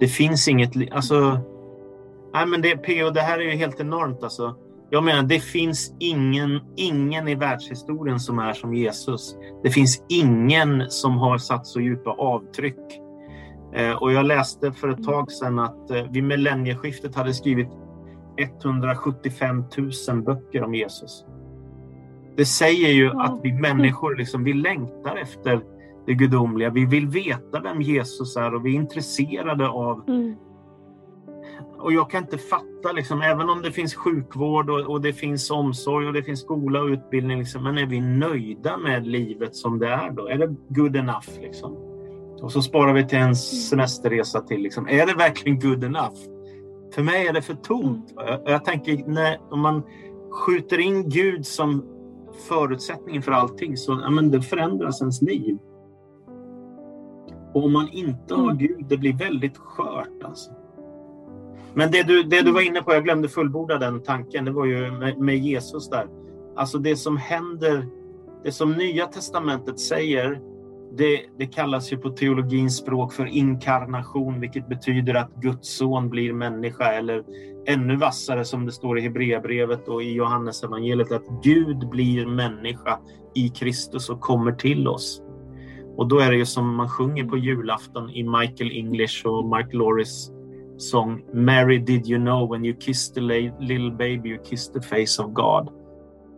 [0.00, 1.40] Det finns inget, alltså
[2.32, 3.10] Nej, men det, P.O.
[3.10, 4.22] det här är ju helt enormt.
[4.22, 4.54] Alltså.
[4.90, 9.36] Jag menar, det finns ingen, ingen i världshistorien som är som Jesus.
[9.62, 13.00] Det finns ingen som har satt så djupa avtryck.
[13.74, 17.68] Eh, och jag läste för ett tag sedan att eh, vid millennieskiftet hade skrivit
[18.62, 19.64] 175
[20.08, 21.24] 000 böcker om Jesus.
[22.36, 25.60] Det säger ju att vi människor liksom, vi längtar efter
[26.06, 26.70] det gudomliga.
[26.70, 30.36] Vi vill veta vem Jesus är och vi är intresserade av mm
[31.82, 35.50] och jag kan inte fatta, liksom, även om det finns sjukvård och, och, det finns
[35.50, 39.78] omsorg och det finns skola och utbildning, liksom, men är vi nöjda med livet som
[39.78, 40.28] det är då?
[40.28, 41.28] Är det good enough?
[41.40, 41.72] Liksom?
[42.42, 44.62] Och så sparar vi till en semesterresa till.
[44.62, 44.88] Liksom.
[44.88, 46.16] Är det verkligen good enough?
[46.94, 48.12] För mig är det för tomt.
[48.16, 49.82] Jag, jag tänker, när, om man
[50.30, 51.84] skjuter in Gud som
[52.48, 55.58] förutsättningen för allting så ja, men det förändras ens liv.
[57.54, 58.58] Och om man inte har mm.
[58.58, 60.22] Gud, det blir väldigt skört.
[60.24, 60.50] Alltså.
[61.74, 64.66] Men det du, det du var inne på, jag glömde fullborda den tanken, det var
[64.66, 66.06] ju med, med Jesus där.
[66.56, 67.86] Alltså det som händer,
[68.44, 70.40] det som Nya Testamentet säger,
[70.96, 76.32] det, det, kallas ju på teologins språk för inkarnation, vilket betyder att Guds son blir
[76.32, 77.24] människa eller
[77.66, 82.98] ännu vassare som det står i Hebreerbrevet och i Johannes evangeliet att Gud blir människa
[83.34, 85.22] i Kristus och kommer till oss.
[85.96, 89.72] Och då är det ju som man sjunger på julafton i Michael English och Mark
[89.72, 90.30] Loris
[90.76, 93.20] sång Mary did you know when you kissed the
[93.60, 95.68] little baby you kissed the face of God.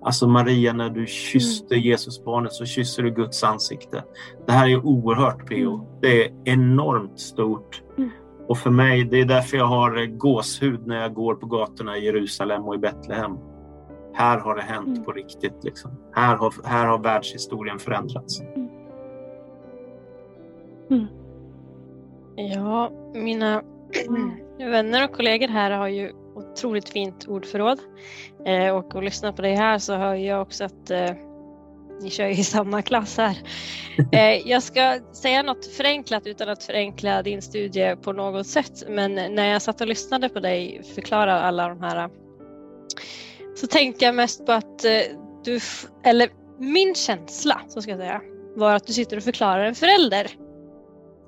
[0.04, 1.86] Alltså Maria, när du kysste mm.
[1.86, 4.04] Jesusbarnet så kysser du Guds ansikte.
[4.46, 5.74] Det här är oerhört PO.
[5.74, 5.86] Mm.
[6.00, 7.82] Det är enormt stort.
[7.98, 8.10] Mm.
[8.48, 12.04] Och för mig, det är därför jag har gåshud när jag går på gatorna i
[12.04, 13.38] Jerusalem och i Betlehem.
[14.14, 15.04] Här har det hänt mm.
[15.04, 15.64] på riktigt.
[15.64, 15.90] Liksom.
[16.12, 18.40] Här, har, här har världshistorien förändrats.
[18.40, 18.68] Mm.
[20.90, 21.06] mm.
[22.36, 23.62] Ja, mina
[24.58, 27.78] Vänner och kollegor här har ju otroligt fint ordförråd.
[28.46, 31.10] Eh, och att lyssna på dig här så hör jag också att eh,
[32.02, 33.38] ni kör i samma klass här.
[34.12, 38.82] Eh, jag ska säga något förenklat utan att förenkla din studie på något sätt.
[38.88, 42.10] Men när jag satt och lyssnade på dig förklara alla de här
[43.54, 44.90] så tänkte jag mest på att eh,
[45.44, 45.60] du,
[46.04, 46.28] eller
[46.58, 48.20] min känsla så ska jag säga,
[48.56, 50.30] var att du sitter och förklarar en förälder.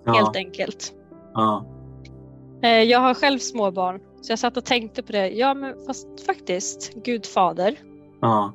[0.04, 0.12] Ja.
[0.12, 0.92] Helt enkelt.
[1.34, 1.75] Ja.
[2.62, 5.28] Eh, jag har själv småbarn Så jag satt och tänkte på det.
[5.28, 7.76] Ja, men fast faktiskt, Gud fader.
[8.20, 8.52] Ja.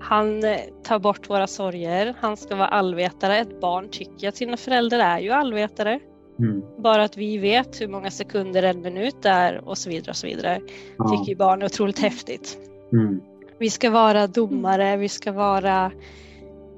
[0.00, 2.14] Han eh, tar bort våra sorger.
[2.20, 3.38] Han ska vara allvetare.
[3.38, 6.00] Ett barn tycker att sina föräldrar är ju allvetare.
[6.38, 6.62] Mm.
[6.78, 10.26] Bara att vi vet hur många sekunder en minut är och så vidare och så
[10.26, 10.60] vidare.
[10.98, 11.08] Ja.
[11.08, 12.58] Tycker ju barn är otroligt häftigt.
[12.92, 13.20] Mm.
[13.58, 15.84] Vi ska vara domare, vi ska vara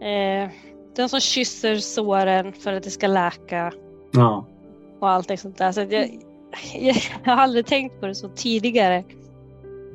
[0.01, 0.51] eh,
[0.97, 3.73] den som kysser såren för att det ska läka
[4.13, 4.47] Ja.
[5.01, 5.73] Och allting sånt där.
[5.73, 6.11] Så att jag,
[6.75, 6.95] jag,
[7.25, 9.05] har aldrig tänkt på det så tidigare.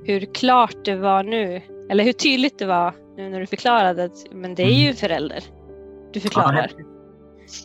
[0.03, 4.25] Hur klart det var nu, eller hur tydligt det var nu när du förklarade att
[4.31, 5.43] men det är ju förälder
[6.13, 6.53] du Ja, förklarar.
[6.53, 6.87] häftigt.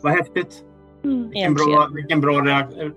[0.02, 0.65] Vad häftigt.
[1.02, 1.55] Vilken Egentligen.
[1.55, 2.94] bra, vilken bra reaktion.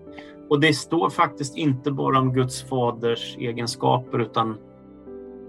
[0.49, 4.57] Och det står faktiskt inte bara om Guds faders egenskaper utan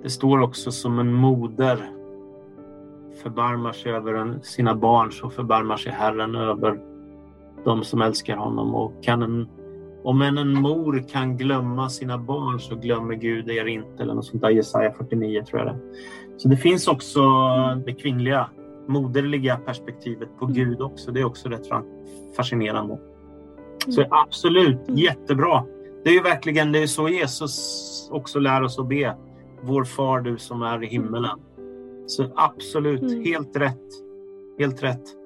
[0.03, 1.91] det står också som en moder
[3.23, 6.81] förbarmar sig över en, sina barn så förbarmar sig Herren över
[7.65, 8.75] de som älskar honom.
[8.75, 9.49] Och kan en,
[10.05, 14.03] om en, en mor kan glömma sina barn så glömmer Gud er inte.
[14.03, 15.81] Eller något sånt där, Jesaja 49 tror jag det
[16.37, 17.21] Så det finns också
[17.87, 18.51] det kvinnliga,
[18.89, 21.11] moderliga perspektivet på Gud också.
[21.11, 21.85] Det är också rätt fa-
[22.37, 22.99] fascinerande.
[23.89, 25.65] Så absolut, jättebra.
[26.05, 29.17] Det är ju verkligen det är så Jesus också lär oss att be.
[29.63, 31.39] Vår far du som är i himmelen.
[32.07, 33.89] Så absolut, helt rätt.
[34.59, 35.22] Helt rätt.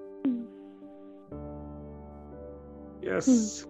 [3.06, 3.64] Yes.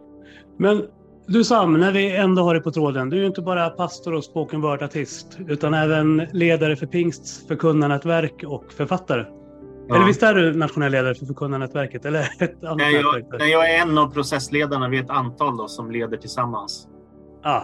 [0.59, 0.83] Men
[1.27, 3.11] du Sam, när vi ändå har det på tråden.
[3.11, 8.45] Du är ju inte bara pastor och spoken word-artist utan även ledare för Pingsts förkunnarnätverk
[8.47, 9.25] och författare.
[9.89, 9.97] Ja.
[9.97, 12.05] Eller visst är du nationell ledare för förkunnarnätverket?
[12.05, 14.89] Eller ett annat Nej, jag, nej, jag är en av processledarna.
[14.89, 16.89] Vi är ett antal då, som leder tillsammans.
[17.43, 17.63] Ah,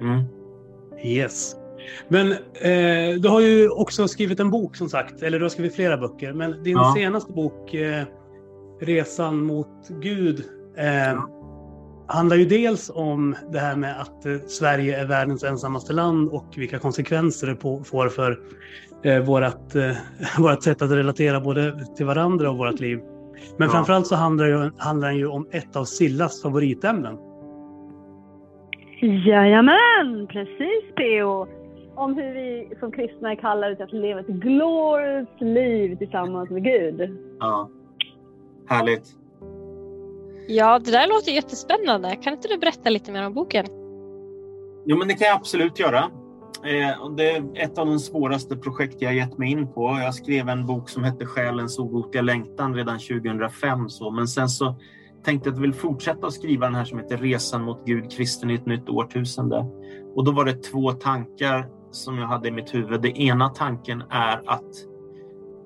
[0.00, 0.22] Mm.
[1.04, 1.56] yes.
[2.08, 5.74] Men eh, du har ju också skrivit en bok som sagt, eller du har skrivit
[5.74, 6.32] flera böcker.
[6.32, 6.94] Men din Ja.
[6.96, 8.02] senaste bok, eh,
[8.80, 10.44] Resan mot Gud,
[10.76, 11.20] eh,
[12.08, 16.46] handlar ju dels om det här med att eh, Sverige är världens ensammaste land och
[16.56, 18.38] vilka konsekvenser det på, får för
[19.02, 19.90] eh, vårat, eh,
[20.38, 22.98] vårat sätt att relatera både till varandra och vårt liv.
[23.58, 23.72] Men Ja.
[23.72, 27.18] framförallt så handlar, det, handlar den ju om ett av Sillas favoritämnen.
[29.26, 31.46] Jajamän, precis P.O.
[31.94, 36.64] Om hur vi som kristna är kallade till att leva ett glorious liv tillsammans med
[36.64, 37.18] Gud.
[37.40, 37.68] Ja.
[38.68, 39.04] Härligt.
[40.48, 42.16] Ja, det där låter jättespännande.
[42.16, 43.66] Kan inte du berätta lite mer om boken?
[44.86, 46.10] Jo, men det kan jag absolut göra.
[46.64, 49.98] Eh, det är ett av de svåraste projekt jag gett mig in på.
[50.02, 53.88] Jag skrev en bok som hette Själens obotliga längtan redan 2005.
[53.88, 54.10] Så.
[54.10, 54.76] Men sen så
[55.24, 58.12] tänkte jag att jag vill fortsätta att skriva den här som heter Resan mot Gud,
[58.12, 59.66] kristen i ett nytt årtusende.
[60.14, 63.02] Och då var det två tankar som jag hade i mitt huvud.
[63.02, 64.70] Den ena tanken är att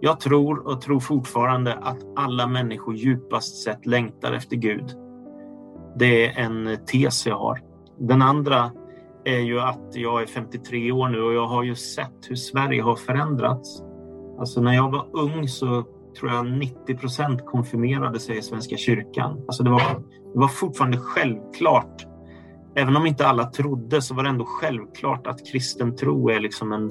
[0.01, 4.97] jag tror och tror fortfarande att alla människor djupast sett längtar efter Gud.
[5.98, 7.60] Det är en tes jag har.
[7.98, 8.70] Den andra
[9.24, 12.82] är ju att jag är 53 år nu och jag har ju sett hur Sverige
[12.82, 13.82] har förändrats.
[14.39, 15.85] Alltså när jag var ung så
[16.18, 19.44] tror jag 90 procent konfirmerade sig i Svenska kyrkan.
[19.47, 20.02] Alltså det var,
[20.32, 22.06] det var fortfarande självklart.
[22.74, 26.72] Även om inte alla trodde så var det ändå självklart att kristen tro är liksom
[26.72, 26.90] en,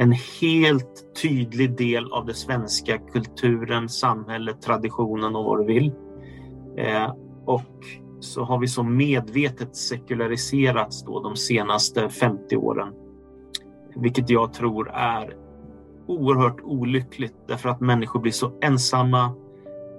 [0.00, 5.92] en helt tydlig del av det svenska kulturen, samhället, traditionen och vad du vill.
[6.76, 7.14] Eh,
[7.44, 7.84] och
[8.20, 12.94] så har vi så medvetet sekulariserats då de senaste 50 åren.
[13.96, 15.36] Vilket jag tror är
[16.06, 19.34] oerhört olyckligt därför att människor blir så ensamma.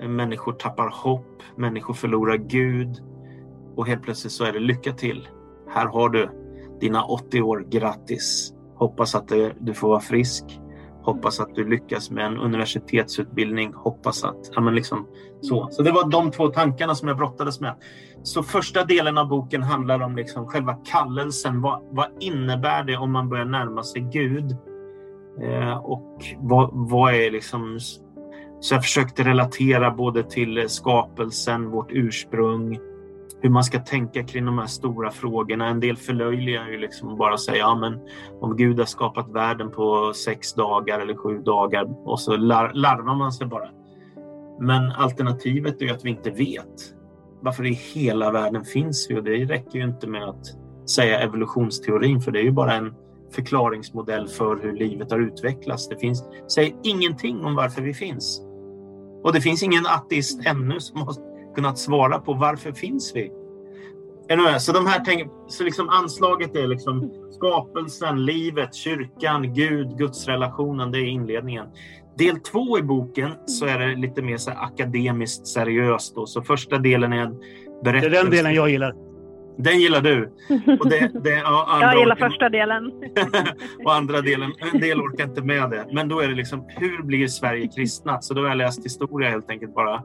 [0.07, 3.03] Människor tappar hopp, människor förlorar Gud
[3.76, 5.28] och helt plötsligt så är det lycka till.
[5.69, 6.30] Här har du
[6.80, 8.53] dina 80 år, grattis!
[8.82, 10.44] Hoppas att du får vara frisk.
[11.03, 13.74] Hoppas att du lyckas med en universitetsutbildning.
[13.74, 15.08] Hoppas att, ja men liksom
[15.41, 15.68] så.
[15.72, 17.76] Så det var de två tankarna som jag brottades med.
[18.24, 21.62] Så första delen av boken handlar om liksom själva kallelsen.
[21.62, 24.52] Vad, vad innebär det om man börjar närma sig Gud?
[25.41, 27.80] Eh, och vad, vad är liksom...
[28.60, 32.80] Så jag försökte relatera både till skapelsen, vårt ursprung,
[33.41, 35.68] hur man ska tänka kring de här stora frågorna.
[35.68, 37.99] En del förlöjligar ju liksom och bara säger ja men
[38.41, 43.15] om Gud har skapat världen på sex dagar eller sju dagar och så lar, larvar
[43.15, 43.69] man sig bara.
[44.59, 46.95] Men alternativet är ju att vi inte vet.
[47.41, 50.45] Varför i hela världen finns vi och det räcker ju inte med att
[50.89, 52.93] säga evolutionsteorin för det är ju bara en
[53.31, 55.89] förklaringsmodell för hur livet har utvecklats.
[55.89, 56.23] Det finns,
[56.53, 58.41] säger ingenting om varför vi finns.
[59.23, 63.32] Och det finns ingen ateist ännu som har kunnat svara på varför finns vi?
[64.60, 70.91] Så, de här så liksom anslaget är liksom skapelsen, livet, kyrkan, Gud, gudsrelationen.
[70.91, 71.65] Det är inledningen.
[72.18, 76.15] Del två i boken så är det lite mer så akademiskt seriöst.
[76.15, 76.26] Då.
[76.26, 78.22] Så första delen är en Det är berättelse.
[78.22, 79.11] den delen jag gillar.
[79.64, 80.32] Den gillar du.
[80.80, 82.30] Och det, det, ja, jag gillar orkar...
[82.30, 82.92] första delen.
[83.86, 85.86] och andra delen, en del orkar inte med det.
[85.92, 88.24] Men då är det liksom, hur blir Sverige kristnat?
[88.24, 90.04] Så då har jag läst historia helt enkelt bara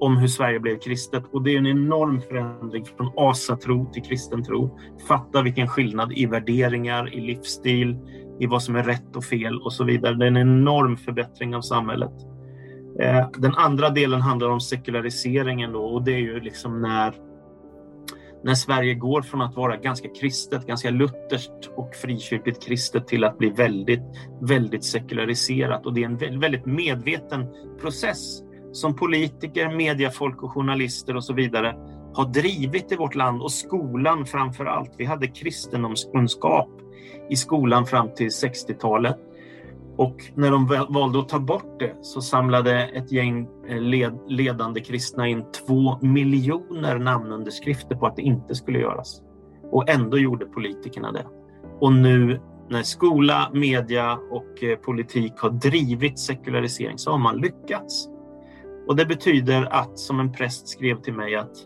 [0.00, 1.24] om hur Sverige blev kristet.
[1.32, 4.78] Och det är en enorm förändring från asatro till kristen tro.
[5.08, 7.96] Fatta vilken skillnad i värderingar, i livsstil,
[8.40, 10.14] i vad som är rätt och fel och så vidare.
[10.14, 12.12] Det är en enorm förbättring av samhället.
[13.00, 17.14] Eh, den andra delen handlar om sekulariseringen då, och det är ju liksom när
[18.44, 23.38] när Sverige går från att vara ganska kristet, ganska lutherskt och frikyrkligt kristet till att
[23.38, 24.02] bli väldigt,
[24.40, 25.86] väldigt sekulariserat.
[25.86, 27.46] Och det är en väldigt medveten
[27.80, 28.42] process
[28.72, 31.74] som politiker, mediafolk och journalister och så vidare
[32.14, 34.94] har drivit i vårt land och skolan framför allt.
[34.96, 36.68] Vi hade kristendomskunskap
[37.30, 39.16] i skolan fram till 60-talet.
[39.98, 44.80] Och när de valde att ta bort det så samlade ett gäng eh, led, ledande
[44.80, 49.22] kristna in två miljoner namnunderskrifter på att det inte skulle göras.
[49.72, 51.26] Och ändå gjorde politikerna det.
[51.80, 58.08] Och nu när skola, media och eh, politik har drivit sekularisering så har man lyckats.
[58.88, 61.56] Och det betyder att, som en präst skrev till mig, att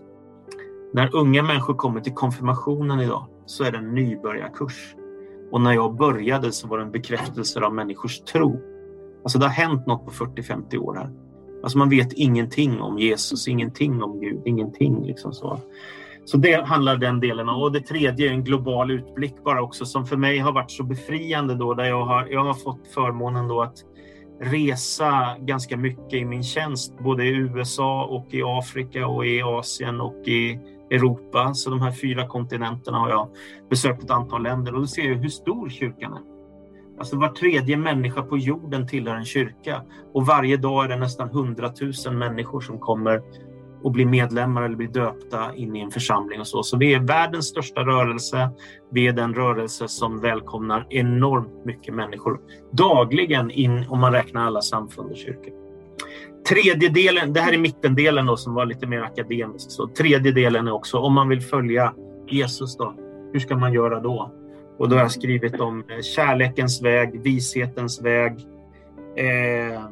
[0.95, 4.95] när unga människor kommer till konfirmationen idag så är det en nybörjarkurs.
[5.53, 8.61] Och när jag började så var det en bekräftelse av människors tro.
[9.23, 11.11] Alltså det har hänt något på 40-50 år här.
[11.63, 15.59] Alltså man vet ingenting om Jesus, ingenting om Gud, ingenting liksom så.
[16.25, 17.63] Så det handlar den delen om.
[17.63, 20.83] Och det tredje är en global utblick bara också som för mig har varit så
[20.83, 23.77] befriande då där jag har, jag har fått förmånen då att
[24.41, 30.01] resa ganska mycket i min tjänst, både i USA och i Afrika och i Asien
[30.01, 30.59] och i
[30.93, 31.55] Europa.
[31.55, 33.29] Så de här fyra kontinenterna har jag
[33.71, 36.33] besökt ett antal länder och då ser jag hur stor kyrkan är.
[36.99, 39.83] Alltså var tredje människa på jorden tillhör en kyrka
[40.15, 43.23] och varje dag är det nästan hundratusen människor som kommer
[43.83, 46.63] och blir medlemmar eller blir döpta in i en församling och så.
[46.63, 48.51] Så vi är världens största rörelse.
[48.91, 52.41] Vi är den rörelse som välkomnar enormt mycket människor
[52.73, 55.62] dagligen in om man räknar alla samfund och kyrkor.
[56.49, 59.71] Tredje delen, det här är mittendelen då som var lite mer akademisk.
[59.71, 61.95] Så tredje delen är också om man vill följa
[62.29, 62.95] Jesus då,
[63.33, 64.33] hur ska man göra då?
[64.79, 68.33] Och då har jag skrivit om eh, kärlekens väg, vishetens väg,
[69.17, 69.83] eh,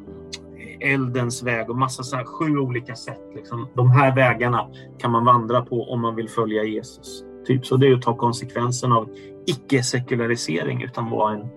[0.79, 3.21] eldens väg och massa så här, sju olika sätt.
[3.35, 3.67] Liksom.
[3.73, 4.67] De här vägarna
[4.97, 7.23] kan man vandra på om man vill följa Jesus.
[7.45, 9.09] Typ så det är att ta konsekvensen av
[9.45, 11.47] icke-sekularisering utan vara en,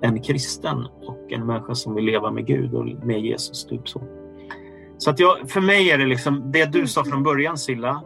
[0.00, 3.64] en kristen och en människa som vill leva med Gud och med Jesus.
[3.64, 4.02] Typ så.
[4.98, 8.02] Så att jag, för mig är det liksom det du sa från början Silla.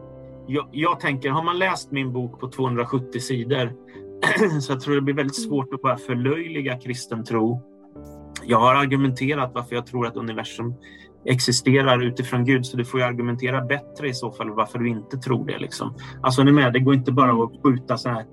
[0.46, 3.72] Jag, jag tänker, har man läst min bok på 270 sidor
[4.60, 7.62] så jag tror det blir väldigt svårt att bara förlöjliga kristen tro.
[8.44, 10.74] Jag har argumenterat varför jag tror att universum
[11.24, 15.18] existerar utifrån Gud, så du får ju argumentera bättre i så fall varför du inte
[15.18, 15.58] tror det.
[15.58, 15.94] Liksom.
[16.22, 18.24] Alltså, ni med, det går inte bara att skjuta så här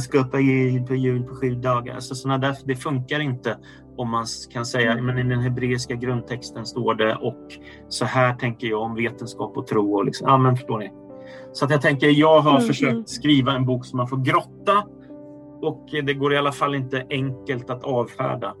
[0.00, 1.94] skapa jul på jul på sju dagar.
[1.94, 3.58] Alltså, såna där, det funkar inte
[3.96, 7.52] om man kan säga men i den hebreiska grundtexten står det och
[7.88, 9.94] så här tänker jag om vetenskap och tro.
[9.94, 10.92] Och liksom, ja, men förstår ni?
[11.52, 12.62] Så att jag tänker, jag har mm.
[12.62, 13.06] försökt mm.
[13.06, 14.84] skriva en bok som man får grotta
[15.62, 18.54] och det går i alla fall inte enkelt att avfärda.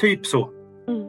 [0.00, 0.50] Typ så.
[0.88, 1.08] Mm.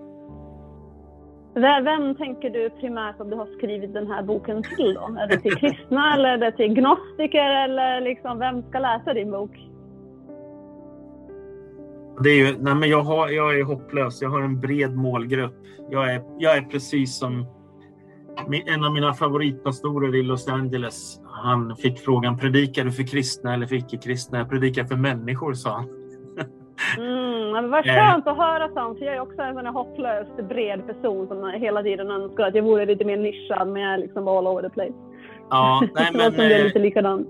[1.84, 4.94] Vem tänker du primärt att du har skrivit den här boken till?
[4.94, 5.18] Då?
[5.20, 7.64] Är det till kristna eller är det till gnostiker?
[7.64, 9.73] Eller liksom, vem ska läsa din bok?
[12.20, 14.22] Det är ju, nej men jag, har, jag är hopplös.
[14.22, 15.56] Jag har en bred målgrupp.
[15.90, 17.46] Jag är, jag är precis som
[18.66, 21.20] en av mina favoritpastorer i Los Angeles.
[21.26, 24.38] Han fick frågan, predikar du för kristna eller för icke-kristna?
[24.38, 25.90] Jag predikar för människor, sa han.
[26.98, 27.94] Mm, vad eh.
[27.94, 31.84] skönt att höra sånt, för jag är också en sån hopplöst bred person som hela
[31.84, 34.70] tiden önskar att jag vore lite mer nischad, men jag är liksom all over the
[34.70, 34.94] place.
[35.50, 37.28] Ja, nej, men, som är lite likadant.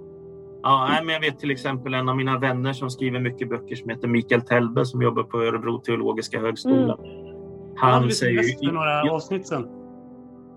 [0.63, 3.89] Ja, men jag vet till exempel en av mina vänner som skriver mycket böcker som
[3.89, 6.97] heter Mikael Telbe som jobbar på Örebro teologiska högskola.
[7.03, 7.23] Mm.
[7.75, 8.67] Han, säger ju...
[8.67, 9.67] för några avsnitt sen.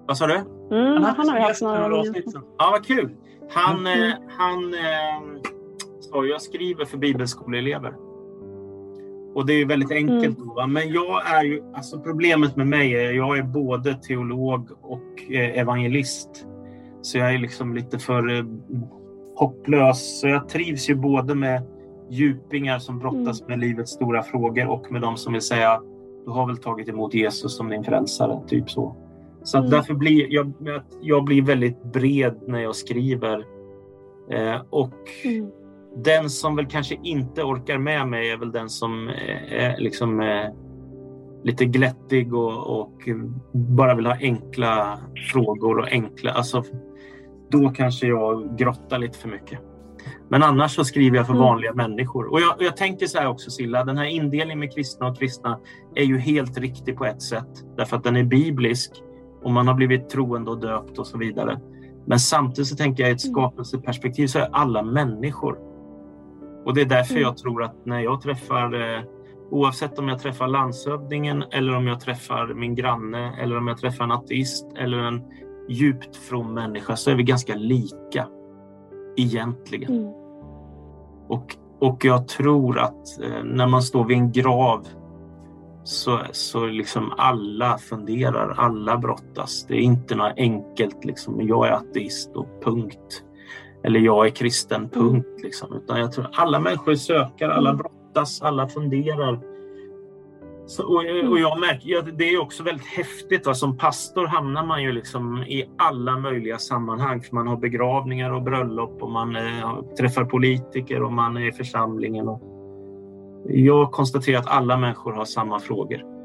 [0.06, 0.34] Vad sa du?
[0.34, 2.42] Mm, han, han har haft några avsnitt sen.
[2.58, 3.16] Ja, vad kul.
[3.50, 4.10] Han, mm.
[4.10, 5.40] eh, han eh,
[6.00, 7.94] sa jag skriver för bibelskoleelever.
[9.34, 10.38] Och det är väldigt enkelt.
[10.38, 10.48] Mm.
[10.56, 14.70] Då, Men jag är ju, alltså problemet med mig är att jag är både teolog
[14.82, 16.46] och eh, evangelist.
[17.02, 18.44] Så jag är liksom lite för eh,
[19.36, 20.20] hopplös.
[20.20, 21.62] Så jag trivs ju både med
[22.10, 23.50] djupingar som brottas mm.
[23.50, 25.82] med livets stora frågor och med de som vill säga
[26.24, 28.96] du har väl tagit emot Jesus som din frälsare, typ så.
[29.42, 29.70] Så mm.
[29.70, 30.52] därför blir jag,
[31.00, 33.44] jag blir väldigt bred när jag skriver.
[34.30, 34.94] Eh, och
[35.24, 35.50] mm.
[36.04, 39.08] den som väl kanske inte orkar med mig är väl den som
[39.50, 40.50] är liksom eh,
[41.44, 43.08] lite glättig och, och,
[43.52, 44.98] bara vill ha enkla
[45.32, 46.64] frågor och enkla, alltså
[47.50, 49.60] då kanske jag grottar lite för mycket.
[50.28, 51.44] Men annars så skriver jag för mm.
[51.44, 52.32] vanliga människor.
[52.32, 55.58] Och jag, jag tänker så här också Silla, den här indelningen med kristna och kristna
[55.94, 57.48] är ju helt riktig på ett sätt.
[57.76, 58.90] Därför att den är biblisk
[59.42, 61.60] och man har blivit troende och döpt och så vidare.
[62.06, 63.34] Men samtidigt så tänker jag i ett mm.
[63.34, 65.58] skapelseperspektiv så är alla människor.
[66.64, 67.22] Och det är därför mm.
[67.22, 69.02] jag tror att när jag träffar eh,
[69.50, 74.04] Oavsett om jag träffar landshövdingen eller om jag träffar min granne eller om jag träffar
[74.04, 75.22] en ateist eller en
[75.68, 78.28] djupt from människa så är vi ganska lika
[79.16, 79.92] egentligen.
[79.92, 80.12] Mm.
[81.28, 84.86] Och, och jag tror att eh, när man står vid en grav
[85.84, 89.66] så, så liksom alla funderar, alla brottas.
[89.68, 93.22] Det är inte något enkelt liksom, jag är ateist och punkt.
[93.84, 94.90] Eller jag är kristen, mm.
[94.90, 95.40] punkt.
[95.42, 95.76] Liksom.
[95.76, 97.78] Utan jag tror alla människor söker, alla mm.
[97.78, 99.55] brottas, alla funderar.
[100.66, 103.46] Så, och, och jag märker, ja, det är också väldigt häftigt.
[103.46, 103.54] Va?
[103.54, 107.22] Som pastor hamnar man ju liksom i alla möjliga sammanhang.
[107.22, 111.52] För man har begravningar och bröllop och man eh, träffar politiker och man är i
[111.52, 112.28] församlingen.
[112.28, 112.42] Och
[113.48, 116.16] jag konstaterar att alla människor har samma frågor.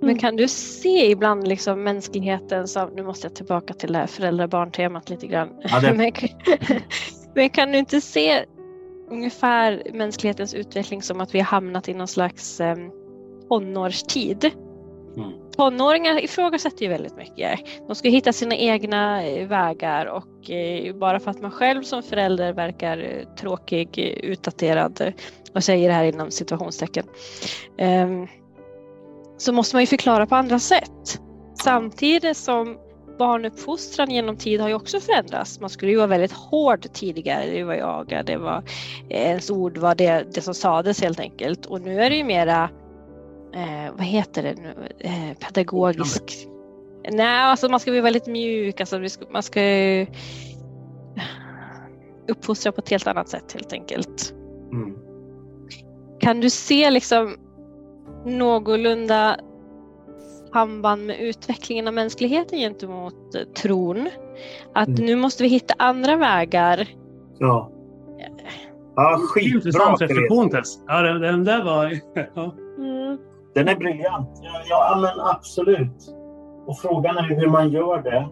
[0.00, 4.06] Men kan du se ibland liksom mänskligheten som, nu måste jag tillbaka till det här
[4.06, 5.48] föräldrar-barn-temat lite grann.
[5.62, 5.94] Ja, det...
[7.34, 8.44] men kan du inte se
[9.10, 12.76] ungefär mänsklighetens utveckling som att vi har hamnat i någon slags eh,
[13.48, 14.50] tonårstid.
[15.16, 15.32] Mm.
[15.56, 17.60] Tonåringar ifrågasätter ju väldigt mycket.
[17.86, 22.02] De ska hitta sina egna eh, vägar och eh, bara för att man själv som
[22.02, 25.12] förälder verkar eh, tråkig, utdaterad,
[25.54, 27.06] och säger det här inom situationstecken,
[27.78, 28.26] ehm,
[29.38, 31.20] så måste man ju förklara på andra sätt.
[31.62, 32.78] Samtidigt som
[33.18, 35.60] barnuppfostran genom tid har ju också förändrats.
[35.60, 37.46] Man skulle ju vara väldigt hård tidigare.
[37.46, 38.62] Det var jag, det var
[39.08, 41.66] ens ord var det, det som sades helt enkelt.
[41.66, 42.70] Och nu är det ju mera,
[43.54, 46.22] eh, vad heter det nu, eh, pedagogisk.
[47.10, 48.80] Nej, alltså man ska vara väldigt mjuk.
[48.80, 49.00] Alltså
[49.32, 49.60] man ska
[52.28, 54.34] uppfostra på ett helt annat sätt helt enkelt.
[54.72, 54.96] Mm.
[56.20, 57.36] Kan du se liksom
[58.26, 59.36] någorlunda
[60.52, 64.08] samband med utvecklingen av mänskligheten gentemot eh, tron.
[64.74, 65.06] Att mm.
[65.06, 66.88] nu måste vi hitta andra vägar.
[67.38, 67.70] Ja.
[68.96, 70.78] Ja, skitbra Intressant reflektion Tess.
[70.86, 71.84] Ja, den, den där var...
[72.34, 72.54] Ja.
[72.78, 73.18] Mm.
[73.54, 74.30] Den är briljant.
[74.42, 76.14] Ja, ja, men absolut.
[76.66, 78.28] Och frågan är hur man gör det.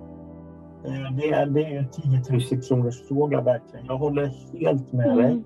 [0.89, 3.87] Eh, det är, det är en 10 000 kronors fråga verkligen.
[3.87, 5.17] Jag håller helt med mm.
[5.17, 5.43] dig.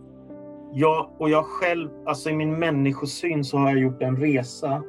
[0.73, 4.83] Jag, och jag själv, alltså i min människosyn så har jag gjort en resa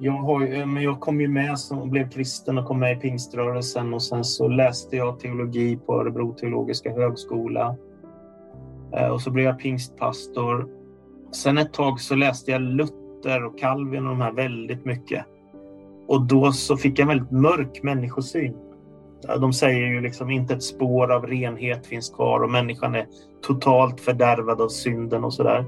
[0.00, 3.94] jag, har, men jag kom ju med som blev kristen och kom med i pingströrelsen
[3.94, 7.76] och sen så läste jag teologi på Örebro teologiska högskola.
[8.92, 10.68] Eh, och så blev jag pingstpastor.
[11.32, 15.24] Sen ett tag så läste jag Luther och Calvin och de här väldigt mycket.
[16.08, 18.56] Och då så fick jag en väldigt mörk människosyn.
[19.40, 23.06] De säger ju liksom inte ett spår av renhet finns kvar och människan är
[23.42, 25.64] totalt fördärvad av synden och sådär.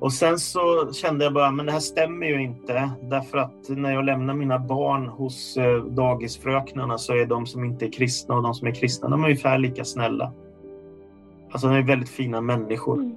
[0.00, 2.90] Och sen så kände jag bara, men det här stämmer ju inte.
[3.02, 7.86] Därför att när jag lämnar mina barn hos eh, dagisfröknarna så är de som inte
[7.86, 10.32] är kristna och de som är kristna, de är ungefär lika snälla.
[11.50, 12.94] Alltså de är väldigt fina människor.
[12.94, 13.14] Mm.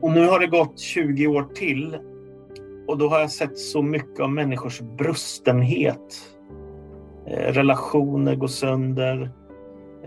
[0.00, 1.98] Och nu har det gått 20 år till
[2.86, 6.14] och då har jag sett så mycket av människors brustenhet.
[7.26, 9.30] Eh, relationer går sönder.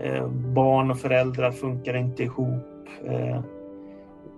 [0.02, 2.64] Eh, barn och föräldrar funkar inte ihop.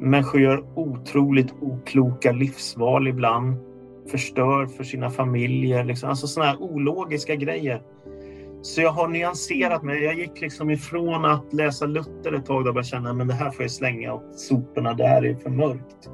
[0.01, 3.57] Människor gör otroligt okloka livsval ibland.
[4.11, 5.85] Förstör för sina familjer.
[5.85, 6.11] Liksom.
[6.11, 7.83] Alltså sådana här ologiska grejer.
[8.63, 10.05] Så jag har nyanserat mig.
[10.05, 13.51] Jag gick liksom ifrån att läsa Luther ett tag och bara känna att det här
[13.51, 14.95] får jag slänga åt soporna.
[14.95, 16.11] Det här är för mörkt.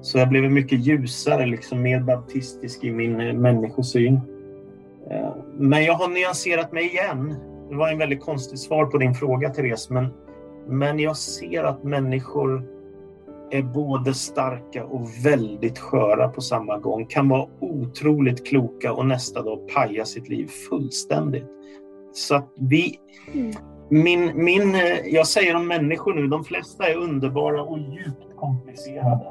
[0.00, 4.14] Så jag blev mycket ljusare, liksom mer baptistisk i min eh, människosyn.
[5.10, 7.34] Eh, men jag har nyanserat mig igen.
[7.70, 9.90] Det var en väldigt konstigt svar på din fråga, Therese.
[9.90, 10.08] Men,
[10.68, 12.71] men jag ser att människor
[13.52, 17.06] är både starka och väldigt sköra på samma gång.
[17.06, 21.46] Kan vara otroligt kloka och nästa dag paja sitt liv fullständigt.
[22.12, 22.98] Så att vi...
[23.34, 23.52] Mm.
[23.90, 29.24] Min, min, jag säger om människor nu, de flesta är underbara och djupt komplicerade.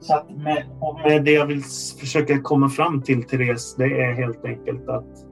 [0.00, 1.62] Så att med, och med det jag vill
[2.00, 5.26] försöka komma fram till, Therese, det är helt enkelt att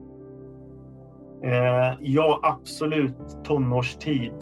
[1.42, 4.32] eh, ja, absolut tonårstid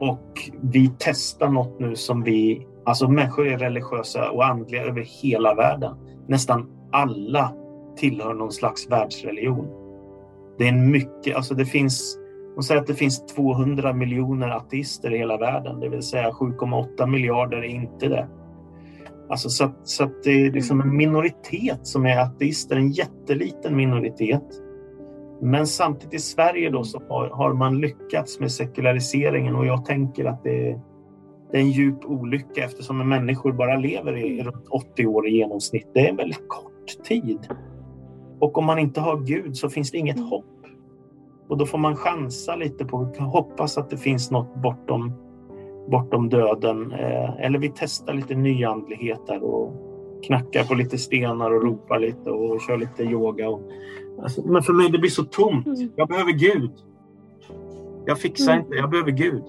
[0.00, 2.66] och vi testar något nu som vi...
[2.86, 5.96] Alltså människor är religiösa och andliga över hela världen.
[6.28, 7.52] Nästan alla
[7.96, 9.66] tillhör någon slags världsreligion.
[10.58, 11.36] Det är en mycket...
[11.36, 12.18] Alltså det finns...
[12.54, 17.06] De säger att det finns 200 miljoner ateister i hela världen, det vill säga 7,8
[17.06, 18.28] miljarder är inte det.
[19.30, 23.76] Alltså så, att, så att det är liksom en minoritet som är ateister, en jätteliten
[23.76, 24.63] minoritet.
[25.40, 30.24] Men samtidigt i Sverige då så har, har man lyckats med sekulariseringen och jag tänker
[30.24, 30.80] att det är,
[31.50, 35.88] det är en djup olycka eftersom människor bara lever i runt 80 år i genomsnitt.
[35.94, 37.48] Det är en väldigt kort tid.
[38.40, 40.44] Och om man inte har Gud så finns det inget hopp.
[41.48, 45.12] Och då får man chansa lite på, hoppas att det finns något bortom,
[45.90, 46.92] bortom döden.
[46.92, 49.72] Eh, eller vi testar lite nyandlighet där och
[50.26, 53.48] knackar på lite stenar och ropar lite och kör lite yoga.
[53.48, 53.60] Och,
[54.22, 55.66] alltså, men för mig det blir så tomt.
[55.66, 55.90] Mm.
[55.96, 56.70] Jag behöver Gud.
[58.06, 58.64] Jag fixar Mm.
[58.64, 59.42] inte, jag behöver Gud.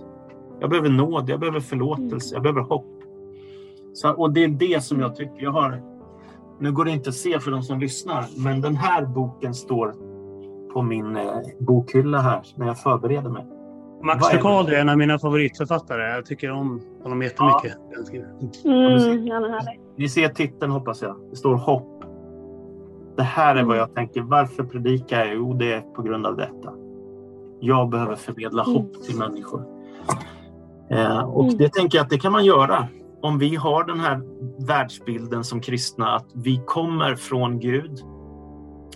[0.59, 2.85] Jag behöver nåd, jag behöver förlåtelse, jag behöver hopp.
[3.93, 5.81] Så, och det är det som jag tycker jag har.
[6.59, 9.93] Nu går det inte att se för de som lyssnar, men den här boken står
[10.73, 11.23] på min eh,
[11.59, 13.45] bokhylla här när jag förbereder mig.
[14.03, 14.33] Max?
[14.33, 16.15] Lucado är en av mina favoritförfattare.
[16.15, 17.77] Jag tycker om honom jättemycket.
[18.05, 18.27] Skriver.
[18.65, 19.61] Mm, ja.
[19.97, 21.15] Ni ser titeln hoppas jag.
[21.29, 21.94] Det står hopp.
[23.17, 24.21] Det här är vad jag tänker.
[24.21, 25.35] Varför predikar jag?
[25.35, 26.73] Jo, det är på grund av detta.
[27.59, 28.75] Jag behöver förmedla Mm.
[28.75, 29.65] hopp till människor.
[30.89, 31.57] Eh, och Mm.
[31.57, 32.87] det tänker jag att det kan man göra
[33.21, 34.21] om vi har den här
[34.67, 37.99] världsbilden som kristna att vi kommer från Gud.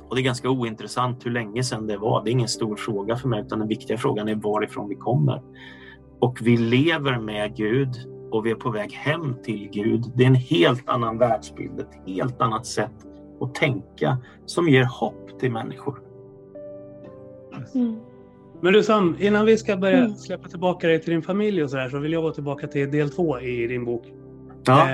[0.10, 2.24] Och det är ganska ointressant hur länge sedan det var.
[2.24, 5.42] Det är ingen stor fråga för mig utan den viktiga frågan är varifrån vi kommer.
[6.22, 7.90] Och vi lever med Gud
[8.32, 10.12] och vi är på väg hem till Gud.
[10.16, 12.92] Det är en helt annan världsbild, ett helt annat sätt
[13.42, 16.00] att tänka som ger hopp till människor.
[17.76, 17.96] Mm.
[18.62, 20.16] Men du Sam, innan vi ska börja Mm.
[20.16, 22.92] släppa tillbaka dig till din familj och så här så vill jag gå tillbaka till
[22.92, 24.04] del två i din bok.
[24.66, 24.88] Ja.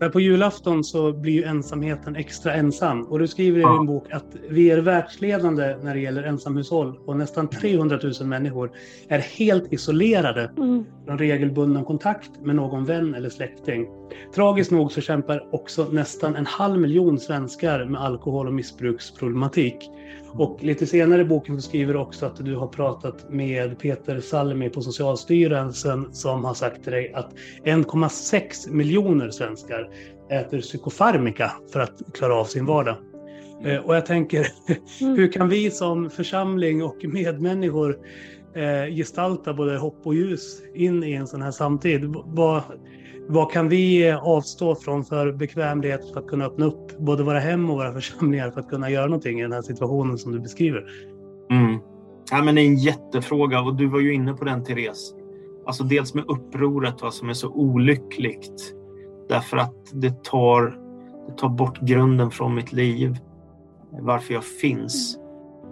[0.00, 3.02] Eh, på julafton så blir ju ensamheten extra ensam.
[3.02, 3.76] Och du skriver i Ja.
[3.76, 8.70] din bok att vi är världsledande när det gäller ensamhushåll och nästan 300 000 människor
[9.08, 10.84] är helt isolerade Mm.
[11.06, 13.86] från regelbunden kontakt med någon vän eller släkting.
[14.34, 19.90] Tragiskt nog så kämpar också nästan en halv miljon svenskar med alkohol och missbruksproblematik.
[20.32, 24.20] Och lite senare i boken så skriver du också att du har pratat med Peter
[24.20, 29.88] Salmi på Socialstyrelsen som har sagt till dig att 1,6 miljoner svenskar
[30.30, 32.96] äter psykofarmika för att klara av sin vardag.
[33.64, 34.46] Eh, och jag tänker,
[35.00, 37.98] hur kan vi som församling och medmänniskor
[38.54, 42.14] eh, gestalta både hopp och ljus in i en sån här samtid?
[42.26, 42.62] Vad,
[43.28, 47.70] vad kan vi avstå från för bekvämlighet för att kunna öppna upp både våra hem
[47.70, 50.84] och våra församlingar för att kunna göra någonting i den här situationen som du beskriver?
[51.50, 51.78] Mm.
[52.30, 55.14] Ja, men det är en jättefråga och du var ju inne på den Therese.
[55.66, 58.74] Alltså dels med upproret va, som är så olyckligt.
[59.28, 60.78] Därför att det tar,
[61.26, 63.16] det tar bort grunden från mitt liv.
[63.90, 65.18] Varför jag finns.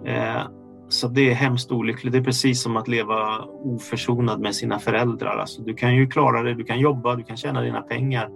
[0.05, 0.41] Eh,
[0.89, 2.13] så det är hemskt olyckligt.
[2.13, 5.37] Det är precis som att leva oförsonad med sina föräldrar.
[5.37, 8.29] Alltså, du kan ju klara det, du kan jobba, du kan tjäna dina pengar.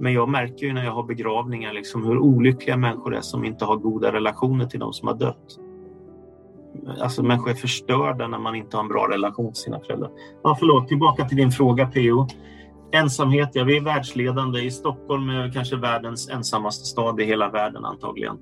[0.00, 3.64] Men jag märker ju när jag har begravningar liksom hur olyckliga människor är som inte
[3.64, 5.58] har goda relationer till de som har dött.
[7.00, 10.10] Alltså människor är förstörda när man inte har en bra relation till sina föräldrar.
[10.42, 12.26] Ja, förlåt, tillbaka till din fråga PO.
[12.92, 14.60] Ensamhet, ja vi är världsledande.
[14.60, 18.38] I Stockholm är vi kanske världens ensammaste stad i hela världen antagligen.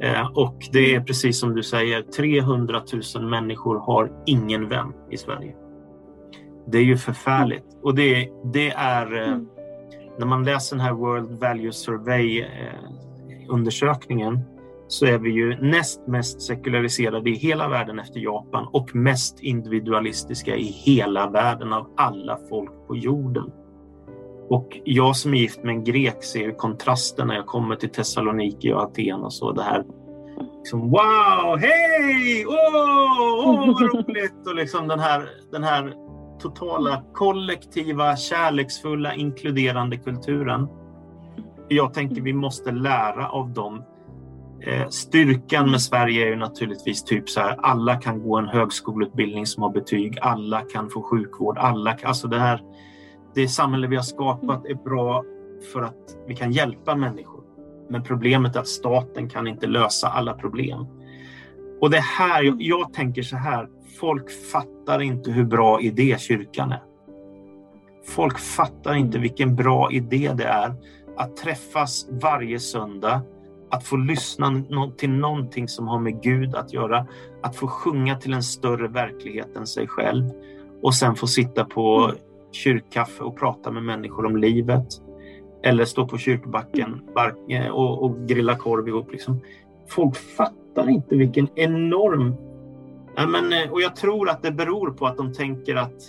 [0.00, 2.82] Eh, och det är precis som du säger, 300
[3.14, 5.54] 000 människor har ingen vän i Sverige.
[6.66, 7.66] Det är ju förfärligt.
[7.82, 9.38] Och det, det är, eh,
[10.18, 12.48] när man läser den här World Value Survey eh,
[13.48, 14.40] undersökningen
[14.88, 20.56] så är vi ju näst mest sekulariserade i hela världen efter Japan och mest individualistiska
[20.56, 23.52] i hela världen av alla folk på jorden.
[24.52, 28.72] Och jag som är gift med en grek ser kontrasten när jag kommer till Thessaloniki
[28.72, 29.52] och Aten och så.
[29.52, 29.84] Det här
[30.58, 34.46] liksom, wow, hej, åh, åh vad roligt!
[34.46, 35.94] Och liksom den här, den här
[36.40, 40.68] totala kollektiva, kärleksfulla, inkluderande kulturen.
[41.68, 43.84] Jag tänker vi måste lära av dem.
[44.66, 49.46] Eh, styrkan med Sverige är ju naturligtvis typ så här, alla kan gå en högskoleutbildning
[49.46, 52.60] som har betyg, alla kan få sjukvård, alla kan, alltså det här,
[53.34, 55.24] det samhälle vi har skapat är bra
[55.72, 57.42] för att vi kan hjälpa människor.
[57.90, 60.86] Men problemet är att staten kan inte lösa alla problem.
[61.80, 63.68] Och det här, jag, jag tänker så här,
[64.00, 66.82] folk fattar inte hur bra idé kyrkan är.
[68.06, 70.74] Folk fattar inte vilken bra idé det är
[71.16, 73.22] att träffas varje söndag,
[73.70, 74.62] att få lyssna
[74.96, 77.06] till någonting som har med Gud att göra,
[77.42, 80.30] att få sjunga till en större verklighet än sig själv
[80.82, 82.12] och sen få sitta på
[82.52, 84.86] kyrkkaffe och prata med människor om livet.
[85.64, 87.00] Eller stå på kyrkbacken
[87.50, 89.12] eh, och, och grilla korv ihop.
[89.12, 89.40] Liksom.
[89.88, 92.34] Folk fattar inte vilken enorm...
[93.16, 96.02] Ja, men, eh, och jag tror att det beror på att de tänker att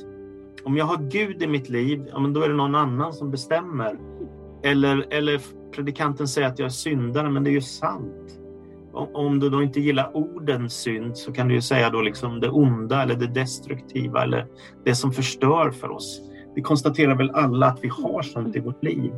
[0.64, 3.32] om jag har Gud i mitt liv, ja, men då är det någon annan som
[3.32, 3.98] bestämmer.
[4.64, 5.42] Eller, eller
[5.76, 8.40] predikanten säger att jag är syndare, men det är ju sant.
[8.94, 12.50] om du då inte gillar orden synd så kan du ju säga då liksom det
[12.50, 14.48] onda eller det destruktiva eller
[14.86, 16.33] det som förstör för oss.
[16.56, 19.12] Vi konstaterar väl alla att vi har sånt i vårt liv.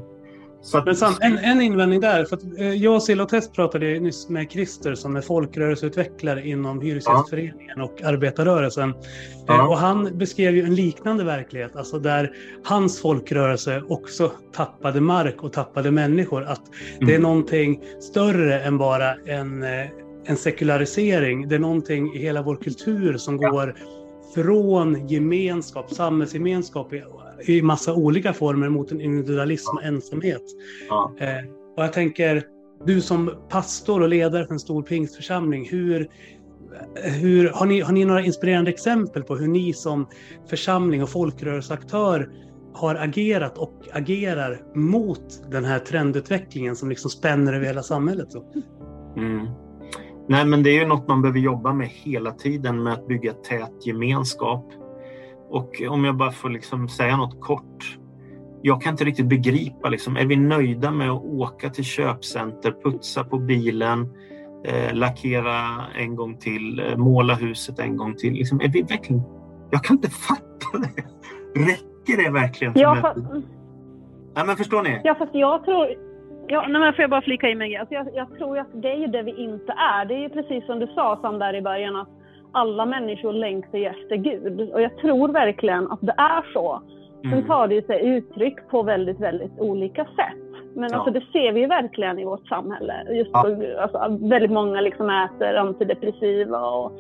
[0.74, 0.86] Att...
[0.86, 2.26] Men Sam, en, en invändning där.
[2.26, 6.82] För att, eh, jag och Silla Test pratade nyss med Christer som är folkrörelseutvecklare inom
[6.82, 7.84] Hyresgästföreningen ja.
[7.84, 8.90] och arbetarrörelsen.
[8.90, 8.96] Eh,
[9.48, 9.68] ja.
[9.68, 12.32] och han beskrev ju en liknande verklighet, alltså där
[12.64, 16.44] hans folkrörelse också tappade mark och tappade människor.
[16.44, 17.08] Att mm.
[17.08, 17.22] det är mm.
[17.22, 19.88] någonting större än bara en, eh,
[20.26, 21.48] en sekularisering.
[21.48, 23.50] Det är någonting i hela vår kultur som ja.
[23.50, 23.76] går
[24.36, 26.94] från gemenskap, samhällsgemenskap
[27.42, 30.44] i massa olika former mot en individualism och ensamhet.
[30.90, 31.12] Ja.
[31.20, 31.46] Eh,
[31.78, 32.44] och jag tänker,
[32.86, 36.10] du som pastor och ledare för en stor pingstförsamling, hur,
[36.96, 40.08] hur, har, ni, har ni några inspirerande exempel på hur ni som
[40.50, 42.30] församling och folkrörelseaktör
[42.74, 48.28] har agerat och agerar mot den här trendutvecklingen som liksom spänner över hela samhället?
[49.18, 49.48] Mm.
[50.28, 53.34] Nej, men det är ju något man behöver jobba med hela tiden med att bygga
[53.34, 54.66] tät gemenskap
[55.56, 57.98] och om jag bara får liksom säga något kort.
[58.62, 63.24] Jag kan inte riktigt begripa, liksom, är vi nöjda med att åka till köpcenter, putsa
[63.24, 64.08] på bilen,
[64.66, 65.58] eh, lackera
[65.96, 68.34] en gång till, eh, måla huset en gång till?
[68.34, 69.22] Liksom, är vi verkligen...
[69.72, 71.02] Jag kan inte fatta det.
[71.60, 72.96] Räcker det verkligen för ja?
[73.02, 73.20] Fast...
[74.36, 75.02] Ja, men förstår ni?
[75.04, 75.88] Ja, fast jag tror...
[76.48, 77.78] Ja, nej, men får jag bara flika in mig?
[77.78, 80.06] Alltså jag, jag tror att det är ju det vi inte är.
[80.06, 82.10] Det är ju precis som du sa Sam där i början att
[82.56, 84.74] alla människor längtar efter Gud.
[84.74, 86.82] Och jag tror verkligen att det är så.
[87.24, 87.38] Mm.
[87.38, 90.46] Sen tar det sig uttryck på väldigt, väldigt olika sätt.
[90.76, 90.98] Men ja.
[90.98, 92.94] alltså, det ser vi ju verkligen i vårt samhälle.
[93.10, 93.42] Just ja.
[93.42, 96.92] på, alltså, väldigt många liksom äter antidepressiva och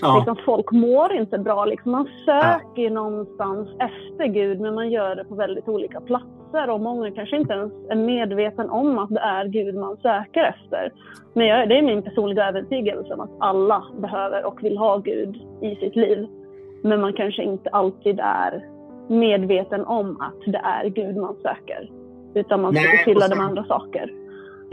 [0.00, 0.16] ja.
[0.16, 1.64] liksom, folk mår inte bra.
[1.64, 1.92] Liksom.
[1.92, 2.90] Man söker ja.
[2.90, 7.52] någonstans efter Gud men man gör det på väldigt olika platser och många kanske inte
[7.52, 10.92] ens är medveten om att det är Gud man söker efter.
[11.32, 15.36] Men jag, det är min personliga övertygelse om att alla behöver och vill ha Gud
[15.62, 16.26] i sitt liv.
[16.82, 18.64] Men man kanske inte alltid är
[19.08, 21.90] medveten om att det är Gud man söker.
[22.34, 24.23] Utan man försöker fylla med andra saker.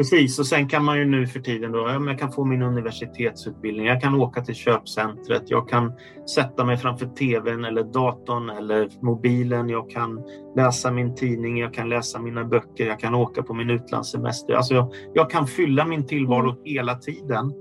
[0.02, 3.86] Precis, och sen kan man ju nu för tiden då, jag kan få min universitetsutbildning,
[3.86, 5.94] jag kan åka till köpcentret, jag kan
[6.36, 10.23] sätta mig framför tvn eller datorn eller mobilen, jag kan
[10.56, 14.53] läsa min tidning, jag kan läsa mina böcker, jag kan åka på min utlandssemester.
[14.53, 16.61] Alltså jag, jag kan fylla min tillvaro mm.
[16.64, 17.53] hela tiden.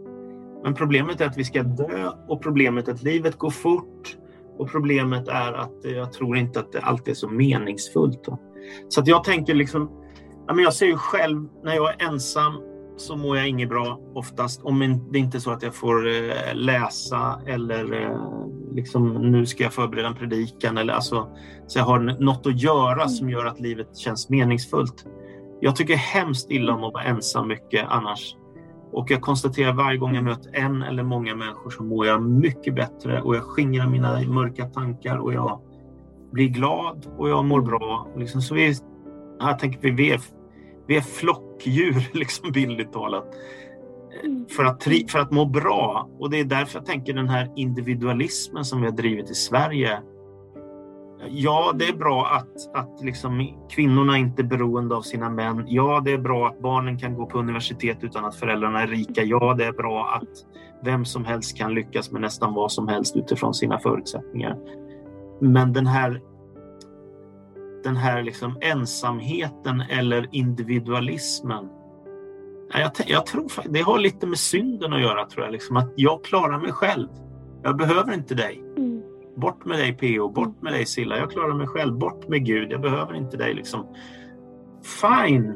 [0.65, 4.17] Men problemet är att vi ska dö och problemet är att livet går fort
[4.59, 8.25] och problemet är att jag tror inte att det alltid är så meningsfullt.
[8.25, 8.39] Då.
[8.89, 10.00] Så att jag tänker liksom
[10.51, 12.53] Ja, men jag ser ju själv, när jag är ensam
[12.97, 14.63] så mår jag inget bra oftast.
[14.63, 19.63] Om det inte är så att jag får eh, läsa eller eh, liksom, nu ska
[19.63, 20.79] jag förbereda en predikan.
[20.79, 21.29] Eller, alltså,
[21.67, 25.07] så jag har något att göra som gör att livet känns meningsfullt.
[25.61, 28.37] Jag tycker hemskt illa om att vara ensam mycket annars.
[28.93, 32.75] Och jag konstaterar varje gång jag möter en eller många människor så mår jag mycket
[32.75, 35.61] bättre och jag skingrar mina mörka tankar och jag
[36.33, 38.09] blir glad och jag mår bra.
[38.17, 38.75] Liksom, så vi,
[39.41, 40.21] jag tänker vi är
[40.87, 43.35] vi är flockdjur, liksom bildligt talat.
[44.25, 44.47] Mm.
[44.49, 46.09] För att, för att må bra.
[46.19, 50.01] Och det är därför jag tänker den här individualismen som vi har drivit i Sverige.
[51.29, 55.65] Ja, det är bra att, att liksom kvinnorna inte är beroende av sina män.
[55.69, 59.23] Ja, det är bra att barnen kan gå på universitet utan att föräldrarna är rika.
[59.23, 60.29] Ja, det är bra att
[60.85, 64.57] vem som helst kan lyckas med nästan vad som helst utifrån sina förutsättningar.
[65.41, 66.21] Men den här
[67.85, 71.69] den här liksom ensamheten eller individualismen.
[72.73, 75.53] Jag, jag tror det har lite med synden att göra tror jag.
[75.53, 77.09] Liksom, att jag klarar mig själv.
[77.63, 78.63] Jag behöver inte dig.
[78.77, 79.03] Mm.
[79.37, 81.19] Bort med dig PO, bort med dig Silla.
[81.19, 81.99] Jag klarar mig själv.
[81.99, 82.73] Bort med Gud.
[82.73, 83.55] Jag behöver inte dig.
[83.55, 83.87] Liksom.
[84.83, 85.51] Fine.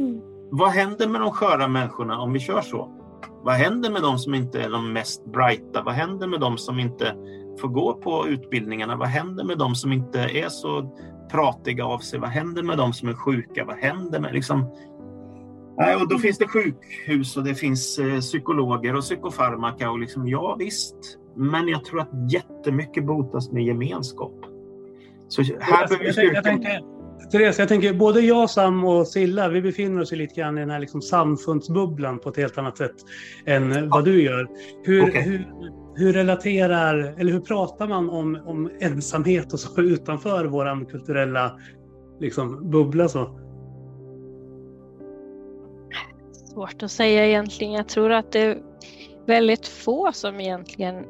[0.00, 0.20] Mm.
[0.50, 2.90] Vad händer med de sköra människorna om vi kör så?
[3.44, 5.82] Vad händer med de som inte är de mest brighta?
[5.82, 7.14] Vad händer med de som inte
[7.60, 8.96] får gå på utbildningarna?
[8.96, 10.96] Vad händer med de som inte är så
[11.30, 12.18] pratiga av sig.
[12.18, 13.64] Vad händer med de som är sjuka?
[13.64, 14.70] Vad händer med liksom...
[15.76, 20.28] Nej, och då finns det sjukhus och det finns eh, psykologer och psykofarmaka och liksom,
[20.28, 20.96] ja visst.
[21.36, 24.34] Men jag tror att jättemycket botas med gemenskap.
[25.28, 26.80] Så här behöver vi styrka.
[27.32, 30.70] Therese, jag tänker både jag, Sam och Silla, vi befinner oss lite grann i den
[30.70, 32.94] här liksom samfundsbubblan på ett helt annat sätt
[33.46, 34.48] än vad du gör.
[34.84, 35.22] Hur, okay.
[35.22, 35.46] hur,
[35.96, 41.58] hur relaterar, eller hur pratar man om, om ensamhet och så utanför vår kulturella
[42.20, 43.08] liksom, bubbla?
[43.08, 43.40] Så?
[46.52, 47.72] Svårt att säga egentligen.
[47.72, 48.58] Jag tror att det är
[49.26, 51.04] väldigt få som egentligen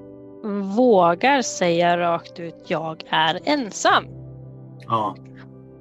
[0.76, 4.04] vågar säga rakt ut jag är ensam.
[4.86, 5.16] Ja.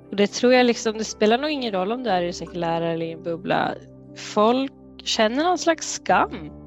[0.10, 2.34] Och det tror jag liksom, det spelar nog ingen roll om du är i det
[2.34, 3.74] sekulära eller i en bubbla.
[4.16, 4.72] Folk
[5.04, 6.63] känner någon slags skam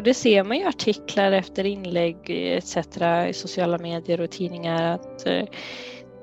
[0.00, 2.76] Och det ser man ju artiklar efter inlägg etc.
[3.28, 5.44] i sociala medier och tidningar att eh,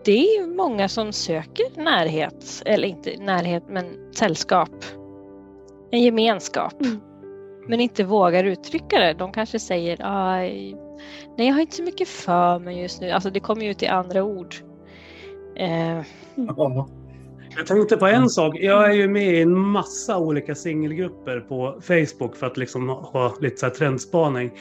[0.06, 4.70] det är många som söker närhet, eller inte närhet men sällskap.
[5.92, 6.82] En gemenskap.
[6.82, 7.00] Mm.
[7.68, 9.14] Men inte vågar uttrycka det.
[9.14, 9.98] De kanske säger
[11.38, 13.12] nej jag har inte så mycket för mig just nu.
[13.12, 14.56] Alltså det kommer ju ut i andra ord.
[15.56, 16.02] Eh.
[17.58, 18.56] Jag tänkte på en sak.
[18.60, 23.38] Jag är ju med i en massa olika singelgrupper på Facebook för att liksom ha
[23.42, 24.52] lite så här trendspaning.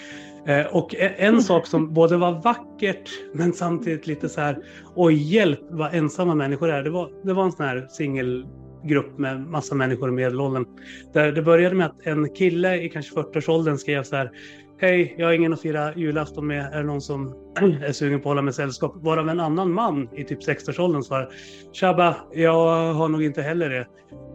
[0.47, 4.59] Eh, och e- en sak som både var vackert men samtidigt lite så här,
[4.95, 6.83] oj hjälp vad ensamma människor är.
[6.83, 10.67] Det var, det var en sån här singelgrupp med massa människor i medelåldern.
[11.13, 14.31] Där det började med att en kille i kanske 40-årsåldern skrev så här,
[14.79, 16.73] Hej, jag har ingen att fira julafton med.
[16.73, 17.35] Är det någon som
[17.87, 18.93] är sugen på att hålla med sällskap?
[18.97, 21.29] Varav en annan man i typ 60-årsåldern svarar
[21.73, 23.87] Tjabba, jag har nog inte heller det.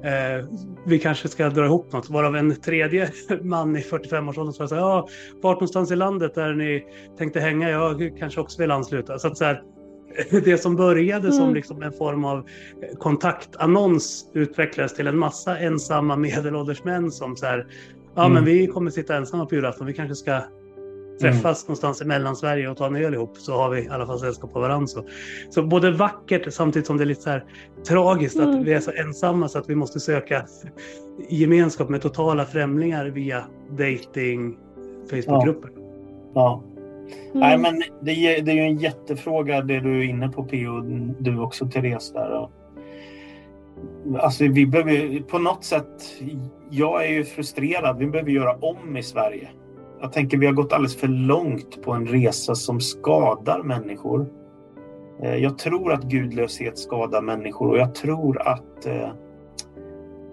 [0.10, 0.46] Eh,
[0.86, 2.10] vi kanske ska dra ihop något.
[2.10, 3.10] Varav en tredje
[3.42, 5.08] man i 45-årsåldern svarar Ja,
[5.42, 6.86] vart någonstans i landet där ni
[7.18, 7.70] tänkte hänga?
[7.70, 9.20] Jag kanske också vill ansluta.
[9.20, 9.64] Så att så här,
[10.44, 11.32] det som började mm.
[11.32, 12.48] som liksom en form av
[13.00, 17.68] kontaktannons utvecklades till en massa ensamma medelålders män som så här,
[18.16, 18.34] Ja, mm.
[18.34, 19.88] men vi kommer sitta ensamma på julafton.
[19.88, 20.42] Vi kanske ska
[21.22, 21.68] träffas mm.
[21.68, 24.54] någonstans i Mellansverige och ta en öl ihop så har vi i alla fall sällskap
[24.54, 24.88] på varandra.
[24.88, 25.06] Så.
[25.50, 27.46] så både vackert samtidigt som det är lite så här
[27.88, 28.50] tragiskt mm.
[28.50, 30.46] att vi är så ensamma så att vi måste söka
[31.30, 34.58] gemenskap med totala främlingar via dating
[35.10, 35.70] Facebookgrupper.
[35.76, 35.84] Ja.
[36.34, 36.64] ja.
[37.34, 37.40] Mm.
[37.40, 40.82] Nej, men det är, det är ju en jättefråga det du är inne på Pio,
[41.20, 42.48] du också Therese där.
[44.20, 46.22] Alltså vi behöver på något sätt,
[46.72, 49.50] jag är ju frustrerad, vi behöver göra om i Sverige.
[50.02, 54.30] Jag tänker vi har gått alldeles för långt på en resa som skadar människor.
[55.22, 59.10] Eh, jag tror att gudlöshet skadar människor och jag tror att, eh,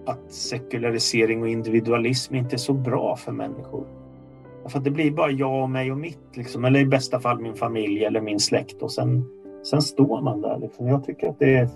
[0.05, 3.87] att sekularisering och individualism inte är så bra för människor.
[4.67, 6.65] För det blir bara jag och mig och mitt, liksom.
[6.65, 9.25] eller i bästa fall min familj eller min släkt och sen,
[9.63, 10.57] sen står man där.
[10.57, 10.87] Liksom.
[10.87, 11.69] Jag tycker att det är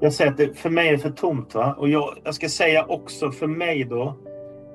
[0.00, 1.54] jag säger att det, för mig är det för tomt.
[1.54, 1.74] Va?
[1.78, 4.16] Och jag, jag ska säga också för mig då.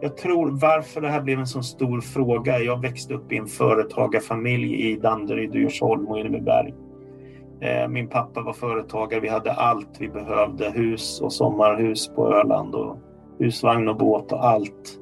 [0.01, 2.59] Jag tror varför det här blev en så stor fråga.
[2.59, 6.73] Jag växte upp i en företagarfamilj i Danderyd, Djursholm och Enebyberg.
[7.61, 9.19] Eh, min pappa var företagare.
[9.19, 10.69] Vi hade allt vi behövde.
[10.69, 12.97] Hus och sommarhus på Öland och
[13.39, 14.99] husvagn och båt och allt.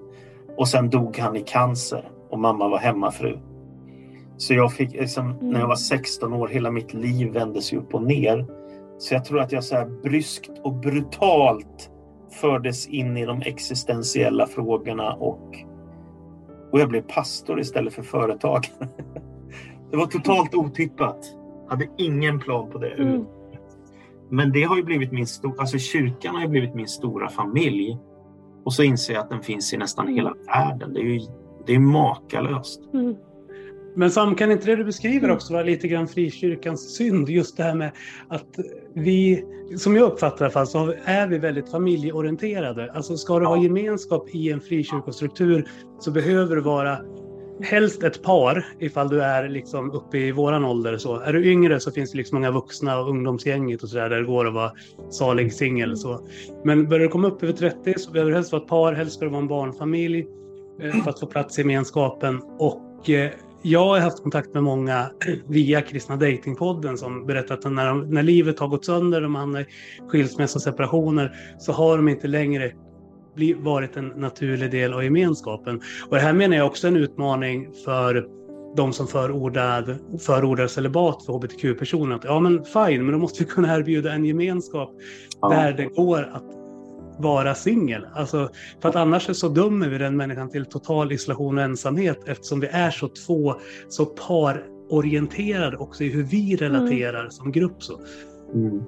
[0.57, 3.37] Och sen dog han i cancer och mamma var hemmafru.
[4.37, 8.03] Så jag fick, liksom, när jag var 16 år, hela mitt liv vändes upp och
[8.03, 8.45] ner.
[9.03, 11.89] Så jag tror att jag så här bryskt och brutalt
[12.41, 15.55] fördes in i de existentiella frågorna och,
[16.71, 18.87] och jag blev pastor istället för företagare.
[19.91, 21.25] Det var totalt otippat.
[21.69, 22.89] Hade ingen plan på det.
[22.89, 23.25] Mm.
[24.29, 27.97] Men det har ju blivit min stora, alltså kyrkan har ju blivit min stora familj.
[28.65, 30.93] Och så inser jag att den finns i nästan hela världen.
[30.93, 31.19] Det är ju
[31.65, 32.81] det är makalöst.
[32.93, 33.15] Mm.
[33.95, 35.35] Men Sam, kan inte det du beskriver mm.
[35.35, 37.29] också vara lite grann frikyrkans synd?
[37.29, 37.91] Just det här med
[38.27, 38.59] att
[38.95, 39.45] vi,
[39.77, 42.91] som jag uppfattar det så är vi väldigt familjeorienterade.
[42.91, 45.67] Alltså ska du ha gemenskap i en frikyrkostruktur
[45.99, 46.97] så behöver du vara
[47.61, 50.97] helst ett par ifall du är liksom uppe i våran ålder.
[50.97, 51.19] Så.
[51.19, 54.17] Är du yngre så finns det liksom många vuxna och ungdomsgänget och så där, där
[54.17, 54.71] det går att vara
[55.09, 55.95] salig singel.
[56.63, 59.15] Men börjar du komma upp över 30 så behöver du helst vara ett par, helst
[59.15, 60.27] ska du vara en barnfamilj
[60.81, 62.41] eh, för att få plats i gemenskapen.
[62.59, 63.31] Och eh,
[63.63, 65.09] jag har haft kontakt med många
[65.47, 69.61] via Kristna Datingpodden som berättat att när, de, när livet har gått sönder, de hamnar
[69.61, 69.65] i
[70.07, 72.71] skilsmässa och separationer, så har de inte längre
[73.57, 75.81] varit en naturlig del av gemenskapen.
[76.09, 78.27] Och det här menar jag också är en utmaning för
[78.75, 82.19] de som förordar, förordar celibat för hbtq-personer.
[82.23, 84.91] ja men fine, men då måste vi kunna erbjuda en gemenskap
[85.41, 85.49] ja.
[85.49, 86.62] där det går att
[87.19, 88.07] vara singel.
[88.13, 88.49] Alltså,
[88.81, 92.67] för att annars så dömer vi den människan till total isolation och ensamhet eftersom vi
[92.67, 93.55] är så två,
[93.89, 97.31] så parorienterade också i hur vi relaterar mm.
[97.31, 97.83] som grupp.
[97.83, 97.99] Så.
[98.53, 98.81] Mm.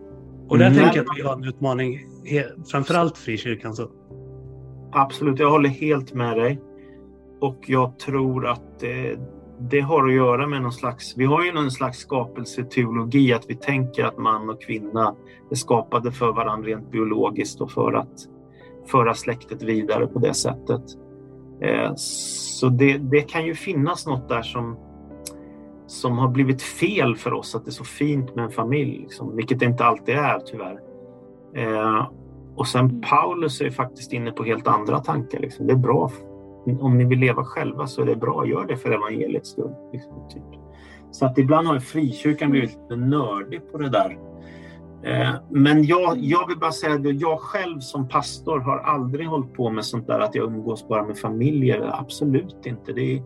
[0.48, 0.80] Och där mm.
[0.80, 2.00] tänker jag att vi har en utmaning,
[2.72, 3.76] framförallt frikyrkan.
[3.76, 3.90] Så.
[4.92, 6.62] Absolut, jag håller helt med dig.
[7.42, 9.20] Och jag tror att det,
[9.60, 13.56] det har att göra med någon slags, vi har ju någon slags skapelseteologi, att vi
[13.56, 15.16] tänker att man och kvinna
[15.52, 18.28] är skapade för varandra rent biologiskt och för att
[18.86, 20.84] föra släktet vidare på det sättet.
[21.62, 24.78] Eh, så det, det kan ju finnas något där som,
[25.88, 29.36] som har blivit fel för oss, att det är så fint med en familj, liksom,
[29.36, 30.80] vilket det inte alltid är tyvärr.
[31.56, 32.08] Eh,
[32.56, 35.40] och sen Paulus är faktiskt inne på helt andra tankar.
[35.40, 35.68] Liksom.
[35.68, 36.12] Det är bra
[36.80, 39.76] om ni vill leva själva så är det bra, gör det för evangeliets skull.
[39.94, 40.62] Liksom, typ.
[41.12, 44.18] Så att ibland har frikyrkan blivit lite nördig på det där.
[45.04, 49.54] Eh, men jag, jag vill bara säga att jag själv som pastor har aldrig hållit
[49.54, 51.92] på med sånt där att jag umgås bara med familjer.
[52.00, 52.94] Absolut inte.
[52.94, 53.24] Det är,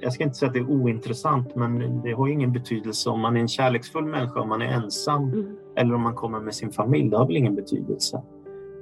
[0.00, 3.36] jag ska inte säga att det är ointressant, men det har ingen betydelse om man
[3.36, 5.56] är en kärleksfull människa, om man är ensam mm.
[5.76, 7.10] eller om man kommer med sin familj.
[7.10, 8.22] Det har väl ingen betydelse.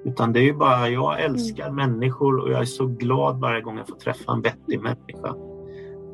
[0.08, 1.76] Utan det är ju bara, jag älskar mm.
[1.76, 5.34] människor och jag är så glad varje gång jag får träffa en vettig människa.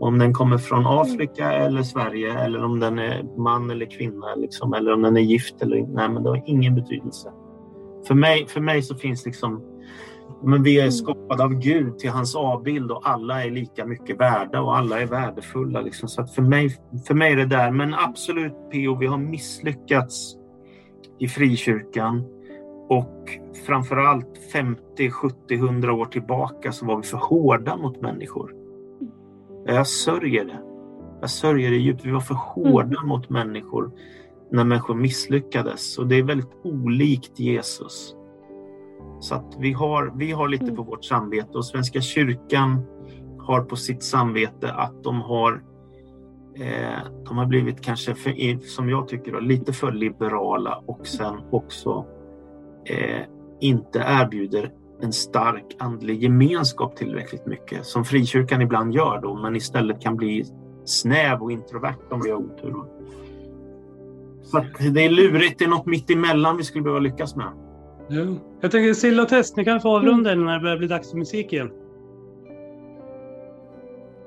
[0.01, 0.93] Om den kommer från mm.
[0.93, 5.21] Afrika eller Sverige eller om den är man eller kvinna liksom, eller om den är
[5.21, 5.93] gift eller inte.
[5.93, 7.33] Nej, men det har ingen betydelse.
[8.07, 9.63] För mig, för mig så finns liksom
[10.43, 10.93] men vi är mm.
[10.93, 15.07] skapade av Gud till hans avbild och alla är lika mycket värda och alla är
[15.07, 15.81] värdefulla.
[15.81, 16.09] Liksom.
[16.09, 16.77] Så för, mig,
[17.07, 17.71] för mig är det där.
[17.71, 20.37] Men absolut PO, vi har misslyckats
[21.19, 22.25] i frikyrkan.
[22.89, 28.55] Och framförallt 50, 70, 100 år tillbaka så var vi för hårda mot människor.
[29.67, 30.61] Jag sörjer det.
[31.21, 32.05] Jag sörjer det djupt.
[32.05, 33.09] Vi var för hårda mm.
[33.09, 33.93] mot människor
[34.51, 35.99] när människor misslyckades.
[35.99, 38.17] Och det är väldigt olikt Jesus.
[39.21, 40.77] Så att vi har, vi har lite mm.
[40.77, 42.83] på vårt samvete och Svenska kyrkan
[43.39, 45.63] har på sitt samvete att de har
[46.57, 52.07] eh, de har blivit kanske, för, som jag tycker, lite för liberala och sen också
[52.85, 53.23] eh,
[53.61, 60.01] inte erbjuder en stark andlig gemenskap tillräckligt mycket som frikyrkan ibland gör då men istället
[60.01, 60.45] kan bli
[60.85, 62.85] snäv och introvert om vi har otur.
[64.43, 67.53] Så det är lurigt, det är något mitt emellan vi skulle behöva lyckas med.
[68.09, 68.27] Ja.
[68.61, 70.45] Jag tänker Silla och Test, ni kan få avrunda mm.
[70.45, 71.71] när det börjar bli dags för musik igen.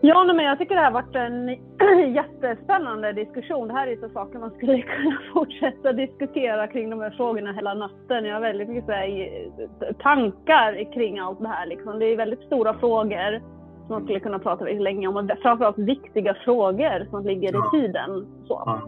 [0.01, 1.49] Ja, men jag tycker det här har varit en
[2.13, 3.67] jättespännande diskussion.
[3.67, 7.73] Det här är så saker man skulle kunna fortsätta diskutera kring de här frågorna hela
[7.73, 8.25] natten.
[8.25, 11.65] Jag har väldigt mycket här, tankar kring allt det här.
[11.65, 11.99] Liksom.
[11.99, 13.39] Det är väldigt stora frågor
[13.87, 15.15] som man skulle kunna prata väldigt länge om.
[15.15, 18.27] Och framförallt viktiga frågor som ligger i tiden.
[18.47, 18.81] Så.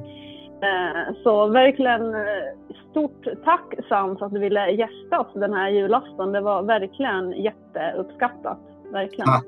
[0.61, 2.53] Eh, så verkligen eh,
[2.91, 6.31] stort tack Sam för att du ville gästa oss den här julafton.
[6.31, 8.59] Det var verkligen jätteuppskattat.
[8.91, 9.25] Verkligen.
[9.25, 9.45] Tack.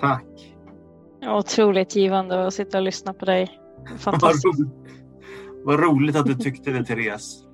[0.00, 0.51] Tack.
[1.26, 3.58] Otroligt givande att sitta och lyssna på dig.
[3.98, 4.44] Fantastiskt.
[4.44, 7.44] Vad roligt, Vad roligt att du tyckte det, Therese.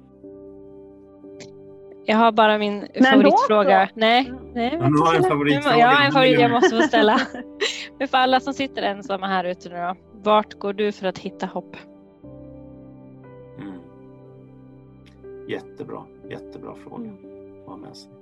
[2.05, 3.89] Jag har bara min Men favoritfråga.
[3.95, 4.79] Nej, nej.
[4.79, 5.79] Men du har en favoritfråga.
[5.79, 7.21] Jag har en favorit jag måste få ställa.
[7.99, 9.97] Men för alla som sitter ensamma här ute nu då.
[10.13, 11.77] Vart går du för att hitta hopp?
[13.59, 13.81] Mm.
[15.49, 17.65] Jättebra, jättebra fråga mm.
[17.67, 18.18] ha med sig.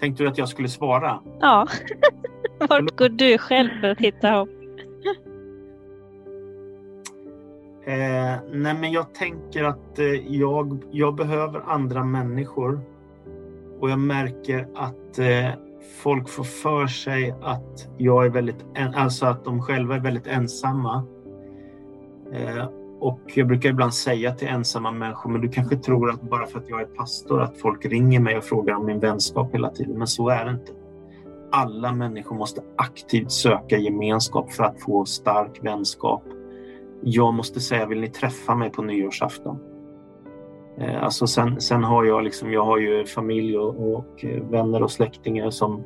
[0.00, 1.20] Tänkte du att jag skulle svara?
[1.40, 1.68] Ja.
[2.68, 4.48] Vart går du själv för att hitta hopp?
[7.84, 12.80] Eh, nej men jag tänker att eh, jag, jag behöver andra människor.
[13.80, 15.50] Och jag märker att eh,
[16.02, 18.64] folk får för sig att jag är väldigt,
[18.94, 21.06] alltså att de själva är väldigt ensamma.
[23.00, 26.58] Och jag brukar ibland säga till ensamma människor, men du kanske tror att bara för
[26.58, 29.98] att jag är pastor att folk ringer mig och frågar om min vänskap hela tiden.
[29.98, 30.72] Men så är det inte.
[31.52, 36.22] Alla människor måste aktivt söka gemenskap för att få stark vänskap.
[37.02, 39.58] Jag måste säga, vill ni träffa mig på nyårsafton?
[40.78, 44.82] Eh, alltså sen, sen har jag liksom, jag har ju familj och, och eh, vänner
[44.82, 45.84] och släktingar som,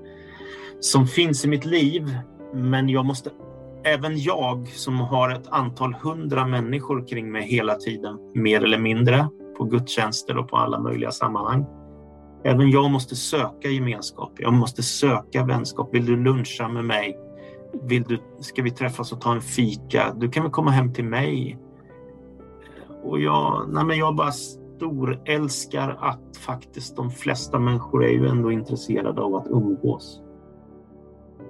[0.80, 2.18] som finns i mitt liv.
[2.54, 3.30] Men jag måste
[3.84, 9.28] även jag som har ett antal hundra människor kring mig hela tiden, mer eller mindre,
[9.58, 11.66] på gudstjänster och på alla möjliga sammanhang.
[12.44, 14.32] Även jag måste söka gemenskap.
[14.36, 15.94] Jag måste söka vänskap.
[15.94, 17.18] Vill du luncha med mig?
[17.82, 20.14] Vill du, ska vi träffas och ta en fika?
[20.16, 21.58] Du kan väl komma hem till mig?
[23.04, 28.52] Och jag, nej men jag bara storälskar att faktiskt de flesta människor är ju ändå
[28.52, 30.23] intresserade av att umgås.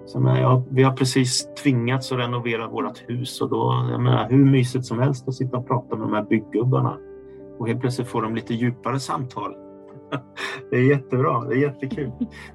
[0.06, 4.44] Så menar, vi har precis tvingats att renovera vårt hus och då, jag menar, hur
[4.44, 6.98] mysigt som helst att sitta och prata med de här bygggubbarna.
[7.59, 9.55] Och helt plötsligt får de lite djupare samtal.
[10.70, 12.10] Det är jättebra, det är jättekul.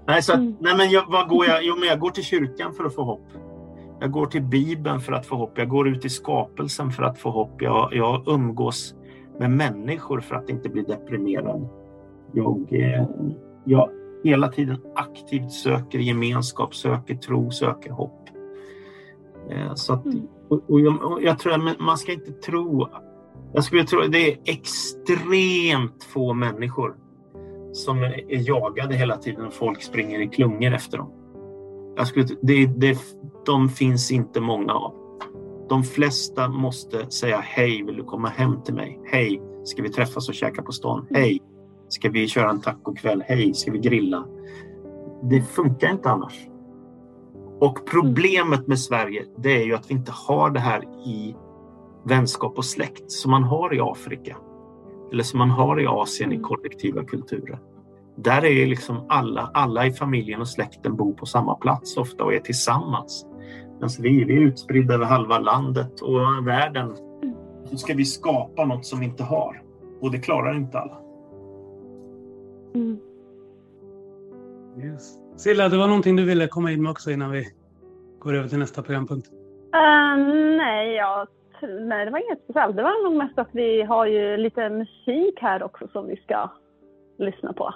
[0.08, 0.56] Nej, så att, mm.
[0.60, 1.64] nej men jag, vad går jag?
[1.64, 3.28] Jo, men jag går till kyrkan för att få hopp.
[4.00, 5.58] Jag går till Bibeln för att få hopp.
[5.58, 7.62] Jag går ut i skapelsen för att få hopp.
[7.62, 8.96] Jag, jag umgås
[9.40, 11.70] med människor för att inte bli deprimerad.
[12.34, 13.06] Jag, eh,
[13.66, 13.90] jag
[14.24, 18.30] hela tiden aktivt söker gemenskap, söker tro, söker hopp.
[19.52, 20.28] Eh, så att, mm.
[20.50, 22.88] och, jag, jag tror att man ska inte tro...
[23.54, 26.96] Jag skulle tro att det är extremt få människor
[27.74, 31.12] som är jagade hela tiden och folk springer i klungor efter dem.
[31.98, 32.98] Jag skulle, det, det,
[33.46, 34.94] de finns inte många av.
[35.70, 39.00] De flesta måste säga hej, vill du komma hem till mig?
[39.06, 41.08] Hej, ska vi träffas och käka på stan?
[41.10, 41.40] Hej,
[41.90, 43.24] Ska vi köra en tacokväll?
[43.28, 44.26] Hej, ska vi grilla?
[45.24, 46.48] Det funkar inte annars.
[47.60, 51.36] Och problemet med Sverige, det är ju att vi inte har det här i
[52.06, 54.38] vänskap och släkt som man har i Afrika.
[55.12, 57.60] Eller som man har i Asien i kollektiva kulturer.
[58.18, 62.34] Där är liksom alla, alla i familjen och släkten bor på samma plats ofta och
[62.34, 63.26] är tillsammans.
[63.74, 66.96] Medan vi, vi är utspridda över halva landet och världen.
[67.66, 69.62] Så ska vi skapa något som vi inte har.
[70.02, 71.09] Och det klarar inte alla.
[72.80, 73.00] Mm.
[74.84, 75.18] Yes.
[75.38, 77.48] Silla, det var någonting du ville komma in med också innan vi
[78.20, 79.28] går över till nästa programpunkt.
[79.28, 80.26] Uh,
[80.58, 81.28] nej, jag,
[81.62, 82.76] nej, det var inget speciellt.
[82.76, 86.52] Det var nog mest att vi har ju lite musik här också som vi ska
[87.18, 87.74] lyssna på.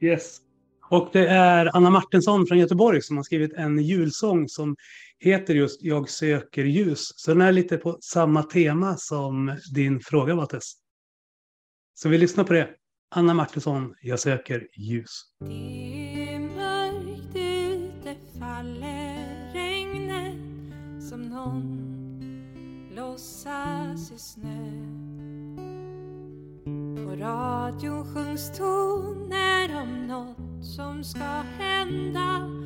[0.00, 0.38] Yes.
[0.90, 4.76] Och det är Anna Martinsson från Göteborg som har skrivit en julsång som
[5.18, 7.12] heter just Jag söker ljus.
[7.16, 10.72] Så den är lite på samma tema som din fråga var Tess.
[11.94, 12.68] Så vi lyssnar på det.
[13.14, 15.22] Anna Martinsson, Jag söker ljus.
[15.40, 20.36] Det är mörkt ute, faller regnet
[21.10, 21.90] som någon
[22.96, 24.72] låtsas i snö.
[27.04, 32.61] På radion sjungs toner om något som ska hända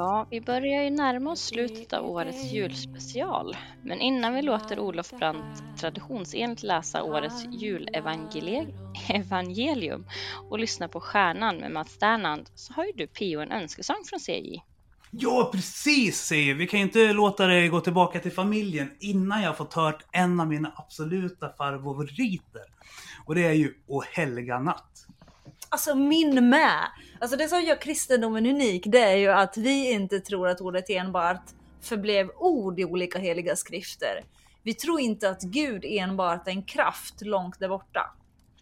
[0.00, 3.56] Ja, vi börjar ju närma oss slutet av årets julspecial.
[3.84, 10.04] Men innan vi låter Olof Brandt traditionsenligt läsa årets julevangelium
[10.50, 14.20] och lyssna på Stjärnan med Mats Dernand så har ju du Pio en önskesång från
[14.20, 14.62] CJ.
[15.10, 19.56] Ja, precis säger Vi kan ju inte låta det gå tillbaka till familjen innan jag
[19.56, 22.62] fått hört en av mina absoluta favoriter.
[23.26, 25.06] Och det är ju O helga natt.
[25.72, 26.88] Alltså min med!
[27.20, 30.90] Alltså det som gör kristendomen unik det är ju att vi inte tror att ordet
[30.90, 31.42] enbart
[31.80, 34.24] förblev ord i olika heliga skrifter.
[34.62, 38.14] Vi tror inte att Gud enbart är en kraft långt där borta.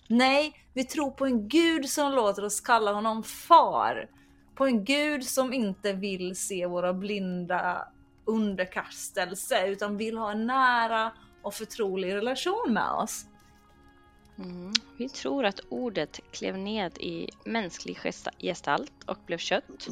[0.09, 4.09] Nej, vi tror på en Gud som låter oss kalla honom far.
[4.55, 7.89] På en Gud som inte vill se våra blinda
[8.25, 11.13] underkastelse utan vill ha en nära
[11.43, 13.25] och förtrolig relation med oss.
[14.39, 14.73] Mm.
[14.97, 17.99] Vi tror att ordet klev ned i mänsklig
[18.39, 19.89] gestalt och blev kött,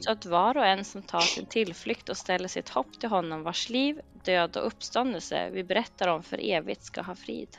[0.00, 3.42] så att var och en som tar sin tillflykt och ställer sitt hopp till honom
[3.42, 7.56] vars liv, död och uppståndelse vi berättar om för evigt ska ha frid.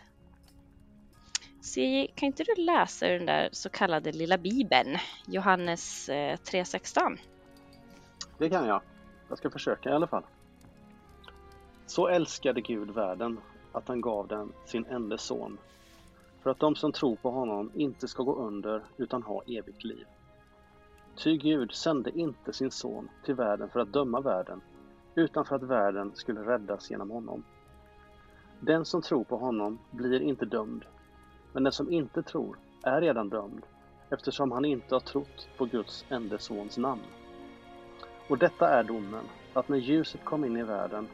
[1.62, 4.98] CJ, kan inte du läsa den där så kallade lilla bibeln,
[5.28, 7.12] Johannes 3.16?
[7.12, 7.20] Eh,
[8.38, 8.82] Det kan jag.
[9.30, 10.24] Jag ska försöka i alla fall.
[11.86, 13.40] Så älskade Gud världen
[13.72, 15.58] att han gav den sin enda son
[16.44, 20.06] för att de som tror på honom inte ska gå under utan ha evigt liv.
[21.24, 24.62] Ty Gud sände inte sin son till världen för att döma världen
[25.16, 27.44] utan för att världen skulle räddas genom honom.
[28.60, 30.86] Den som tror på honom blir inte dömd,
[31.54, 33.64] men den som inte tror är redan dömd
[34.10, 37.02] eftersom han inte har trott på Guds enda sons namn.
[38.28, 41.08] Och detta är domen, att när ljuset kom in i världen,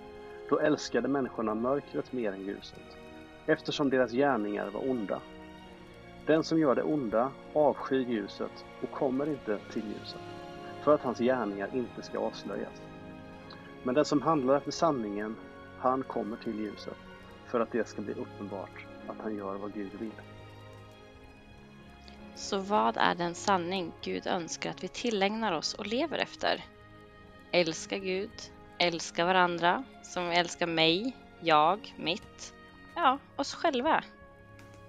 [0.49, 3.05] då älskade människorna mörkret mer än ljuset,
[3.47, 5.22] eftersom deras gärningar var onda.
[6.26, 10.22] Den som gör det onda avskyr ljuset och kommer inte till ljuset,
[10.84, 12.81] för att hans gärningar inte ska avslöjas.
[13.84, 15.35] Men den som handlar efter sanningen,
[15.80, 16.97] han kommer till ljuset,
[17.45, 20.22] för att det ska bli uppenbart att han gör vad Gud vill.
[22.35, 26.63] Så vad är den sanning Gud önskar att vi tillägnar oss och lever efter?
[27.51, 28.31] Älska Gud,
[28.80, 32.55] älska varandra, som älskar mig, jag, mitt,
[32.95, 34.03] ja, oss själva.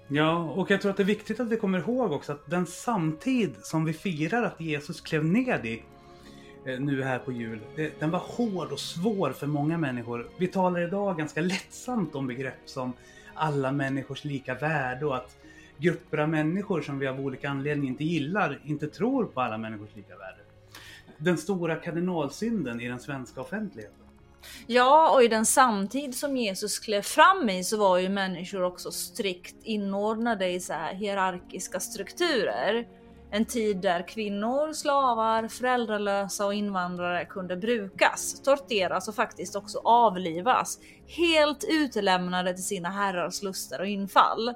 [0.07, 2.65] Ja, och jag tror att det är viktigt att vi kommer ihåg också att den
[2.65, 5.83] samtid som vi firar att Jesus klev ned i
[6.65, 10.29] eh, nu här på jul, det, den var hård och svår för många människor.
[10.37, 12.93] Vi talar idag ganska lättsamt om begrepp som
[13.33, 15.37] alla människors lika värde och att
[15.77, 19.95] grupper av människor som vi av olika anledningar inte gillar inte tror på alla människors
[19.95, 20.39] lika värde.
[21.17, 24.06] Den stora kardinalsynden i den svenska offentligheten.
[24.67, 28.91] Ja, och i den samtid som Jesus klev fram i så var ju människor också
[28.91, 32.87] strikt inordnade i så här hierarkiska strukturer.
[33.31, 40.79] En tid där kvinnor, slavar, föräldralösa och invandrare kunde brukas, torteras och faktiskt också avlivas.
[41.07, 44.53] Helt utelämnade till sina herrars luster och infall.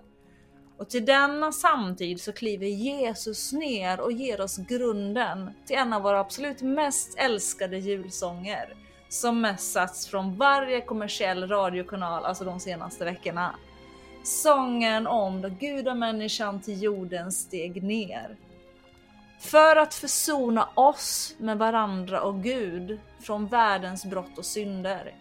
[0.77, 6.01] Och till denna samtid så kliver Jesus ner och ger oss grunden till en av
[6.01, 8.73] våra absolut mest älskade julsånger
[9.11, 13.55] som mässats från varje kommersiell radiokanal alltså de senaste veckorna.
[14.23, 18.37] Sången om då gudamänniskan till jorden steg ner.
[19.39, 25.15] För att försona oss med varandra och Gud från världens brott och synder.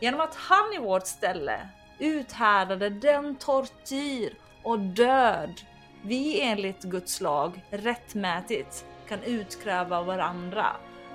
[0.00, 5.60] Genom att han i vårt ställe uthärdade den tortyr och död
[6.02, 10.66] vi enligt Guds lag rättmätigt kan utkräva av varandra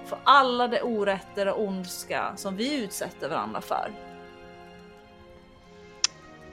[0.10, 3.92] för alla de orätter och ondska som vi utsätter varandra för.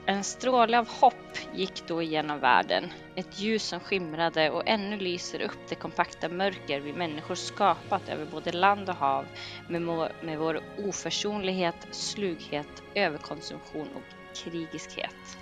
[0.05, 2.83] En stråle av hopp gick då igenom världen.
[3.15, 8.25] Ett ljus som skimrade och ännu lyser upp det kompakta mörker vi människor skapat över
[8.25, 9.25] både land och hav
[9.69, 9.81] med,
[10.21, 15.37] med vår oförsonlighet, slughet, överkonsumtion och krigiskhet.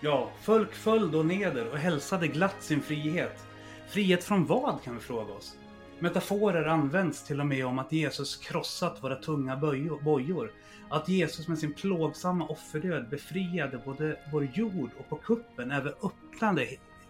[0.00, 3.44] Ja, folk föll då neder och hälsade glatt sin frihet.
[3.88, 5.56] Frihet från vad kan vi fråga oss?
[5.98, 9.56] Metaforer används till och med om att Jesus krossat våra tunga
[10.04, 10.52] bojor.
[10.90, 16.66] Att Jesus med sin plågsamma offerdöd befriade både vår jord och på kuppen även öppnade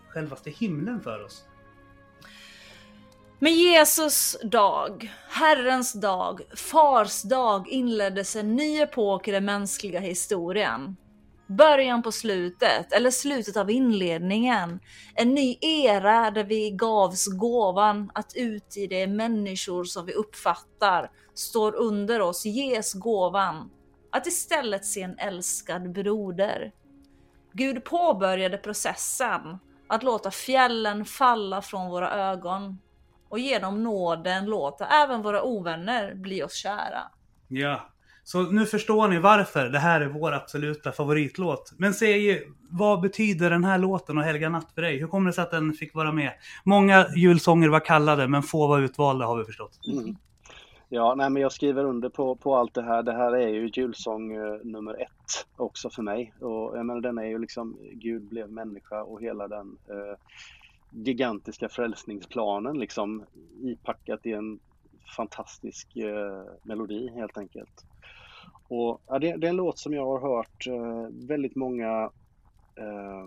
[0.09, 1.45] självaste himlen för oss.
[3.39, 10.97] Med Jesus dag, Herrens dag, Fars dag inleddes en ny epok i den mänskliga historien
[11.47, 14.81] början på slutet eller slutet av inledningen.
[15.15, 21.11] En ny era där vi gavs gåvan att ut i de människor som vi uppfattar
[21.35, 23.71] står under oss ges gåvan
[24.13, 26.73] att istället se en älskad broder.
[27.53, 29.59] Gud påbörjade processen
[29.89, 32.79] att låta fjällen falla från våra ögon
[33.29, 37.03] och genom nåden låta även våra ovänner bli oss kära.
[37.49, 37.89] Ja,
[38.27, 41.73] så nu förstår ni varför det här är vår absoluta favoritlåt.
[41.77, 44.99] Men säg, vad betyder den här låten och Helga natt för dig?
[44.99, 46.33] Hur kommer det sig att den fick vara med?
[46.65, 49.79] Många julsånger var kallade, men få var utvalda har vi förstått.
[49.93, 50.17] Mm.
[50.89, 53.03] Ja, nej, men jag skriver under på, på allt det här.
[53.03, 56.33] Det här är ju julsång eh, nummer ett också för mig.
[56.41, 60.19] Och jag menar, den är ju liksom Gud blev människa och hela den eh,
[60.91, 63.25] gigantiska frälsningsplanen liksom
[63.63, 64.59] ipackat i en
[65.17, 67.85] fantastisk eh, melodi helt enkelt.
[68.69, 72.11] Och, ja, det, det, är en låt som jag har hört eh, väldigt många
[72.77, 73.27] eh,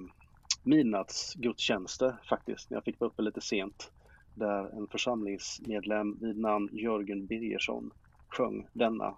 [0.63, 3.91] midnattsgudstjänster faktiskt, när jag fick vara uppe lite sent.
[4.35, 7.91] Där en församlingsmedlem vid namn Jörgen Birgersson
[8.27, 9.15] sjöng denna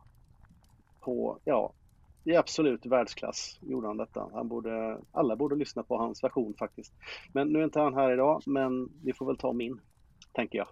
[0.99, 1.73] på, ja,
[2.23, 4.30] i absolut världsklass gjorde han detta.
[4.34, 6.93] Han borde, alla borde lyssna på hans version faktiskt.
[7.34, 9.81] Men nu är inte han här idag, men vi får väl ta min,
[10.34, 10.68] tänker jag.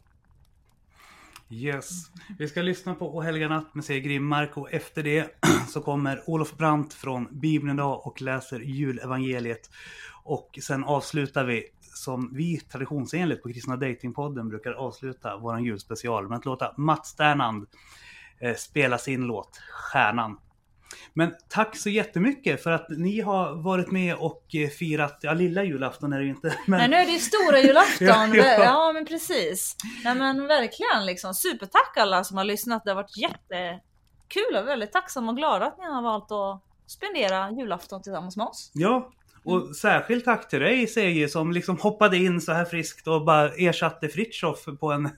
[1.51, 2.11] Yes.
[2.37, 5.35] Vi ska lyssna på O helga natt med Seger Grimmark och efter det
[5.69, 9.69] så kommer Olof Brandt från Bibeln idag och läser julevangeliet.
[10.23, 16.37] Och sen avslutar vi som vi traditionsenligt på Kristna Datingpodden brukar avsluta våran julspecial med
[16.37, 17.67] att låta Mats Sternand
[18.39, 20.37] eh, spela sin låt Stjärnan.
[21.13, 25.63] Men tack så jättemycket för att ni har varit med och eh, firat, ja lilla
[25.63, 26.55] julafton är det ju inte.
[26.67, 26.79] Men...
[26.79, 28.07] Nej nu är det ju stora julafton.
[28.33, 28.91] Ja, ja, ja.
[28.93, 29.75] men precis.
[30.03, 31.33] Nej men verkligen liksom.
[31.33, 32.83] Supertack alla som har lyssnat.
[32.83, 37.51] Det har varit jättekul och väldigt tacksam och glad att ni har valt att spendera
[37.51, 38.71] julafton tillsammans med oss.
[38.73, 39.11] Ja,
[39.43, 43.49] och särskilt tack till dig Seje som liksom hoppade in så här friskt och bara
[43.49, 45.09] ersatte Fritjof på en,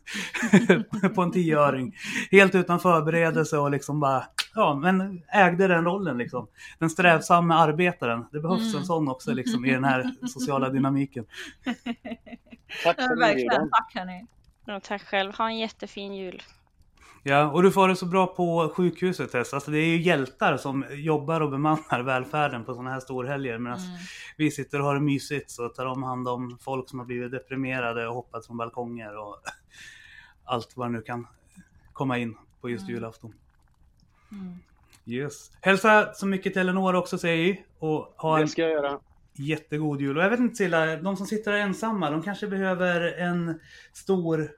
[1.16, 1.96] på en tioöring.
[2.32, 4.24] Helt utan förberedelse och liksom bara,
[4.56, 6.48] ja men ägde den rollen liksom.
[6.80, 8.26] Den strävsamma arbetaren.
[8.32, 8.80] Det behövs Mm.
[8.80, 11.26] en sån också liksom i den här sociala dynamiken.
[12.84, 13.70] Tack Ja, verkligen.
[13.70, 14.26] Tack hörni.
[14.66, 15.34] Ja, tack själv.
[15.38, 16.42] Ha en jättefin jul.
[17.24, 19.54] Ja, och du får det så bra på sjukhuset Tess.
[19.54, 23.58] Alltså det är ju hjältar som jobbar och bemannar välfärden på sådana här storhelger.
[23.58, 23.90] Medan Mm.
[24.38, 27.32] vi sitter och har det mysigt så tar de hand om folk som har blivit
[27.32, 29.38] deprimerade och hoppat från balkonger och
[30.46, 31.28] allt vad nu kan
[31.94, 32.96] komma in på just Mm.
[32.96, 33.34] julafton.
[34.32, 34.56] Mm.
[35.06, 35.52] Yes.
[35.62, 37.64] Hälsa så mycket till Eleonora också säger vi.
[37.80, 39.00] Och ha Det en ska jag göra.
[39.34, 40.18] jättegod jul.
[40.18, 43.60] Och jag vet inte Silla, de som sitter ensamma, de kanske behöver en
[43.94, 44.52] stor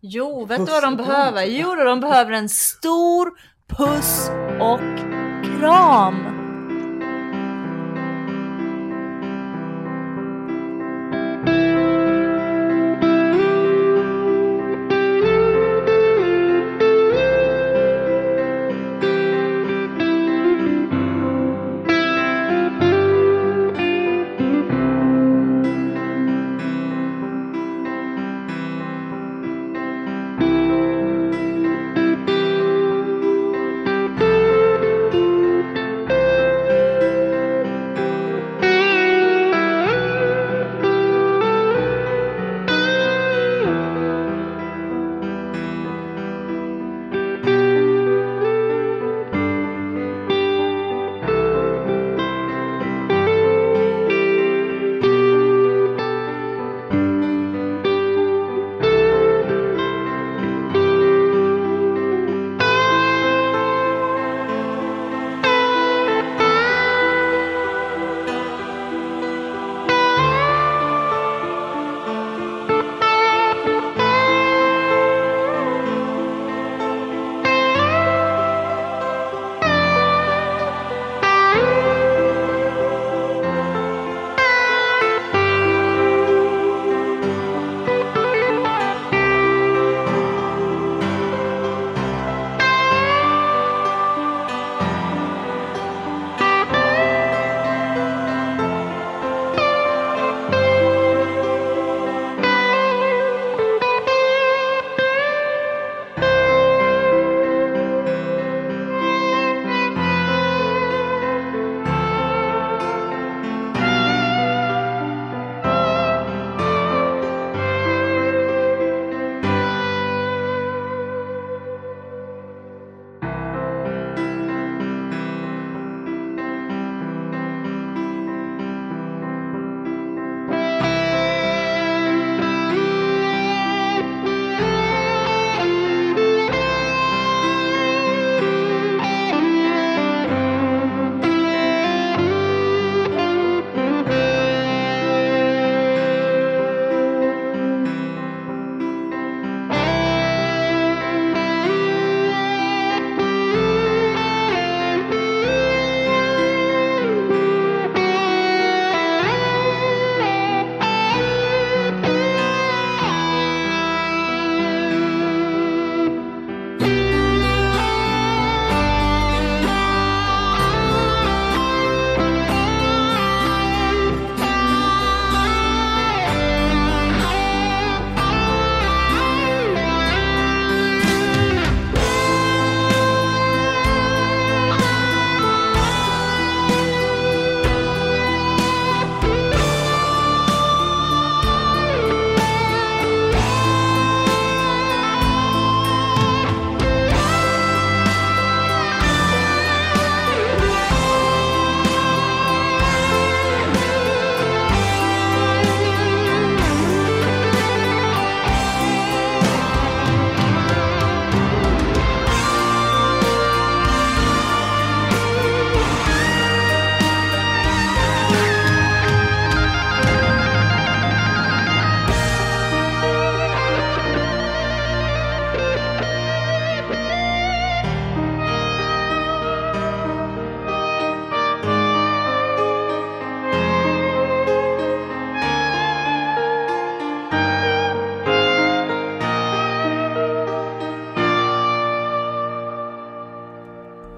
[0.00, 1.42] Jo, vet du Puss vad de behöver?
[1.42, 1.54] kram.
[1.54, 3.30] Jo, de behöver en stor
[3.68, 4.80] puss och
[5.60, 6.35] kram.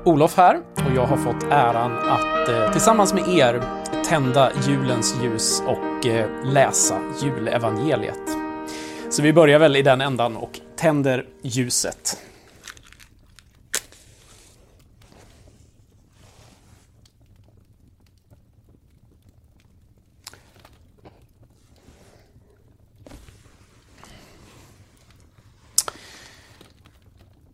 [0.09, 3.63] Olof här och jag har fått äran att eh, tillsammans med er
[4.05, 8.37] tända julens ljus och eh, läsa julevangeliet.
[9.11, 12.19] Så vi börjar väl i den ändan och tänder ljuset.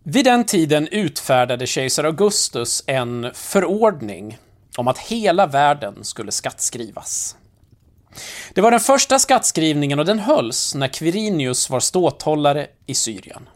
[0.06, 4.38] Vid den tiden utfärdade kejsar Augustus en förordning
[4.76, 7.36] om att hela världen skulle skattskrivas.
[8.54, 13.48] Det var den första skattskrivningen och den hölls när Quirinius var ståthållare i Syrien.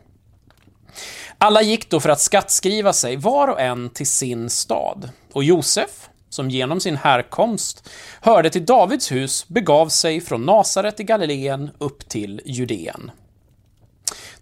[1.39, 5.11] Alla gick då för att skattskriva sig, var och en till sin stad.
[5.33, 11.05] Och Josef, som genom sin härkomst hörde till Davids hus, begav sig från Nasaret i
[11.05, 13.11] Galileen upp till Judeen.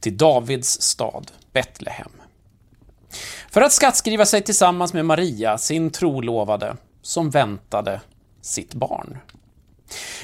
[0.07, 2.11] Till Davids stad Betlehem.
[3.51, 8.01] För att skattskriva sig tillsammans med Maria, sin trolovade, som väntade
[8.43, 9.19] sitt barn.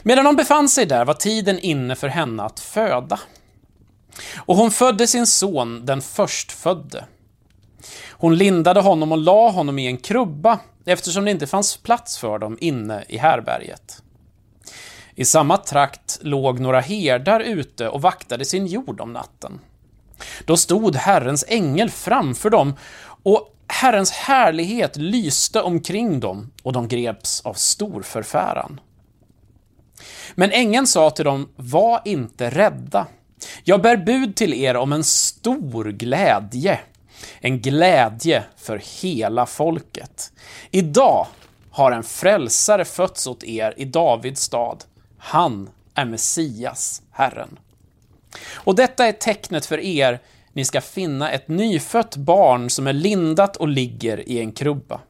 [0.02, 3.20] Medan hon befann sig där var tiden inne för henne att föda.
[4.36, 7.04] Och hon födde sin son, den förstfödde.
[8.10, 12.38] Hon lindade honom och la honom i en krubba eftersom det inte fanns plats för
[12.38, 14.02] dem inne i härberget.
[15.14, 19.60] I samma trakt låg några herdar ute och vaktade sin jord om natten.
[20.44, 22.74] Då stod Herrens ängel framför dem
[23.22, 28.80] och Herrens härlighet lyste omkring dem och de greps av stor förfäran.
[30.34, 33.06] Men ängeln sa till dem, var inte rädda.
[33.64, 36.80] Jag bär bud till er om en stor glädje.
[37.40, 40.32] En glädje för hela folket.
[40.70, 41.26] Idag
[41.70, 44.84] har en frälsare fötts åt er i Davids stad.
[45.18, 47.58] Han är Messias, Herren.
[48.54, 50.20] Och detta är tecknet för er.
[50.52, 55.00] Ni ska finna ett nyfött barn som är lindat och ligger i en krubba.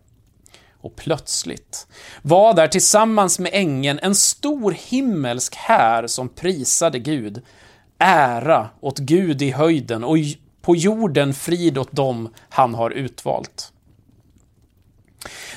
[0.80, 1.86] Och plötsligt
[2.22, 7.42] var där tillsammans med ängeln en stor himmelsk här som prisade Gud.
[7.98, 10.16] Ära åt Gud i höjden och
[10.62, 13.72] på jorden frid åt dem han har utvalt.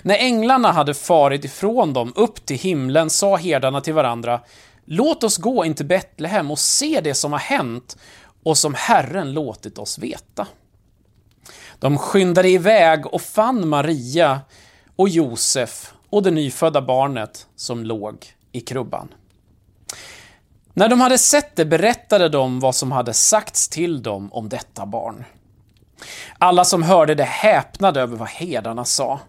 [0.01, 4.41] När änglarna hade farit ifrån dem upp till himlen sa herdarna till varandra
[4.85, 7.97] Låt oss gå in till Betlehem och se det som har hänt
[8.43, 10.47] och som Herren låtit oss veta.
[11.80, 14.41] De skyndade iväg och fann Maria
[14.95, 19.14] och Josef och det nyfödda barnet som låg i krubban.
[20.73, 24.85] När de hade sett det berättade de vad som hade sagts till dem om detta
[24.85, 25.25] barn.
[26.39, 29.19] Alla som hörde det häpnade över vad herdarna sa.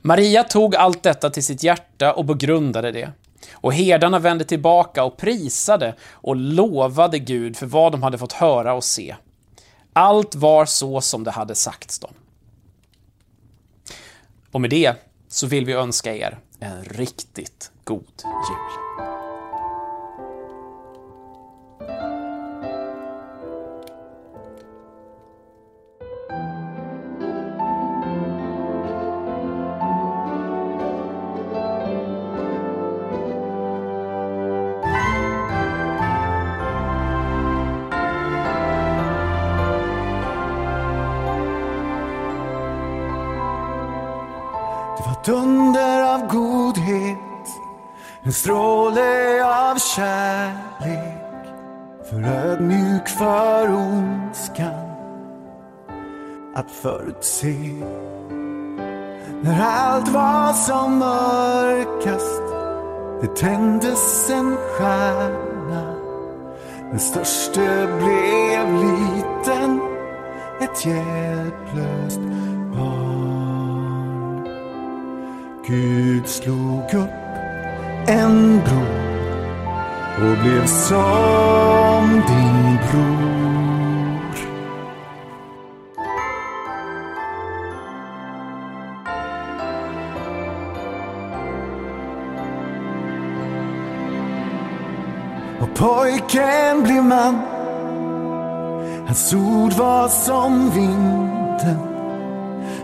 [0.00, 3.12] Maria tog allt detta till sitt hjärta och begrundade det.
[3.52, 8.74] Och herdarna vände tillbaka och prisade och lovade Gud för vad de hade fått höra
[8.74, 9.16] och se.
[9.92, 12.14] Allt var så som det hade sagts dem.
[14.52, 14.94] Och med det
[15.28, 18.91] så vill vi önska er en riktigt god jul.
[48.32, 51.46] En stråle av kärlek
[52.10, 54.90] för ödmjuk för ondskan
[56.54, 57.56] att förutse.
[59.42, 62.42] När allt var som mörkast,
[63.20, 65.94] det tändes en stjärna.
[66.90, 69.80] Den störste blev liten,
[70.60, 72.20] ett hjälplöst
[72.76, 74.48] barn.
[75.66, 77.21] Gud slog upp
[78.06, 79.02] en bro
[80.16, 83.32] och blev som din bror.
[95.60, 97.40] Och pojken blev man
[99.06, 101.78] Hans ord var som vinden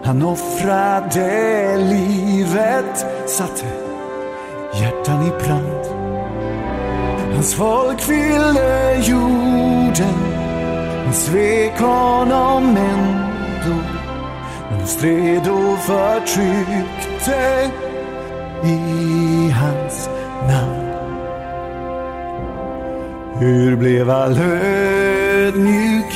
[0.05, 3.88] Han offrade livet Satte
[5.09, 5.85] hjärtan i brand.
[7.35, 10.15] Hans folk fyllde jorden
[11.05, 13.77] Men svek honom ändå.
[14.71, 17.71] Men de stred och förtryckte
[18.65, 20.11] i hans
[20.49, 20.85] namn.
[23.41, 26.15] Hur blev all ödmjukhet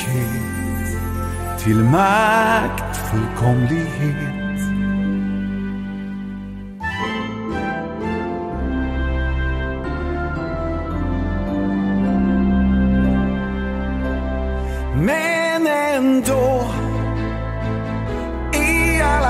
[1.63, 4.32] till maktfullkomlighet?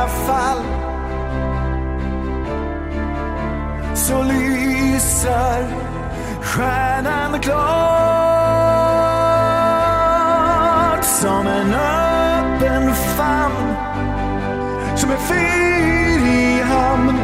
[0.03, 0.63] Alla fall.
[3.95, 5.67] Så lyser
[6.41, 7.63] stjärnan klart
[11.03, 13.75] som en öppen famn
[14.95, 17.19] som en fyr i hamn.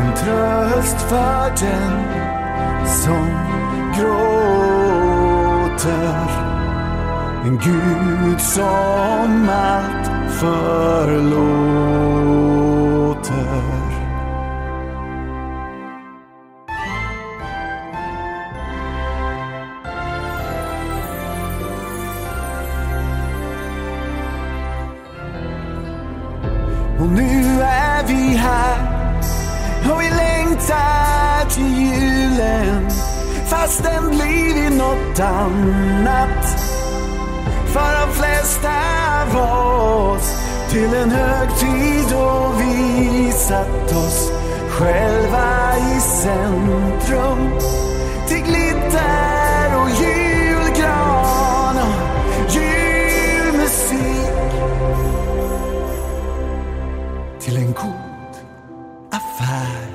[0.00, 2.04] En tröst för den
[2.86, 3.26] som
[3.96, 4.50] gråter.
[7.44, 9.99] En Gud som allt
[10.40, 11.20] förlåter.
[27.00, 28.78] Och nu är vi här.
[29.92, 32.90] Och vi längtar till julen.
[33.46, 36.29] Fast den blivit något annat
[37.72, 38.72] för de flesta
[39.22, 40.28] av oss.
[40.70, 44.32] Till en högtid då vi satt oss
[44.68, 47.50] själva i centrum.
[48.28, 53.90] Till glitter och julgran och julmusik.
[57.40, 58.36] Till en god
[59.10, 59.86] affär.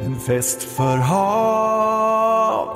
[0.00, 2.70] En fest för havbegär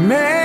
[0.00, 0.39] Men